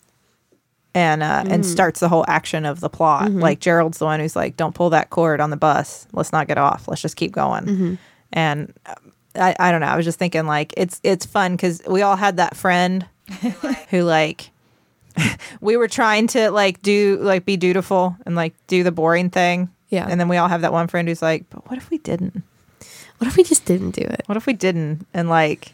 and 0.93 1.21
uh, 1.23 1.43
Mm. 1.43 1.51
and 1.51 1.65
starts 1.65 1.99
the 1.99 2.07
whole 2.09 2.25
action 2.27 2.65
of 2.65 2.79
the 2.79 2.89
plot. 2.89 3.29
Mm-hmm. 3.29 3.39
Like 3.41 3.59
Gerald's 3.59 3.97
the 3.97 4.05
one 4.05 4.19
who's 4.21 4.35
like, 4.35 4.55
"Don't 4.57 4.73
pull 4.73 4.89
that 4.91 5.09
cord 5.09 5.41
on 5.41 5.49
the 5.49 5.57
bus. 5.57 6.07
Let's 6.13 6.31
not 6.31 6.47
get 6.47 6.57
off. 6.57 6.87
Let's 6.87 7.01
just 7.01 7.17
keep 7.17 7.31
going." 7.33 7.65
Mm-hmm. 7.65 7.93
And 8.33 8.73
I, 9.35 9.53
I 9.59 9.71
don't 9.71 9.81
know. 9.81 9.87
I 9.87 9.95
was 9.97 10.05
just 10.05 10.17
thinking 10.19 10.45
like 10.47 10.73
it's 10.77 10.99
it's 11.03 11.25
fun 11.25 11.51
because 11.57 11.81
we 11.87 12.01
all 12.01 12.15
had 12.15 12.37
that 12.37 12.55
friend 12.55 13.05
who 13.89 14.03
like 14.03 14.51
we 15.61 15.77
were 15.77 15.87
trying 15.87 16.27
to 16.27 16.51
like 16.51 16.81
do 16.81 17.17
like 17.21 17.45
be 17.45 17.57
dutiful 17.57 18.15
and 18.25 18.35
like 18.35 18.53
do 18.67 18.83
the 18.83 18.91
boring 18.91 19.29
thing. 19.29 19.69
Yeah. 19.89 20.07
And 20.09 20.19
then 20.19 20.27
we 20.27 20.37
all 20.37 20.47
have 20.47 20.61
that 20.61 20.73
one 20.73 20.87
friend 20.87 21.07
who's 21.07 21.21
like, 21.21 21.49
"But 21.49 21.69
what 21.69 21.77
if 21.77 21.89
we 21.89 21.97
didn't? 21.99 22.43
What 23.17 23.27
if 23.27 23.37
we 23.37 23.43
just 23.43 23.65
didn't 23.65 23.91
do 23.91 24.01
it? 24.01 24.23
What 24.25 24.37
if 24.37 24.45
we 24.45 24.53
didn't?" 24.53 25.07
And 25.13 25.29
like 25.29 25.73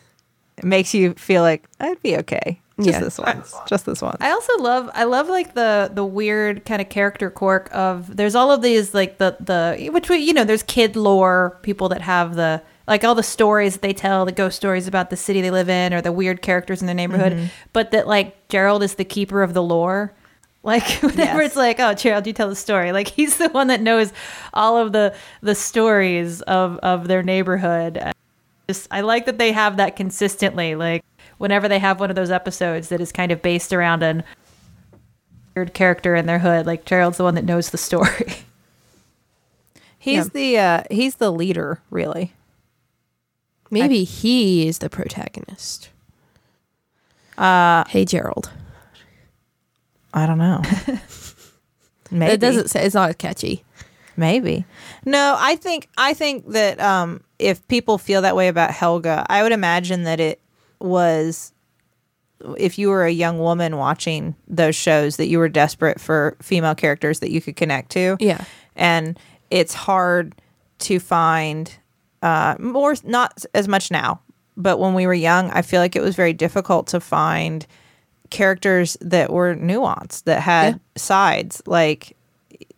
it 0.57 0.63
makes 0.65 0.93
you 0.93 1.13
feel 1.13 1.41
like 1.41 1.65
I'd 1.79 2.01
be 2.01 2.17
okay. 2.17 2.59
Just 2.77 2.89
Yeah. 2.89 2.99
this 2.99 3.17
once. 3.19 3.53
Just 3.67 3.85
this 3.85 4.01
once. 4.01 4.17
I 4.21 4.31
also 4.31 4.57
love 4.57 4.89
I 4.93 5.03
love 5.03 5.27
like 5.29 5.53
the 5.53 5.91
the 5.93 6.05
weird 6.05 6.65
kind 6.65 6.81
of 6.81 6.89
character 6.89 7.29
quirk 7.29 7.69
of 7.73 8.15
there's 8.15 8.35
all 8.35 8.51
of 8.51 8.61
these 8.61 8.93
like 8.93 9.17
the 9.17 9.37
the 9.39 9.89
which 9.91 10.09
we 10.09 10.17
you 10.17 10.33
know 10.33 10.43
there's 10.43 10.63
kid 10.63 10.95
lore 10.95 11.57
people 11.61 11.89
that 11.89 12.01
have 12.01 12.35
the 12.35 12.61
like 12.87 13.03
all 13.03 13.15
the 13.15 13.23
stories 13.23 13.73
that 13.73 13.81
they 13.81 13.93
tell 13.93 14.25
the 14.25 14.31
ghost 14.31 14.57
stories 14.57 14.87
about 14.87 15.09
the 15.09 15.17
city 15.17 15.41
they 15.41 15.51
live 15.51 15.69
in 15.69 15.93
or 15.93 16.01
the 16.01 16.11
weird 16.11 16.41
characters 16.41 16.81
in 16.81 16.87
the 16.87 16.93
neighborhood 16.93 17.33
Mm-hmm. 17.33 17.45
but 17.73 17.91
that 17.91 18.07
like 18.07 18.47
Gerald 18.49 18.83
is 18.83 18.95
the 18.95 19.05
keeper 19.05 19.43
of 19.43 19.53
the 19.53 19.63
lore 19.63 20.13
like 20.63 20.83
whenever 21.01 21.41
Yes. 21.41 21.47
it's 21.51 21.55
like 21.55 21.79
oh 21.79 21.93
Gerald 21.93 22.27
you 22.27 22.33
tell 22.33 22.49
the 22.49 22.55
story 22.55 22.91
like 22.91 23.07
he's 23.17 23.37
the 23.37 23.49
one 23.49 23.67
that 23.67 23.81
knows 23.81 24.11
all 24.53 24.77
of 24.77 24.91
the 24.91 25.15
the 25.41 25.55
stories 25.55 26.41
of 26.43 26.77
of 26.79 27.07
their 27.07 27.23
neighborhood 27.23 28.01
just 28.67 28.87
I 28.91 29.01
like 29.01 29.25
that 29.25 29.37
they 29.37 29.51
have 29.51 29.77
that 29.77 29.95
consistently. 29.97 30.75
Like 30.75 31.03
whenever 31.39 31.67
they 31.67 31.79
have 31.79 31.99
one 31.99 32.09
of 32.09 32.15
those 32.15 32.31
episodes 32.31 32.87
that 32.89 33.01
is 33.01 33.11
kind 33.11 33.31
of 33.31 33.41
based 33.41 33.73
around 33.73 34.01
an 34.03 34.23
weird 35.55 35.73
character 35.73 36.15
in 36.15 36.25
their 36.25 36.39
hood, 36.39 36.65
like 36.67 36.85
Gerald's 36.85 37.17
the 37.17 37.23
one 37.25 37.35
that 37.35 37.43
knows 37.43 37.71
the 37.71 37.77
story. 37.77 38.33
He's 39.97 40.29
the 40.29 40.57
uh 40.57 40.83
he's 40.89 41.15
the 41.15 41.31
leader, 41.31 41.79
really. 41.89 42.33
Maybe 43.71 44.03
he 44.03 44.67
is 44.67 44.79
the 44.79 44.89
protagonist. 44.89 45.89
Uh, 47.37 47.83
hey 47.87 48.05
Gerald. 48.05 48.51
I 50.13 50.25
don't 50.25 50.37
know. 50.37 50.61
Maybe 52.11 52.33
It 52.33 52.39
doesn't 52.41 52.69
say 52.69 52.85
it's 52.85 52.95
not 52.95 53.17
catchy. 53.17 53.63
maybe. 54.17 54.65
No, 55.05 55.37
I 55.39 55.55
think 55.55 55.87
I 55.97 56.13
think 56.13 56.49
that 56.49 56.79
um 56.81 57.21
if 57.39 57.65
people 57.69 57.97
feel 57.97 58.21
that 58.23 58.35
way 58.35 58.49
about 58.49 58.71
Helga, 58.71 59.25
I 59.29 59.41
would 59.43 59.53
imagine 59.53 60.03
that 60.03 60.19
it 60.19 60.41
was 60.79 61.53
if 62.57 62.77
you 62.77 62.89
were 62.89 63.05
a 63.05 63.11
young 63.11 63.39
woman 63.39 63.77
watching 63.77 64.35
those 64.47 64.75
shows 64.75 65.15
that 65.15 65.27
you 65.27 65.39
were 65.39 65.47
desperate 65.47 66.01
for 66.01 66.35
female 66.41 66.75
characters 66.75 67.19
that 67.21 67.31
you 67.31 67.39
could 67.41 67.55
connect 67.55 67.91
to. 67.91 68.17
Yeah. 68.19 68.43
And 68.75 69.17
it's 69.49 69.73
hard 69.73 70.35
to 70.79 70.99
find 70.99 71.71
uh 72.21 72.55
more 72.59 72.95
not 73.03 73.43
as 73.53 73.67
much 73.67 73.91
now, 73.91 74.19
but 74.57 74.77
when 74.79 74.93
we 74.93 75.07
were 75.07 75.13
young, 75.13 75.49
I 75.51 75.61
feel 75.61 75.81
like 75.81 75.95
it 75.95 76.01
was 76.01 76.15
very 76.15 76.33
difficult 76.33 76.87
to 76.87 76.99
find 76.99 77.65
characters 78.29 78.95
that 79.01 79.31
were 79.31 79.55
nuanced 79.55 80.23
that 80.23 80.41
had 80.41 80.73
Yeah. 80.75 80.79
sides 80.95 81.61
like 81.65 82.15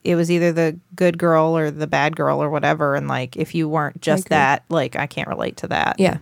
it 0.04 0.16
was 0.16 0.30
either 0.32 0.52
the 0.52 0.78
good 0.96 1.18
girl 1.18 1.56
or 1.58 1.70
the 1.72 1.88
bad 1.88 2.16
girl 2.16 2.42
or 2.42 2.50
whatever 2.50 2.96
and 2.96 3.08
like 3.08 3.38
if 3.38 3.54
you 3.56 3.70
weren't 3.70 4.02
just 4.02 4.30
that 4.30 4.64
like 4.70 4.96
i 4.96 5.06
can't 5.06 5.28
relate 5.28 5.56
to 5.58 5.68
that 5.68 5.96
Yeah. 6.00 6.18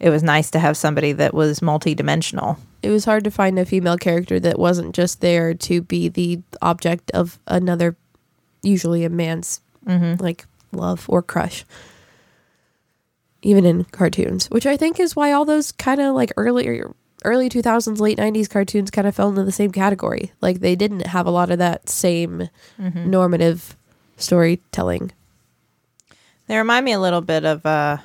it 0.00 0.10
was 0.10 0.22
nice 0.24 0.50
to 0.50 0.58
have 0.58 0.76
somebody 0.76 1.12
that 1.12 1.32
was 1.32 1.62
multi-dimensional 1.62 2.58
It 2.82 2.90
was 2.90 3.04
hard 3.04 3.22
to 3.24 3.30
find 3.30 3.56
a 3.58 3.64
female 3.64 3.96
character 3.96 4.40
that 4.40 4.58
wasn't 4.58 4.94
just 4.96 5.20
there 5.20 5.54
to 5.54 5.80
be 5.80 6.08
the 6.08 6.40
object 6.60 7.10
of 7.12 7.38
another, 7.46 7.96
usually 8.62 9.04
a 9.04 9.08
man's 9.10 9.60
like 10.20 10.44
love 10.72 11.06
or 11.08 11.22
crush. 11.22 11.64
Even 13.46 13.64
in 13.64 13.84
cartoons, 13.84 14.46
which 14.50 14.66
I 14.66 14.76
think 14.76 14.98
is 14.98 15.14
why 15.14 15.30
all 15.32 15.44
those 15.44 15.70
kind 15.70 16.00
of 16.00 16.14
like 16.16 16.32
earlier 16.36 16.92
early 17.24 17.48
2000s 17.48 17.98
late 18.00 18.18
90s 18.18 18.48
cartoons 18.50 18.90
kind 18.90 19.06
of 19.06 19.14
fell 19.14 19.28
into 19.30 19.42
the 19.44 19.50
same 19.52 19.70
category 19.72 20.32
like 20.40 20.60
they 20.60 20.76
didn't 20.76 21.06
have 21.06 21.26
a 21.26 21.30
lot 21.30 21.50
of 21.50 21.58
that 21.58 21.88
same 21.88 22.48
normative 22.78 23.76
storytelling 24.16 25.10
they 26.46 26.56
remind 26.56 26.84
me 26.84 26.92
a 26.92 27.00
little 27.00 27.20
bit 27.22 27.44
of 27.44 27.64
uh 27.66 27.96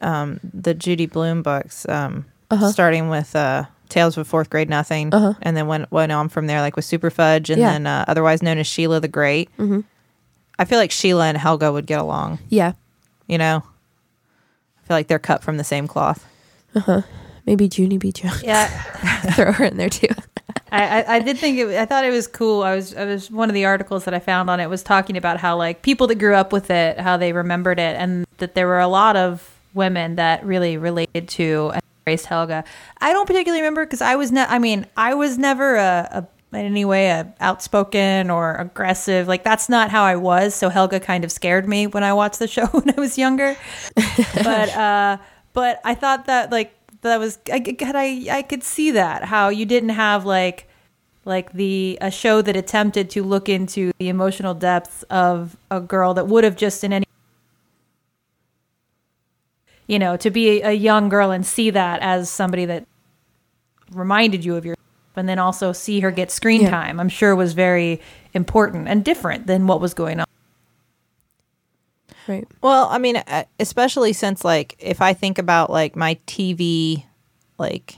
um 0.00 0.38
the 0.54 0.74
Judy 0.74 1.06
Blume 1.06 1.42
books 1.42 1.88
um 1.88 2.24
Uh-huh. 2.50 2.70
starting 2.72 3.08
with 3.08 3.34
uh 3.36 3.64
tales 3.88 4.16
of 4.16 4.22
a 4.22 4.24
fourth 4.24 4.50
grade 4.50 4.68
nothing 4.68 5.12
Uh-huh. 5.14 5.34
and 5.42 5.56
then 5.56 5.66
went 5.66 5.90
went 5.90 6.12
on 6.12 6.28
from 6.28 6.46
there 6.46 6.60
like 6.60 6.76
with 6.76 6.84
Superfudge 6.84 7.50
and 7.50 7.58
Yeah. 7.60 7.72
then 7.72 7.86
uh, 7.86 8.04
otherwise 8.06 8.42
known 8.42 8.58
as 8.58 8.66
sheila 8.66 9.00
the 9.00 9.08
great 9.08 9.48
Mhm. 9.58 9.84
i 10.58 10.64
feel 10.64 10.78
like 10.78 10.90
sheila 10.92 11.26
and 11.26 11.38
helga 11.38 11.72
would 11.72 11.86
get 11.86 12.00
along 12.00 12.38
yeah 12.48 12.72
you 13.26 13.38
know 13.38 13.62
feel 14.90 14.96
like 14.96 15.06
they're 15.06 15.20
cut 15.20 15.44
from 15.44 15.56
the 15.56 15.62
same 15.62 15.86
cloth 15.86 16.26
uh-huh. 16.74 17.02
maybe 17.46 17.70
junie 17.72 17.96
b 17.96 18.10
jones 18.10 18.42
Yeah, 18.42 18.66
throw 19.34 19.52
her 19.52 19.66
in 19.66 19.76
there 19.76 19.88
too 19.88 20.08
I, 20.72 21.02
I, 21.02 21.14
I 21.14 21.18
did 21.20 21.38
think 21.38 21.58
it. 21.58 21.76
I 21.76 21.84
thought 21.84 22.04
it 22.04 22.10
was 22.10 22.28
cool. 22.28 22.62
I 22.62 22.76
was, 22.76 22.94
I 22.94 23.04
was 23.04 23.28
one 23.30 23.48
of 23.50 23.54
the 23.54 23.64
articles 23.64 24.04
that 24.04 24.14
I 24.14 24.20
found 24.20 24.48
on 24.48 24.60
it 24.60 24.70
was 24.70 24.84
talking 24.84 25.16
about 25.16 25.38
how 25.38 25.56
like 25.56 25.82
people 25.82 26.06
that 26.08 26.16
grew 26.16 26.34
up 26.34 26.52
with 26.52 26.70
it, 26.70 26.98
how 26.98 27.16
they 27.16 27.32
remembered 27.32 27.80
it, 27.80 27.96
and 27.96 28.24
that 28.38 28.54
there 28.54 28.68
were 28.68 28.78
a 28.78 28.86
lot 28.86 29.16
of 29.16 29.58
women 29.74 30.14
that 30.16 30.44
really 30.44 30.76
related 30.76 31.28
to 31.28 31.72
and 31.74 31.82
embraced 32.00 32.26
Helga. 32.26 32.62
I 33.00 33.12
don't 33.12 33.26
particularly 33.26 33.62
remember 33.62 33.84
because 33.84 34.00
I 34.00 34.14
was 34.14 34.30
not. 34.30 34.48
I 34.48 34.60
mean, 34.60 34.86
I 34.96 35.14
was 35.14 35.38
never 35.38 35.74
a, 35.74 36.08
a 36.12 36.28
in 36.52 36.66
any 36.66 36.84
way 36.84 37.08
a 37.08 37.32
outspoken 37.40 38.30
or 38.30 38.54
aggressive. 38.54 39.28
Like 39.28 39.44
that's 39.44 39.68
not 39.68 39.90
how 39.90 40.02
I 40.02 40.16
was. 40.16 40.54
So 40.54 40.68
Helga 40.68 41.00
kind 41.00 41.24
of 41.24 41.30
scared 41.30 41.68
me 41.68 41.86
when 41.86 42.02
I 42.02 42.12
watched 42.12 42.38
the 42.38 42.48
show 42.48 42.66
when 42.72 42.90
I 42.96 43.00
was 43.00 43.16
younger. 43.16 43.56
but 44.34 44.68
uh, 44.76 45.18
but 45.52 45.80
I 45.84 45.94
thought 45.94 46.26
that 46.26 46.50
like 46.50 46.74
that 47.02 47.18
was 47.18 47.38
I 47.52 47.60
could 47.60 47.82
I 47.82 48.26
I 48.30 48.42
could 48.42 48.62
see 48.62 48.90
that 48.92 49.24
how 49.24 49.48
you 49.48 49.66
didn't 49.66 49.90
have 49.90 50.24
like 50.24 50.68
like 51.24 51.52
the 51.52 51.98
a 52.00 52.10
show 52.10 52.42
that 52.42 52.56
attempted 52.56 53.10
to 53.10 53.22
look 53.22 53.48
into 53.48 53.92
the 53.98 54.08
emotional 54.08 54.54
depths 54.54 55.02
of 55.04 55.56
a 55.70 55.80
girl 55.80 56.14
that 56.14 56.26
would 56.26 56.44
have 56.44 56.56
just 56.56 56.82
in 56.82 56.92
any 56.92 57.06
you 59.90 59.98
know, 59.98 60.16
to 60.16 60.30
be 60.30 60.62
a, 60.62 60.68
a 60.68 60.72
young 60.72 61.08
girl 61.08 61.32
and 61.32 61.44
see 61.44 61.70
that 61.70 62.00
as 62.00 62.30
somebody 62.30 62.64
that 62.64 62.86
reminded 63.90 64.44
you 64.44 64.54
of 64.54 64.64
your 64.64 64.76
and 65.16 65.28
then 65.28 65.38
also 65.38 65.72
see 65.72 66.00
her 66.00 66.10
get 66.10 66.30
screen 66.30 66.62
Yeah. 66.62 66.70
time, 66.70 67.00
I'm 67.00 67.08
sure 67.08 67.34
was 67.36 67.52
very 67.52 68.00
important 68.32 68.88
and 68.88 69.04
different 69.04 69.46
than 69.46 69.66
what 69.66 69.80
was 69.80 69.92
going 69.94 70.20
on. 70.20 70.26
Right. 72.26 72.46
Well, 72.62 72.86
I 72.90 72.98
mean, 72.98 73.16
uh, 73.16 73.44
especially 73.58 74.12
since 74.12 74.44
like 74.44 74.76
if 74.78 75.00
I 75.02 75.14
think 75.14 75.38
about 75.38 75.70
like 75.70 75.96
my 75.96 76.16
TV 76.26 77.04
like 77.58 77.96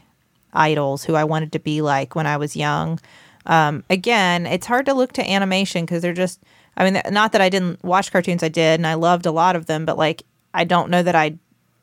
idols 0.53 1.05
who 1.05 1.15
I 1.15 1.25
wanted 1.25 1.53
to 1.53 1.59
be 1.59 1.83
like 1.83 2.15
when 2.15 2.27
I 2.27 2.37
was 2.37 2.57
young. 2.57 2.99
Um, 3.47 3.85
again, 3.91 4.47
it's 4.47 4.67
hard 4.67 4.87
to 4.87 4.95
look 4.95 5.13
to 5.15 5.29
animation 5.31 5.85
because 5.85 6.03
they're 6.03 6.13
just. 6.13 6.41
I 6.77 6.89
mean, 6.91 7.03
not 7.11 7.33
that 7.33 7.43
I 7.43 7.51
didn't 7.51 7.85
watch 7.85 8.11
cartoons, 8.13 8.43
I 8.43 8.49
did, 8.49 8.81
and 8.81 8.87
I 8.87 8.95
loved 8.95 9.27
a 9.27 9.31
lot 9.33 9.57
of 9.57 9.67
them, 9.67 9.85
but 9.85 9.99
like 9.99 10.23
I 10.55 10.65
don't 10.65 10.89
know 10.91 11.03
that 11.03 11.15
I 11.15 11.37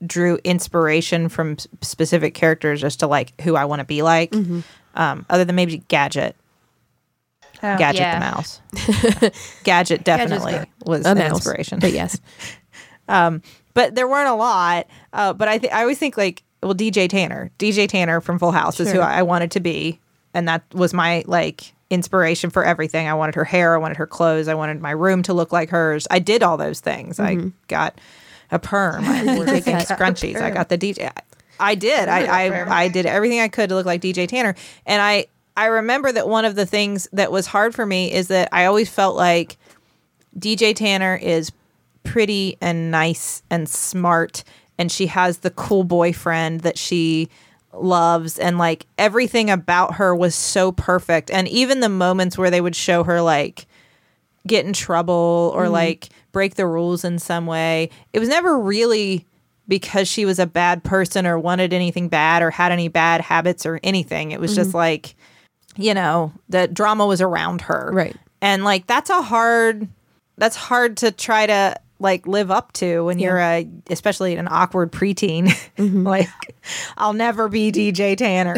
drew 0.06 0.40
inspiration 0.44 1.30
from 1.30 1.52
s- 1.54 1.68
specific 1.82 2.34
characters 2.34 2.84
as 2.84 2.96
to 2.98 3.06
like 3.08 3.40
who 3.42 3.56
I 3.56 3.66
want 3.66 3.82
to 3.82 3.86
be 3.86 4.02
like. 4.02 4.34
Um, 5.00 5.26
other 5.30 5.46
than 5.46 5.56
maybe 5.56 5.78
Gadget, 5.88 6.36
Oh, 7.62 7.78
Gadget 7.78 8.02
yeah. 8.02 8.20
the 8.20 8.26
mouse. 8.26 8.62
Gadget 9.64 10.04
definitely 10.04 10.60
was 10.86 11.06
A 11.06 11.10
an 11.12 11.18
mouse. 11.18 11.32
inspiration 11.32 11.80
But 11.80 11.92
yes. 11.94 12.20
um, 13.08 13.42
but 13.74 13.96
there 13.96 14.08
weren't 14.08 14.30
a 14.30 14.34
lot. 14.36 14.88
Uh, 15.14 15.34
but 15.34 15.48
I 15.48 15.58
th- 15.58 15.72
I 15.74 15.82
always 15.82 15.98
think 15.98 16.16
like 16.18 16.44
well 16.64 16.74
DJ 16.76 17.10
Tanner, 17.10 17.52
DJ 17.60 17.88
Tanner 17.88 18.22
from 18.22 18.40
Full 18.40 18.52
House 18.52 18.80
is 18.80 18.90
who 18.90 18.96
Sure. 18.96 19.04
I 19.04 19.24
wanted 19.24 19.52
to 19.52 19.60
be, 19.60 20.00
and 20.34 20.48
that 20.48 20.64
was 20.74 20.94
my 20.94 21.24
like 21.28 21.74
inspiration 21.90 22.50
for 22.50 22.64
everything. 22.64 23.08
I 23.08 23.14
wanted 23.14 23.36
her 23.36 23.46
hair, 23.46 23.74
I 23.74 23.78
wanted 23.78 23.98
her 23.98 24.08
clothes, 24.08 24.48
I 24.48 24.54
wanted 24.54 24.82
my 24.82 24.92
room 24.92 25.24
to 25.24 25.34
look 25.34 25.52
like 25.52 25.70
hers. 25.70 26.08
I 26.12 26.20
did 26.20 26.44
all 26.44 26.56
those 26.58 26.80
things. 26.82 27.20
I 27.20 27.36
got 27.68 28.00
a 28.52 28.60
perm, 28.60 29.04
I 29.06 29.24
wore 29.36 29.46
scrunchies, 29.46 30.42
I 30.42 30.52
got 30.52 30.70
the 30.70 30.78
DJ. 30.78 31.12
I 31.60 31.76
did. 31.76 32.08
I, 32.08 32.26
I 32.26 32.84
I 32.84 32.88
did 32.88 33.06
everything 33.06 33.40
I 33.40 33.48
could 33.48 33.70
to 33.70 33.76
look 33.76 33.86
like 33.86 34.02
DJ 34.02 34.28
Tanner, 34.28 34.56
and 34.86 35.02
I 35.02 35.28
I 35.56 35.66
remember 35.66 36.12
that 36.12 36.28
one 36.28 36.46
of 36.46 36.56
the 36.56 36.66
things 36.66 37.08
that 37.12 37.32
was 37.32 37.46
hard 37.46 37.76
for 37.76 37.86
me 37.86 38.12
is 38.12 38.30
that 38.30 38.50
I 38.52 38.66
always 38.66 38.90
felt 38.90 39.16
like 39.16 39.58
DJ 40.38 40.76
Tanner 40.76 41.16
is 41.16 41.52
pretty 42.04 42.58
and 42.62 42.92
nice 42.92 43.44
and 43.50 43.68
smart 43.68 44.44
and 44.78 44.90
she 44.90 45.08
has 45.08 45.40
the 45.40 45.52
cool 45.52 45.84
boyfriend 45.84 46.62
that 46.62 46.78
she 46.78 47.28
loves 47.74 48.40
and 48.40 48.58
like 48.58 48.86
everything 48.98 49.50
about 49.50 49.96
her 49.96 50.16
was 50.16 50.34
so 50.34 50.72
perfect. 50.72 51.30
And 51.30 51.48
even 51.50 51.82
the 51.82 51.90
moments 51.90 52.38
where 52.38 52.50
they 52.50 52.62
would 52.62 52.76
show 52.76 53.04
her 53.04 53.22
like 53.22 53.68
get 54.48 54.66
in 54.66 54.72
trouble 54.72 55.52
or 55.54 55.68
like 55.68 56.08
break 56.32 56.56
the 56.56 56.66
rules 56.66 57.04
in 57.04 57.20
some 57.20 57.46
way 57.46 57.90
it 58.14 58.20
was 58.20 58.30
never 58.30 58.58
really 58.58 59.26
because 59.70 60.10
she 60.10 60.26
was 60.26 60.40
a 60.40 60.46
bad 60.46 60.84
person 60.84 61.26
or 61.26 61.40
wanted 61.40 61.72
anything 61.72 62.10
bad 62.10 62.42
or 62.42 62.50
had 62.50 62.74
any 62.74 62.90
bad 62.90 63.22
habits 63.22 63.66
or 63.66 63.80
anything. 63.84 64.32
It 64.32 64.42
was 64.42 64.54
just 64.54 64.70
mm-hmm. 64.70 64.78
like 64.78 65.16
you 65.78 65.94
know 65.94 66.34
the 66.50 66.68
drama 66.68 67.06
was 67.06 67.22
around 67.22 67.62
her. 67.62 67.92
Right. 67.94 68.16
and 68.42 68.66
like 68.66 68.88
that's 68.88 69.10
a 69.10 69.22
hard 69.22 69.88
that's 70.38 70.58
hard 70.58 70.98
to 70.98 71.12
try 71.12 71.46
to 71.46 71.80
like 72.00 72.26
live 72.26 72.50
up 72.50 72.72
to 72.74 73.04
when 73.06 73.20
you're 73.20 73.40
a 73.40 73.68
especially 73.90 74.36
an 74.36 74.48
awkward 74.50 74.92
preteen. 74.92 75.48
Mm-hmm. 75.78 76.00
Like 76.10 76.30
i'll 76.98 77.14
never 77.14 77.50
be 77.50 77.72
dj 77.72 78.18
tanner. 78.18 78.56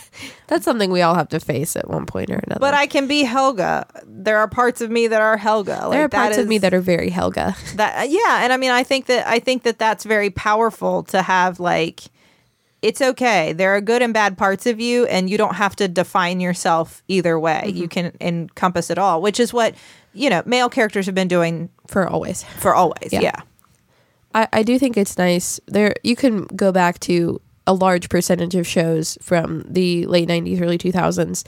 That's 0.48 0.64
something 0.64 0.90
we 0.90 1.02
all 1.02 1.14
have 1.14 1.28
to 1.30 1.40
face 1.40 1.76
at 1.76 1.88
one 1.88 2.04
point 2.04 2.30
or 2.30 2.34
another. 2.34 2.60
but 2.60 2.74
i 2.74 2.86
can 2.86 3.06
be 3.06 3.22
helga. 3.22 3.86
There 4.04 4.38
are 4.38 4.48
parts 4.48 4.80
of 4.80 4.90
me 4.90 5.06
that 5.06 5.20
are 5.20 5.36
helga. 5.36 5.80
Like 5.82 5.90
there 5.92 6.04
are 6.04 6.08
parts 6.08 6.36
of 6.36 6.46
me 6.48 6.58
that 6.58 6.74
are 6.74 6.80
very 6.80 7.10
Helga. 7.10 7.54
that 7.76 8.00
uh, 8.00 8.02
yeah 8.08 8.42
and 8.42 8.52
i 8.52 8.56
mean 8.56 8.70
i 8.70 8.82
think 8.82 9.06
that 9.06 9.26
i 9.26 9.38
think 9.38 9.62
that 9.62 9.78
that's 9.78 10.04
very 10.04 10.30
powerful 10.30 11.02
to 11.04 11.22
have 11.22 11.60
like 11.60 12.02
it's 12.82 13.02
okay. 13.02 13.52
There 13.52 13.74
are 13.76 13.80
good 13.80 14.00
and 14.00 14.14
bad 14.14 14.38
parts 14.38 14.66
of 14.66 14.80
you 14.80 15.04
and 15.06 15.28
you 15.28 15.36
don't 15.36 15.56
have 15.56 15.76
to 15.76 15.88
define 15.88 16.40
yourself 16.40 17.02
either 17.08 17.38
way. 17.38 17.64
You 17.66 17.88
mm-hmm. 17.88 18.10
can 18.10 18.16
encompass 18.20 18.90
it 18.90 18.98
all 18.98 19.20
which 19.20 19.38
is 19.38 19.52
what 19.52 19.74
you 20.12 20.30
know 20.30 20.42
male 20.46 20.68
characters 20.68 21.06
have 21.06 21.14
been 21.14 21.28
doing 21.28 21.70
for 21.86 22.06
always. 22.08 22.44
for 22.58 22.74
always 22.74 23.12
Yeah. 23.12 23.20
yeah. 23.20 23.40
I, 24.34 24.48
I 24.52 24.62
do 24.62 24.78
think 24.78 24.96
it's 24.96 25.18
nice. 25.18 25.58
There 25.66 25.94
you 26.04 26.16
can 26.16 26.44
go 26.44 26.72
back 26.72 27.00
to 27.00 27.40
a 27.66 27.74
large 27.74 28.08
percentage 28.08 28.54
of 28.54 28.66
shows 28.66 29.18
from 29.20 29.64
the 29.68 30.06
late 30.06 30.28
nineties, 30.28 30.60
early 30.60 30.78
two 30.78 30.92
thousands 30.92 31.44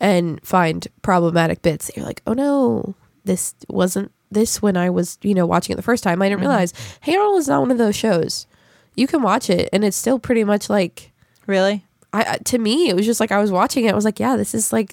and 0.00 0.40
find 0.44 0.86
problematic 1.02 1.62
bits. 1.62 1.90
You're 1.96 2.04
like, 2.04 2.22
oh 2.26 2.34
no, 2.34 2.94
this 3.24 3.54
wasn't 3.68 4.12
this 4.30 4.60
when 4.60 4.76
I 4.76 4.90
was, 4.90 5.18
you 5.22 5.34
know, 5.34 5.46
watching 5.46 5.72
it 5.72 5.76
the 5.76 5.82
first 5.82 6.02
time. 6.04 6.20
I 6.20 6.28
didn't 6.28 6.40
mm-hmm. 6.40 6.48
realize 6.48 6.72
Hey 7.00 7.16
Arnold 7.16 7.40
is 7.40 7.48
not 7.48 7.60
one 7.60 7.70
of 7.70 7.78
those 7.78 7.96
shows. 7.96 8.46
You 8.94 9.06
can 9.06 9.22
watch 9.22 9.50
it 9.50 9.68
and 9.72 9.84
it's 9.84 9.96
still 9.96 10.18
pretty 10.18 10.44
much 10.44 10.68
like 10.68 11.12
really 11.46 11.84
I- 12.12 12.38
to 12.44 12.58
me 12.58 12.88
it 12.88 12.96
was 12.96 13.06
just 13.06 13.20
like 13.20 13.32
I 13.32 13.38
was 13.40 13.50
watching 13.50 13.84
it. 13.84 13.92
I 13.92 13.94
was 13.94 14.04
like, 14.04 14.20
yeah, 14.20 14.36
this 14.36 14.54
is 14.54 14.72
like 14.72 14.92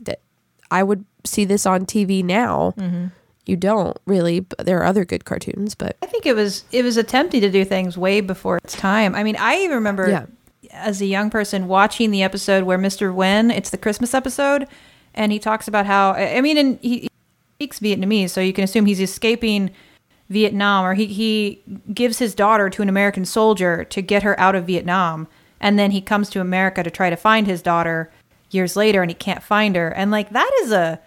I 0.71 0.83
would 0.83 1.05
see 1.25 1.45
this 1.45 1.65
on 1.65 1.85
TV 1.85 2.23
now. 2.23 2.73
Mm-hmm. 2.77 3.07
You 3.45 3.57
don't 3.57 3.97
really. 4.05 4.39
But 4.41 4.65
there 4.65 4.77
are 4.79 4.85
other 4.85 5.03
good 5.05 5.25
cartoons, 5.25 5.75
but 5.75 5.97
I 6.01 6.05
think 6.05 6.25
it 6.25 6.33
was 6.35 6.63
it 6.71 6.83
was 6.83 6.95
attempting 6.97 7.41
to 7.41 7.49
do 7.51 7.65
things 7.65 7.97
way 7.97 8.21
before 8.21 8.57
its 8.57 8.75
time. 8.75 9.15
I 9.15 9.23
mean, 9.23 9.35
I 9.35 9.57
even 9.57 9.75
remember 9.75 10.09
Yeah. 10.09 10.25
as 10.71 11.01
a 11.01 11.05
young 11.05 11.29
person 11.29 11.67
watching 11.67 12.11
the 12.11 12.23
episode 12.23 12.63
where 12.63 12.77
Mr. 12.77 13.13
Hyunh, 13.13 13.53
it's 13.55 13.69
the 13.69 13.77
Christmas 13.77 14.13
episode, 14.13 14.65
and 15.13 15.31
he 15.31 15.39
talks 15.39 15.67
about 15.67 15.85
how 15.85 16.11
I 16.11 16.37
I 16.37 16.41
mean, 16.41 16.57
and 16.57 16.79
he, 16.81 16.99
he 16.99 17.09
speaks 17.57 17.79
Vietnamese, 17.79 18.29
so 18.29 18.39
you 18.39 18.53
can 18.53 18.63
assume 18.63 18.85
he's 18.85 19.01
escaping 19.01 19.71
Vietnam, 20.29 20.85
or 20.85 20.93
he 20.93 21.05
he 21.07 21.61
gives 21.93 22.19
his 22.19 22.33
daughter 22.33 22.69
to 22.69 22.81
an 22.81 22.87
American 22.89 23.25
soldier 23.25 23.83
to 23.85 24.01
get 24.01 24.23
her 24.23 24.39
out 24.39 24.55
of 24.55 24.65
Vietnam, 24.67 25.27
and 25.59 25.77
then 25.77 25.91
he 25.91 25.99
comes 25.99 26.29
to 26.29 26.39
America 26.39 26.81
to 26.81 26.89
try 26.89 27.09
to 27.09 27.17
find 27.17 27.45
his 27.45 27.61
daughter 27.61 28.09
years 28.51 28.77
later, 28.77 29.01
and 29.01 29.11
he 29.11 29.15
can't 29.15 29.43
find 29.43 29.75
her, 29.75 29.89
and 29.89 30.11
like 30.11 30.29
that 30.29 30.49
is 30.63 30.71
a 30.71 31.01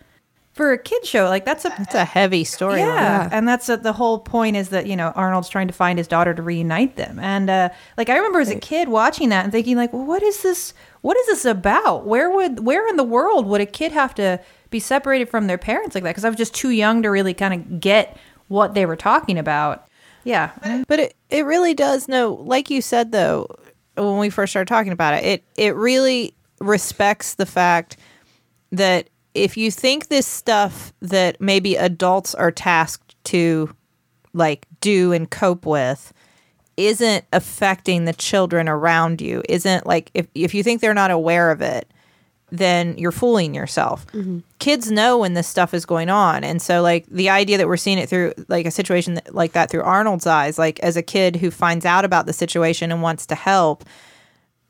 for 0.57 0.73
a 0.73 0.79
kid 0.79 1.05
show, 1.05 1.29
like 1.29 1.45
that's 1.45 1.67
a 1.67 1.75
it's 1.79 1.95
a 1.95 2.07
heavy 2.07 2.43
story 2.43 2.79
yeah, 2.79 3.29
and 3.31 3.47
that's 3.47 3.69
uh 3.69 3.77
the 3.77 3.93
whole 3.93 4.19
point 4.19 4.57
is 4.57 4.71
that 4.71 4.87
you 4.87 4.97
know 4.97 5.09
Arnold's 5.15 5.51
trying 5.51 5.67
to 5.67 5.75
find 5.75 5.99
his 5.99 6.09
daughter 6.09 6.33
to 6.33 6.43
reunite 6.43 6.97
them, 6.97 7.19
and 7.19 7.51
uh, 7.51 7.69
like 7.99 8.09
I 8.09 8.17
remember 8.17 8.41
as 8.41 8.49
a 8.49 8.59
kid 8.59 8.89
watching 8.89 9.29
that 9.29 9.45
and 9.45 9.53
thinking 9.53 9.77
like, 9.77 9.93
well, 9.93 10.07
what 10.07 10.23
is 10.23 10.43
this? 10.43 10.73
What 11.03 11.15
is 11.19 11.27
this 11.27 11.45
about? 11.45 12.07
Where 12.07 12.31
would 12.31 12.61
where 12.65 12.89
in 12.89 12.97
the 12.97 13.05
world 13.05 13.47
would 13.47 13.61
a 13.61 13.67
kid 13.67 13.93
have 13.93 14.15
to 14.15 14.41
be 14.71 14.81
separated 14.81 15.29
from 15.29 15.47
their 15.47 15.59
parents 15.59 15.95
like 15.95 16.05
that? 16.05 16.11
Because 16.11 16.25
I 16.25 16.31
was 16.31 16.39
just 16.39 16.55
too 16.55 16.71
young 16.71 17.03
to 17.03 17.11
really 17.11 17.35
kind 17.35 17.53
of 17.53 17.79
get 17.79 18.17
what 18.49 18.73
they 18.73 18.87
were 18.87 18.97
talking 18.97 19.39
about. 19.39 19.87
Yeah, 20.25 20.53
But 20.89 21.01
it, 21.01 21.17
it 21.29 21.45
really 21.45 21.75
does 21.75 22.09
know, 22.09 22.33
like 22.33 22.71
you 22.71 22.81
said 22.81 23.13
though, 23.13 23.47
when 23.95 24.17
we 24.17 24.31
first 24.31 24.55
started 24.55 24.69
talking 24.69 24.93
about 24.93 25.13
it, 25.15 25.25
it 25.25 25.45
it 25.59 25.77
really 25.77 26.35
respects 26.61 27.35
the 27.35 27.47
fact 27.47 27.99
that 28.73 29.11
if 29.37 29.57
you 29.57 29.71
think 29.71 30.09
this 30.09 30.27
stuff 30.27 30.93
that 31.01 31.41
maybe 31.41 31.77
adults 31.77 32.35
are 32.35 32.51
tasked 32.51 33.15
to 33.25 33.75
like 34.33 34.67
do 34.81 35.13
and 35.13 35.31
cope 35.31 35.67
with 35.67 36.13
isn't 36.77 37.25
affecting 37.33 38.05
the 38.05 38.13
children 38.13 38.69
around 38.69 39.21
you, 39.21 39.43
isn't 39.49 39.87
like 39.87 40.11
if 40.15 40.27
if 40.35 40.55
you 40.55 40.63
think 40.63 40.81
they're 40.81 40.95
not 40.95 41.11
aware 41.11 41.51
of 41.51 41.61
it, 41.63 41.91
then 42.51 42.97
you're 42.99 43.13
fooling 43.13 43.55
yourself. 43.55 44.07
Mm-hmm. 44.09 44.41
Kids 44.59 44.91
know 44.91 45.19
when 45.19 45.35
this 45.35 45.49
stuff 45.49 45.75
is 45.75 45.85
going 45.87 46.11
on. 46.11 46.45
And 46.45 46.61
so 46.63 46.83
like 46.83 47.07
the 47.07 47.29
idea 47.31 47.57
that 47.59 47.67
we're 47.67 47.77
seeing 47.77 47.99
it 47.99 48.09
through 48.09 48.35
like 48.49 48.67
a 48.67 48.71
situation 48.71 49.15
that, 49.15 49.35
like 49.35 49.53
that 49.53 49.71
through 49.71 49.83
Arnold's 49.83 50.27
eyes, 50.27 50.59
like 50.59 50.79
as 50.81 50.97
a 50.97 51.03
kid 51.03 51.37
who 51.37 51.51
finds 51.51 51.85
out 51.85 52.05
about 52.05 52.27
the 52.27 52.33
situation 52.33 52.93
and 52.93 53.03
wants 53.03 53.27
to 53.27 53.35
help, 53.35 53.85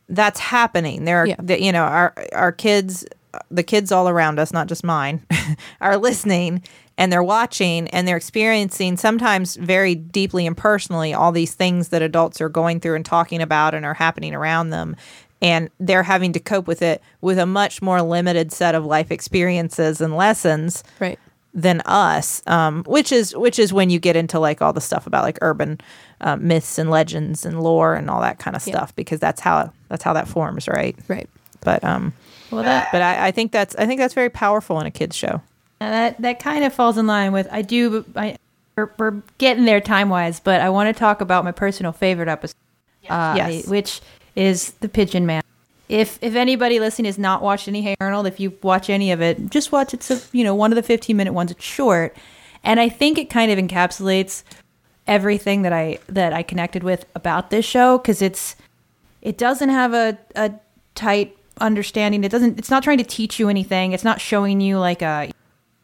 that's 0.08 0.38
happening. 0.40 1.04
There 1.04 1.18
are 1.18 1.26
Yeah. 1.26 1.36
the, 1.42 1.60
you 1.60 1.72
know, 1.72 1.82
our 1.84 2.14
our 2.32 2.52
kids 2.52 3.04
the 3.50 3.62
kids 3.62 3.90
all 3.92 4.08
around 4.08 4.38
us, 4.38 4.52
not 4.52 4.66
just 4.68 4.84
mine, 4.84 5.24
are 5.80 5.96
listening 5.96 6.62
and 6.98 7.12
they're 7.12 7.22
watching 7.22 7.88
and 7.88 8.08
they're 8.08 8.16
experiencing 8.16 8.96
sometimes 8.96 9.56
very 9.56 9.94
deeply 9.94 10.46
and 10.46 10.56
personally 10.56 11.12
all 11.12 11.30
these 11.32 11.54
things 11.54 11.88
that 11.88 12.02
adults 12.02 12.40
are 12.40 12.48
going 12.48 12.80
through 12.80 12.94
and 12.94 13.04
talking 13.04 13.42
about 13.42 13.74
and 13.74 13.84
are 13.84 13.94
happening 13.94 14.34
around 14.34 14.70
them 14.70 14.96
and 15.42 15.68
they're 15.78 16.02
having 16.04 16.32
to 16.32 16.40
cope 16.40 16.66
with 16.66 16.80
it 16.80 17.02
with 17.20 17.38
a 17.38 17.44
much 17.44 17.82
more 17.82 18.00
limited 18.00 18.50
set 18.50 18.74
of 18.74 18.86
life 18.86 19.10
experiences 19.10 20.00
and 20.00 20.16
lessons 20.16 20.82
right. 20.98 21.18
than 21.52 21.82
us 21.82 22.42
um, 22.46 22.82
which 22.84 23.12
is 23.12 23.36
which 23.36 23.58
is 23.58 23.74
when 23.74 23.90
you 23.90 23.98
get 23.98 24.16
into 24.16 24.38
like 24.40 24.62
all 24.62 24.72
the 24.72 24.80
stuff 24.80 25.06
about 25.06 25.22
like 25.22 25.38
urban 25.42 25.78
uh, 26.22 26.36
myths 26.36 26.78
and 26.78 26.90
legends 26.90 27.44
and 27.44 27.62
lore 27.62 27.94
and 27.94 28.08
all 28.08 28.22
that 28.22 28.38
kind 28.38 28.56
of 28.56 28.66
Yeah. 28.66 28.72
stuff 28.76 28.96
because 28.96 29.20
that's 29.20 29.42
how 29.42 29.70
that's 29.90 30.02
how 30.02 30.14
that 30.14 30.26
forms 30.26 30.66
right 30.66 30.96
Right. 31.08 31.28
but 31.60 31.84
um 31.84 32.14
well 32.50 32.62
that 32.62 32.88
but 32.92 33.02
I, 33.02 33.28
I 33.28 33.30
think 33.30 33.52
that's 33.52 33.74
I 33.76 33.86
think 33.86 34.00
that's 34.00 34.14
very 34.14 34.30
powerful 34.30 34.80
in 34.80 34.86
a 34.86 34.90
kid's 34.90 35.16
show. 35.16 35.40
And 35.80 35.92
that 35.92 36.20
that 36.22 36.38
kind 36.40 36.64
of 36.64 36.72
falls 36.72 36.96
in 36.98 37.06
line 37.06 37.32
with 37.32 37.48
I 37.50 37.62
do 37.62 38.04
I 38.14 38.36
we're, 38.76 38.90
we're 38.98 39.22
getting 39.38 39.64
there 39.64 39.80
time 39.80 40.08
wise, 40.10 40.38
but 40.40 40.60
I 40.60 40.68
want 40.70 40.94
to 40.94 40.98
talk 40.98 41.20
about 41.20 41.44
my 41.44 41.52
personal 41.52 41.92
favorite 41.92 42.28
episode, 42.28 42.56
uh, 43.08 43.34
Yes. 43.36 43.66
which 43.66 44.00
is 44.34 44.72
the 44.80 44.88
Pigeon 44.88 45.24
Man. 45.26 45.42
If 45.88 46.18
if 46.22 46.34
anybody 46.34 46.80
listening 46.80 47.06
has 47.06 47.18
not 47.18 47.42
watched 47.42 47.68
any 47.68 47.80
Hey 47.82 47.94
Arnold, 48.00 48.26
if 48.26 48.38
you 48.40 48.52
watch 48.62 48.90
any 48.90 49.12
of 49.12 49.22
it, 49.22 49.50
just 49.50 49.70
watch 49.72 49.94
it's 49.94 50.10
a 50.10 50.20
you 50.32 50.44
know 50.44 50.54
one 50.54 50.72
of 50.72 50.76
the 50.76 50.82
fifteen 50.82 51.16
minute 51.16 51.32
ones. 51.32 51.50
It's 51.50 51.64
short, 51.64 52.16
and 52.64 52.80
I 52.80 52.88
think 52.88 53.18
it 53.18 53.30
kind 53.30 53.52
of 53.52 53.58
encapsulates 53.58 54.42
everything 55.06 55.62
that 55.62 55.72
I 55.72 55.98
that 56.08 56.32
I 56.32 56.42
connected 56.42 56.82
with 56.82 57.06
about 57.14 57.50
this 57.50 57.64
show 57.64 57.98
because 57.98 58.20
it's 58.22 58.56
it 59.22 59.38
doesn't 59.38 59.68
have 59.68 59.94
a 59.94 60.18
a 60.34 60.52
tight 60.94 61.35
understanding. 61.58 62.24
It 62.24 62.30
doesn't. 62.30 62.58
It's 62.58 62.70
not 62.70 62.82
trying 62.82 62.98
to 62.98 63.04
teach 63.04 63.38
you 63.38 63.48
anything. 63.48 63.92
It's 63.92 64.04
not 64.04 64.20
showing 64.20 64.60
you 64.60 64.78
like 64.78 65.02
a 65.02 65.30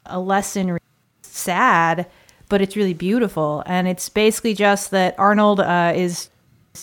a 0.06 0.20
lesson. 0.20 0.78
Sad, 1.22 2.06
but 2.48 2.60
it's 2.60 2.76
really 2.76 2.94
beautiful, 2.94 3.62
and 3.66 3.88
it's 3.88 4.08
basically 4.08 4.54
just 4.54 4.90
that 4.90 5.18
Arnold 5.18 5.60
uh, 5.60 5.92
is 5.94 6.28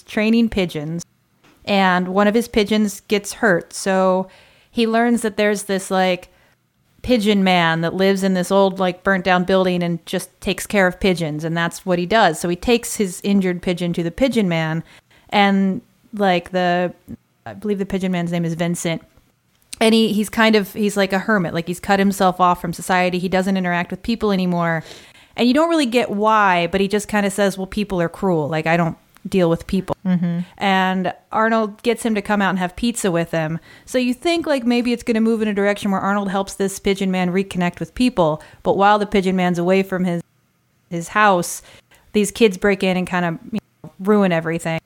training 0.06 0.50
pigeons, 0.50 1.06
and 1.66 2.10
one 2.10 2.28
of 2.28 2.34
his 2.34 2.48
pigeons 2.48 3.02
gets 3.02 3.34
hurt. 3.34 3.74
So 3.74 4.28
he 4.72 4.88
learns 4.88 5.22
that 5.22 5.38
there's 5.38 5.64
this 5.64 5.92
like 5.92 6.30
pigeon 7.02 7.44
man 7.44 7.82
that 7.82 7.94
lives 7.94 8.24
in 8.24 8.34
this 8.34 8.52
old 8.52 8.80
like 8.80 9.04
burnt 9.04 9.24
down 9.24 9.44
building 9.44 9.82
and 9.82 10.06
just 10.06 10.40
takes 10.42 10.68
care 10.68 10.86
of 10.86 11.00
pigeons 11.00 11.44
and 11.44 11.56
that's 11.56 11.86
what 11.86 11.98
he 11.98 12.06
does 12.06 12.40
so 12.40 12.50
he 12.50 12.56
takes 12.56 12.98
his 12.98 13.22
injured 13.24 13.62
pigeon 13.62 13.94
to 13.94 14.04
the 14.04 14.12
pigeon 14.12 14.50
man 14.50 14.84
and 15.30 15.82
like 16.14 16.52
the 16.52 16.94
i 17.50 17.54
believe 17.54 17.80
the 17.80 17.86
pigeon 17.86 18.12
man's 18.12 18.32
name 18.32 18.46
is 18.46 18.54
vincent 18.54 19.02
and 19.82 19.94
he, 19.94 20.12
he's 20.12 20.30
kind 20.30 20.56
of 20.56 20.74
he's 20.74 20.98
like 20.98 21.14
a 21.14 21.20
hermit 21.20 21.54
like 21.54 21.68
he's 21.68 21.80
cut 21.80 22.00
himself 22.00 22.40
off 22.40 22.62
from 22.62 22.74
society 22.74 23.20
he 23.20 23.30
doesn't 23.30 23.58
interact 23.58 23.92
with 23.92 24.02
people 24.04 24.32
anymore 24.32 24.84
and 25.36 25.48
you 25.48 25.54
don't 25.54 25.70
really 25.70 25.86
get 25.86 26.10
why 26.10 26.68
but 26.68 26.82
he 26.82 26.88
just 26.88 27.08
kind 27.08 27.26
of 27.26 27.34
says 27.34 27.58
well 27.58 27.68
people 27.68 28.02
are 28.02 28.10
cruel 28.10 28.48
like 28.48 28.68
i 28.68 28.78
don't 28.78 28.98
deal 29.28 29.50
with 29.50 29.68
people. 29.68 29.96
Mm-hmm. 30.06 30.40
And 30.58 31.14
Arnold 31.32 31.82
gets 31.84 32.04
him 32.04 32.16
to 32.16 32.22
come 32.22 32.42
out 32.42 32.52
and 32.52 32.60
have 32.60 32.76
pizza 32.76 33.12
with 33.12 33.32
him. 33.32 33.60
So 33.86 33.98
you 33.98 34.14
think 34.14 34.46
like 34.46 34.66
maybe 34.66 34.94
it's 34.94 35.04
going 35.04 35.16
to 35.16 35.22
move 35.22 35.42
in 35.42 35.48
a 35.48 35.54
direction 35.54 35.92
where 35.92 36.02
Arnold 36.02 36.30
helps 36.30 36.56
this 36.56 36.80
pigeon 36.80 37.12
man 37.12 37.32
reconnect 37.32 37.80
with 37.80 37.94
people, 37.96 38.42
but 38.64 38.78
while 38.78 39.00
the 39.00 39.06
pigeon 39.06 39.36
man's 39.36 39.60
away 39.60 39.84
from 39.84 40.06
his 40.06 40.22
his 40.90 41.10
house, 41.10 41.62
these 42.14 42.32
kids 42.32 42.58
break 42.58 42.82
in 42.82 42.98
and 42.98 43.06
kind 43.06 43.26
of 43.26 43.38
you 43.52 43.60
know, 43.84 43.92
ruin 44.00 44.32
everything, 44.32 44.82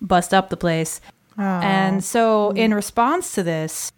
bust 0.00 0.34
up 0.34 0.50
the 0.50 0.56
place. 0.56 1.00
And 1.40 1.96
oh. 1.96 2.00
so 2.00 2.50
in 2.50 2.74
response 2.74 3.32
to 3.34 3.42
this, 3.42 3.92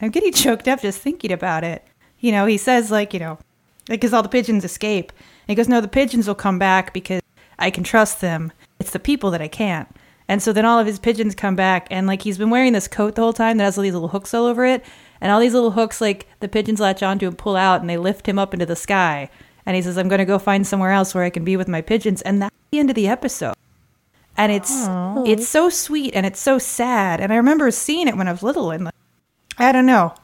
I'm 0.00 0.10
getting 0.10 0.32
choked 0.44 0.68
up 0.68 0.80
just 0.80 1.00
thinking 1.00 1.32
about 1.32 1.64
it. 1.64 1.84
You 2.20 2.32
know, 2.32 2.46
he 2.46 2.56
says 2.56 2.90
like, 2.90 3.12
you 3.12 3.20
know, 3.20 3.38
because 3.86 4.12
all 4.12 4.22
the 4.22 4.28
pigeons 4.28 4.64
escape. 4.64 5.12
And 5.12 5.48
he 5.48 5.54
goes, 5.54 5.68
no, 5.68 5.80
the 5.80 5.88
pigeons 5.88 6.26
will 6.26 6.34
come 6.34 6.58
back 6.58 6.92
because 6.92 7.22
I 7.58 7.70
can 7.70 7.84
trust 7.84 8.20
them. 8.20 8.52
It's 8.78 8.90
the 8.90 8.98
people 8.98 9.30
that 9.30 9.42
I 9.42 9.48
can't. 9.48 9.88
And 10.28 10.42
so 10.42 10.52
then 10.52 10.66
all 10.66 10.78
of 10.78 10.86
his 10.86 10.98
pigeons 10.98 11.34
come 11.34 11.56
back, 11.56 11.88
and 11.90 12.06
like 12.06 12.20
he's 12.20 12.36
been 12.36 12.50
wearing 12.50 12.74
this 12.74 12.86
coat 12.86 13.14
the 13.14 13.22
whole 13.22 13.32
time 13.32 13.56
that 13.56 13.64
has 13.64 13.78
all 13.78 13.82
these 13.82 13.94
little 13.94 14.08
hooks 14.08 14.34
all 14.34 14.44
over 14.44 14.66
it. 14.66 14.84
And 15.22 15.32
all 15.32 15.40
these 15.40 15.54
little 15.54 15.70
hooks, 15.70 16.02
like 16.02 16.28
the 16.40 16.48
pigeons 16.48 16.80
latch 16.80 17.02
onto 17.02 17.26
and 17.26 17.36
pull 17.36 17.56
out, 17.56 17.80
and 17.80 17.88
they 17.88 17.96
lift 17.96 18.28
him 18.28 18.38
up 18.38 18.52
into 18.52 18.66
the 18.66 18.76
sky. 18.76 19.30
And 19.64 19.74
he 19.74 19.82
says, 19.82 19.96
I'm 19.98 20.08
going 20.08 20.20
to 20.20 20.24
go 20.24 20.38
find 20.38 20.66
somewhere 20.66 20.92
else 20.92 21.14
where 21.14 21.24
I 21.24 21.30
can 21.30 21.44
be 21.44 21.56
with 21.56 21.66
my 21.66 21.80
pigeons. 21.80 22.22
And 22.22 22.42
that's 22.42 22.54
the 22.70 22.78
end 22.78 22.90
of 22.90 22.94
the 22.94 23.08
episode. 23.08 23.54
And 24.38 24.52
it's 24.52 24.72
oh. 24.72 25.24
it's 25.26 25.48
so 25.48 25.68
sweet 25.68 26.14
and 26.14 26.24
it's 26.24 26.38
so 26.38 26.58
sad. 26.58 27.20
And 27.20 27.32
I 27.32 27.36
remember 27.36 27.70
seeing 27.72 28.06
it 28.06 28.16
when 28.16 28.28
I 28.28 28.32
was 28.32 28.42
little, 28.42 28.70
and 28.70 28.84
like, 28.84 28.94
I 29.58 29.72
don't 29.72 29.84
know. 29.84 30.14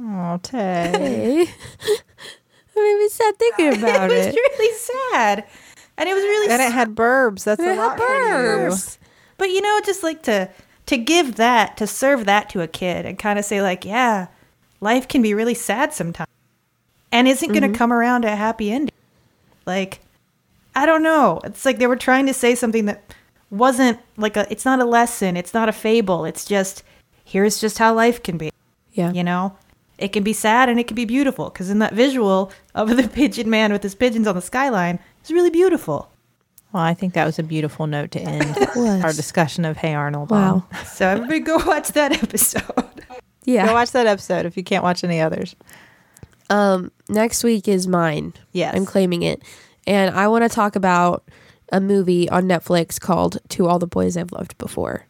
Oh, 0.00 0.38
Tey. 0.42 0.90
Hey. 0.92 1.40
I 2.76 2.80
made 2.80 2.98
me 2.98 3.08
sad 3.08 3.38
thinking 3.38 3.78
about 3.78 4.10
it 4.10 4.14
it 4.14 4.26
was 4.26 4.34
really 4.34 4.74
sad, 4.76 5.46
and 5.96 6.08
it 6.08 6.14
was 6.14 6.22
really 6.22 6.48
sad. 6.48 6.60
and 6.60 6.68
it 6.70 6.74
had 6.74 6.94
birbs. 6.94 7.44
That's 7.44 7.60
a 7.60 7.64
It 7.64 7.68
had 7.68 7.78
lot 7.78 7.96
for 7.96 8.04
you. 8.04 8.32
birbs. 8.32 8.98
But 9.38 9.50
you 9.50 9.62
know, 9.62 9.80
just 9.84 10.02
like 10.02 10.22
to 10.24 10.50
to 10.86 10.96
give 10.98 11.36
that, 11.36 11.78
to 11.78 11.86
serve 11.86 12.26
that 12.26 12.50
to 12.50 12.60
a 12.60 12.68
kid 12.68 13.06
and 13.06 13.18
kind 13.18 13.38
of 13.38 13.44
say 13.46 13.62
like, 13.62 13.84
yeah, 13.84 14.26
life 14.80 15.08
can 15.08 15.22
be 15.22 15.32
really 15.32 15.54
sad 15.54 15.94
sometimes. 15.94 16.28
And 17.10 17.28
isn't 17.28 17.48
going 17.48 17.62
to 17.62 17.68
mm-hmm. 17.68 17.76
come 17.76 17.92
around 17.92 18.22
to 18.22 18.32
a 18.32 18.36
happy 18.36 18.70
ending. 18.70 18.94
Like 19.64 20.00
I 20.74 20.86
don't 20.86 21.02
know. 21.02 21.40
It's 21.44 21.64
like 21.64 21.78
they 21.78 21.86
were 21.86 21.96
trying 21.96 22.26
to 22.26 22.34
say 22.34 22.54
something 22.54 22.86
that 22.86 23.14
wasn't 23.52 23.98
like 24.16 24.36
a 24.36 24.50
it's 24.50 24.64
not 24.64 24.80
a 24.80 24.84
lesson, 24.84 25.36
it's 25.36 25.54
not 25.54 25.68
a 25.68 25.72
fable. 25.72 26.24
It's 26.24 26.44
just 26.44 26.82
here's 27.24 27.60
just 27.60 27.78
how 27.78 27.94
life 27.94 28.22
can 28.22 28.36
be, 28.38 28.50
Yeah. 28.92 29.12
you 29.12 29.22
know? 29.22 29.56
It 29.98 30.08
can 30.12 30.24
be 30.24 30.32
sad 30.32 30.68
and 30.68 30.80
it 30.80 30.88
can 30.88 30.94
be 30.96 31.04
beautiful 31.04 31.50
because 31.50 31.70
in 31.70 31.78
that 31.78 31.92
visual 31.94 32.50
of 32.74 32.96
the 32.96 33.08
pigeon 33.14 33.48
man 33.50 33.72
with 33.72 33.82
his 33.82 33.94
pigeons 33.94 34.26
on 34.26 34.34
the 34.34 34.42
skyline, 34.42 34.98
it's 35.20 35.30
really 35.30 35.50
beautiful. 35.50 36.10
Well, 36.72 36.82
I 36.82 36.94
think 36.94 37.12
that 37.14 37.26
was 37.26 37.38
a 37.38 37.42
beautiful 37.42 37.86
note 37.86 38.10
to 38.12 38.20
end 38.20 38.56
our 39.04 39.12
discussion 39.12 39.64
of 39.66 39.76
Hey 39.76 39.94
Arnold. 39.94 40.30
Wow. 40.30 40.64
on. 40.72 40.84
So 40.86 41.06
everybody 41.06 41.40
go 41.40 41.56
watch 41.66 41.88
that 41.92 42.20
episode. 42.22 43.04
Yeah. 43.44 43.66
Go 43.66 43.74
watch 43.74 43.90
that 43.92 44.06
episode 44.06 44.46
if 44.46 44.56
you 44.56 44.64
can't 44.64 44.82
watch 44.82 45.04
any 45.04 45.20
others. 45.20 45.54
Um, 46.50 46.90
next 47.08 47.44
week 47.44 47.68
is 47.68 47.86
mine. 47.86 48.32
Yes. 48.52 48.74
I'm 48.74 48.86
claiming 48.86 49.22
it. 49.22 49.42
And 49.86 50.14
I 50.14 50.28
want 50.28 50.44
to 50.44 50.48
talk 50.48 50.74
about 50.76 51.24
a 51.72 51.80
movie 51.80 52.28
on 52.28 52.44
Netflix 52.44 53.00
called 53.00 53.38
To 53.50 53.66
All 53.66 53.78
the 53.78 53.86
Boys 53.86 54.16
I've 54.16 54.30
Loved 54.30 54.56
Before. 54.58 55.06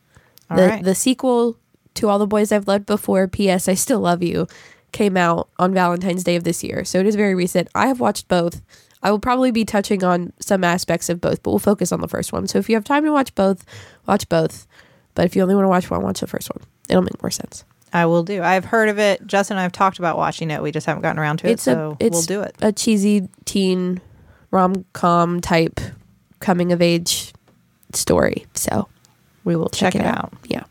All 0.49 0.57
the 0.57 0.69
right. 0.69 0.85
the 0.85 0.95
sequel 0.95 1.59
to 1.95 2.09
All 2.09 2.19
the 2.19 2.27
Boys 2.27 2.53
I've 2.53 2.69
Loved 2.69 2.87
Before, 2.87 3.29
P.S. 3.29 3.69
I 3.69 3.75
Still 3.75 4.01
Love 4.01 4.23
You, 4.23 4.47
came 4.93 5.17
out 5.17 5.49
on 5.59 5.75
Valentine's 5.75 6.25
Day 6.25 6.37
of 6.37 6.45
this 6.45 6.63
year. 6.63 6.85
So 6.85 7.01
it 7.01 7.07
is 7.07 7.17
very 7.17 7.35
recent. 7.35 7.69
I 7.75 7.89
have 7.89 8.01
watched 8.01 8.29
both. 8.29 8.63
I 9.03 9.11
will 9.11 9.19
probably 9.19 9.51
be 9.51 9.65
touching 9.65 10.05
on 10.05 10.33
some 10.39 10.63
aspects 10.63 11.09
of 11.09 11.21
both, 11.21 11.43
but 11.43 11.51
we'll 11.51 11.59
focus 11.59 11.91
on 11.91 12.01
the 12.01 12.09
first 12.09 12.33
one. 12.33 12.47
So 12.47 12.59
if 12.59 12.69
you 12.69 12.77
have 12.77 12.85
time 12.85 13.05
to 13.05 13.11
watch 13.13 13.35
both, 13.35 13.65
watch 14.07 14.29
both. 14.29 14.67
But 15.15 15.27
if 15.27 15.35
you 15.35 15.43
only 15.43 15.55
want 15.57 15.65
to 15.65 15.69
watch 15.69 15.91
one, 15.91 16.03
watch 16.03 16.21
the 16.21 16.27
first 16.27 16.49
one. 16.51 16.63
It'll 16.89 17.03
make 17.03 17.21
more 17.23 17.31
sense. 17.31 17.65
I 17.93 18.07
will 18.07 18.23
do. 18.23 18.43
I've 18.43 18.65
heard 18.65 18.89
of 18.89 18.99
it. 18.99 19.27
Justin 19.27 19.57
and 19.57 19.61
I 19.61 19.63
have 19.65 19.73
talked 19.73 19.99
about 19.99 20.17
watching 20.17 20.51
it. 20.51 20.63
We 20.63 20.71
just 20.71 20.87
haven't 20.87 21.03
gotten 21.03 21.19
around 21.19 21.39
to 21.39 21.49
it, 21.49 21.53
It's 21.53 21.65
so 21.65 21.97
a 22.01 22.05
it's 22.05 22.15
we'll 22.15 22.23
do 22.23 22.41
it. 22.43 22.55
A 22.63 22.73
cheesy 22.73 23.29
teen 23.45 24.01
rom 24.51 24.85
com 24.93 25.41
type 25.41 25.81
coming 26.43 26.73
of 26.73 26.83
age 26.83 27.33
story. 27.95 28.47
So 28.55 28.89
We 29.45 29.57
will 29.57 29.69
check, 29.71 29.95
check 29.95 30.03
it 30.03 30.07
out. 30.07 30.33
Yeah. 30.45 30.65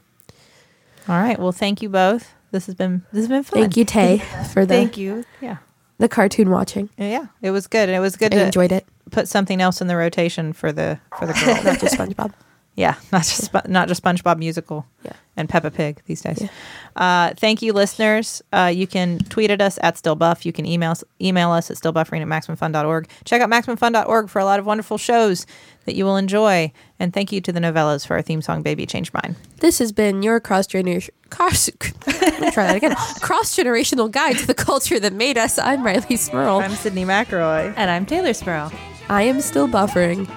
All 1.07 1.19
right. 1.19 1.39
Well, 1.39 1.51
thank 1.51 1.81
you 1.81 1.89
both. 1.89 2.31
This 2.51 2.65
has 2.67 2.75
been 2.75 3.03
this 3.11 3.21
has 3.21 3.27
been 3.29 3.43
fun. 3.43 3.61
Thank 3.61 3.77
you, 3.77 3.85
Tey, 3.85 4.17
for 4.53 4.65
the 4.65 4.73
Thank 4.75 4.97
you. 4.97 5.25
Yeah. 5.41 5.57
the 5.97 6.09
cartoon 6.09 6.49
watching. 6.49 6.89
Yeah, 6.97 7.27
it 7.41 7.51
was 7.51 7.65
good, 7.67 7.87
and 7.89 7.95
it 7.95 8.01
was 8.01 8.15
good 8.17 8.33
I 8.33 8.37
to 8.37 8.45
enjoyed 8.45 8.71
it. 8.73 8.85
put 9.09 9.27
something 9.29 9.61
else 9.61 9.79
in 9.81 9.87
the 9.87 9.95
rotation 9.95 10.51
for 10.53 10.71
the 10.71 10.99
for 11.17 11.25
the 11.25 11.33
girls. 11.45 11.63
Not 11.63 11.79
just 11.79 11.95
SpongeBob. 11.97 12.33
Yeah, 12.75 12.95
not 13.11 13.23
just 13.23 13.51
Spo- 13.51 13.67
not 13.67 13.87
just 13.87 14.01
SpongeBob 14.03 14.37
musical. 14.37 14.85
Yeah. 15.03 15.13
and 15.35 15.49
Peppa 15.49 15.71
Pig 15.71 16.01
these 16.05 16.21
days. 16.21 16.41
Yeah. 16.41 16.49
Uh, 16.95 17.33
thank 17.35 17.61
you, 17.61 17.73
listeners. 17.73 18.41
Uh, 18.53 18.71
you 18.73 18.85
can 18.85 19.17
tweet 19.29 19.49
at 19.49 19.59
us 19.61 19.79
at 19.81 19.95
stillbuff. 19.95 20.45
You 20.45 20.53
can 20.53 20.65
email 20.65 20.91
us, 20.91 21.03
email 21.19 21.49
us 21.51 21.71
at 21.71 21.77
stillbuffering 21.77 22.21
at 22.21 22.27
maximumfun.org. 22.27 23.07
Check 23.25 23.41
out 23.41 23.49
maximumfun.org 23.49 24.29
for 24.29 24.39
a 24.39 24.45
lot 24.45 24.59
of 24.59 24.65
wonderful 24.65 24.97
shows 24.97 25.45
that 25.85 25.95
you 25.95 26.05
will 26.05 26.17
enjoy. 26.17 26.71
And 26.99 27.13
thank 27.13 27.31
you 27.31 27.41
to 27.41 27.51
the 27.51 27.59
Nouvellas 27.59 28.05
for 28.05 28.15
our 28.15 28.21
theme 28.21 28.41
song, 28.41 28.61
Baby 28.61 28.85
Changed 28.85 29.13
Mine. 29.13 29.35
This 29.57 29.79
has 29.79 29.91
been 29.91 30.21
your 30.21 30.39
cross 30.39 30.67
generation 30.67 31.13
cross. 31.31 31.69
Try 31.81 32.67
that 32.67 32.75
again. 32.75 32.95
Cross 33.21 33.55
generational 33.55 34.11
guide 34.11 34.37
to 34.37 34.45
the 34.47 34.53
culture 34.53 34.99
that 34.99 35.13
made 35.13 35.37
us. 35.37 35.57
I'm 35.57 35.81
Rileigh 35.81 36.17
Smirl. 36.19 36.57
I'm 36.59 36.71
Sydney 36.71 37.05
McElroy, 37.05 37.73
And 37.75 37.89
I'm 37.89 38.05
Teylor 38.05 38.35
Sparrow. 38.35 38.69
I 39.09 39.23
am 39.23 39.41
still 39.41 39.67
buffering. 39.67 40.29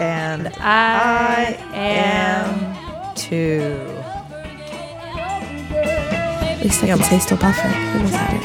And 0.00 0.48
I, 0.60 1.56
am 1.72 3.14
too. 3.14 3.78
At 5.72 6.62
least 6.62 6.82
I 6.82 6.86
can 6.88 7.02
say 7.02 7.18
still 7.18 7.38
buffering. 7.38 7.72
Who 7.92 7.98
knows 8.00 8.12
how 8.12 8.26
to? 8.28 8.38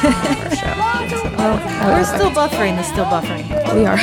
Our 0.00 0.50
show. 0.56 0.80
We're 1.86 2.04
still 2.04 2.30
buffering 2.30 2.76
the 2.76 2.82
still 2.82 3.06
buffering. 3.06 3.46
We 3.74 3.86
are. 3.86 3.98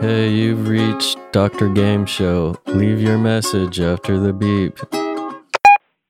Hey, 0.00 0.28
you've 0.32 0.68
reached 0.68 1.13
Dr. 1.34 1.68
Game 1.68 2.06
Show. 2.06 2.54
Leave 2.68 3.00
your 3.00 3.18
message 3.18 3.80
after 3.80 4.20
the 4.20 4.32
beep. 4.32 4.78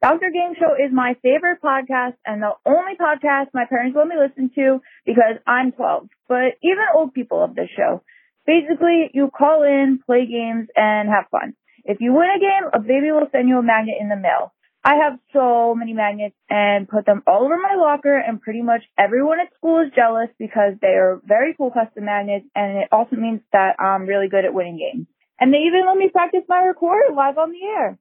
Dr. 0.03 0.29
Game 0.31 0.53
Show 0.61 0.75
is 0.75 0.93
my 0.93 1.17
favorite 1.23 1.63
podcast 1.65 2.13
and 2.27 2.43
the 2.43 2.51
only 2.67 2.93
podcast 3.01 3.47
my 3.55 3.65
parents 3.65 3.97
let 3.97 4.07
me 4.07 4.17
listen 4.21 4.51
to 4.55 4.83
because 5.07 5.41
I'm 5.47 5.73
12. 5.73 6.09
But 6.29 6.61
even 6.63 6.85
old 6.95 7.15
people 7.15 7.41
love 7.41 7.55
this 7.55 7.71
show. 7.75 8.03
Basically, 8.47 9.09
you 9.15 9.31
call 9.35 9.63
in, 9.63 9.99
play 10.05 10.27
games, 10.27 10.69
and 10.77 11.09
have 11.09 11.25
fun. 11.31 11.55
If 11.87 12.03
you 12.03 12.13
win 12.13 12.29
a 12.29 12.39
game, 12.39 12.69
a 12.75 12.79
baby 12.81 13.11
will 13.11 13.29
send 13.33 13.49
you 13.49 13.57
a 13.57 13.63
magnet 13.63 13.97
in 13.99 14.11
the 14.11 14.17
mail. 14.17 14.53
I 14.85 14.97
have 14.97 15.19
so 15.33 15.75
many 15.75 15.95
magnets 15.95 16.37
and 16.51 16.87
put 16.87 17.07
them 17.07 17.23
all 17.27 17.47
over 17.47 17.57
my 17.57 17.77
locker 17.77 18.19
and 18.19 18.43
pretty 18.43 18.61
much 18.61 18.83
everyone 18.99 19.41
at 19.41 19.55
school 19.57 19.81
is 19.81 19.91
jealous 19.97 20.29
because 20.39 20.75
they 20.83 20.89
are 20.89 21.23
very 21.25 21.55
cool 21.57 21.71
custom 21.71 22.05
magnets 22.05 22.45
and 22.55 22.77
it 22.77 22.89
also 22.93 23.17
means 23.17 23.41
that 23.55 23.81
I'm 23.81 24.05
really 24.05 24.29
good 24.29 24.45
at 24.45 24.53
winning 24.53 24.77
games. 24.77 25.07
And 25.41 25.53
they 25.53 25.59
even 25.59 25.85
let 25.87 25.97
me 25.97 26.09
practice 26.11 26.43
my 26.49 26.63
recorder 26.63 27.13
live 27.15 27.39
on 27.39 27.51
the 27.51 27.63
air. 27.63 27.99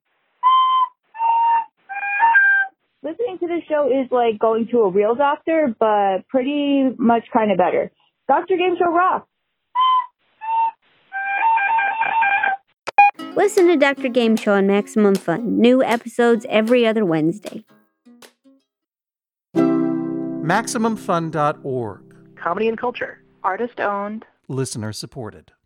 Listening 3.02 3.40
to 3.40 3.48
this 3.48 3.64
show 3.68 3.88
is 3.88 4.08
like 4.12 4.38
going 4.40 4.68
to 4.72 4.82
a 4.82 4.90
real 4.90 5.16
doctor, 5.16 5.76
but 5.80 6.28
pretty 6.30 6.90
much 6.98 7.24
kind 7.34 7.52
of 7.52 7.58
better. 7.58 7.92
Dr. 8.28 8.56
Game 8.56 8.76
Show 8.78 8.94
rocks. 8.94 9.28
Listen 13.36 13.68
to 13.68 13.76
Dr. 13.78 14.10
Game 14.10 14.36
Show 14.36 14.54
on 14.54 14.68
Maximum 14.68 15.16
Fun. 15.16 15.60
New 15.60 15.84
episodes 15.84 16.46
every 16.50 16.86
other 16.86 17.04
Wednesday. 17.04 17.66
MaximumFun.org. 19.56 22.16
Comedy 22.36 22.68
and 22.68 22.78
culture. 22.78 23.24
Artist 23.44 23.80
owned. 23.80 24.26
Listener 24.48 24.94
supported. 24.94 25.54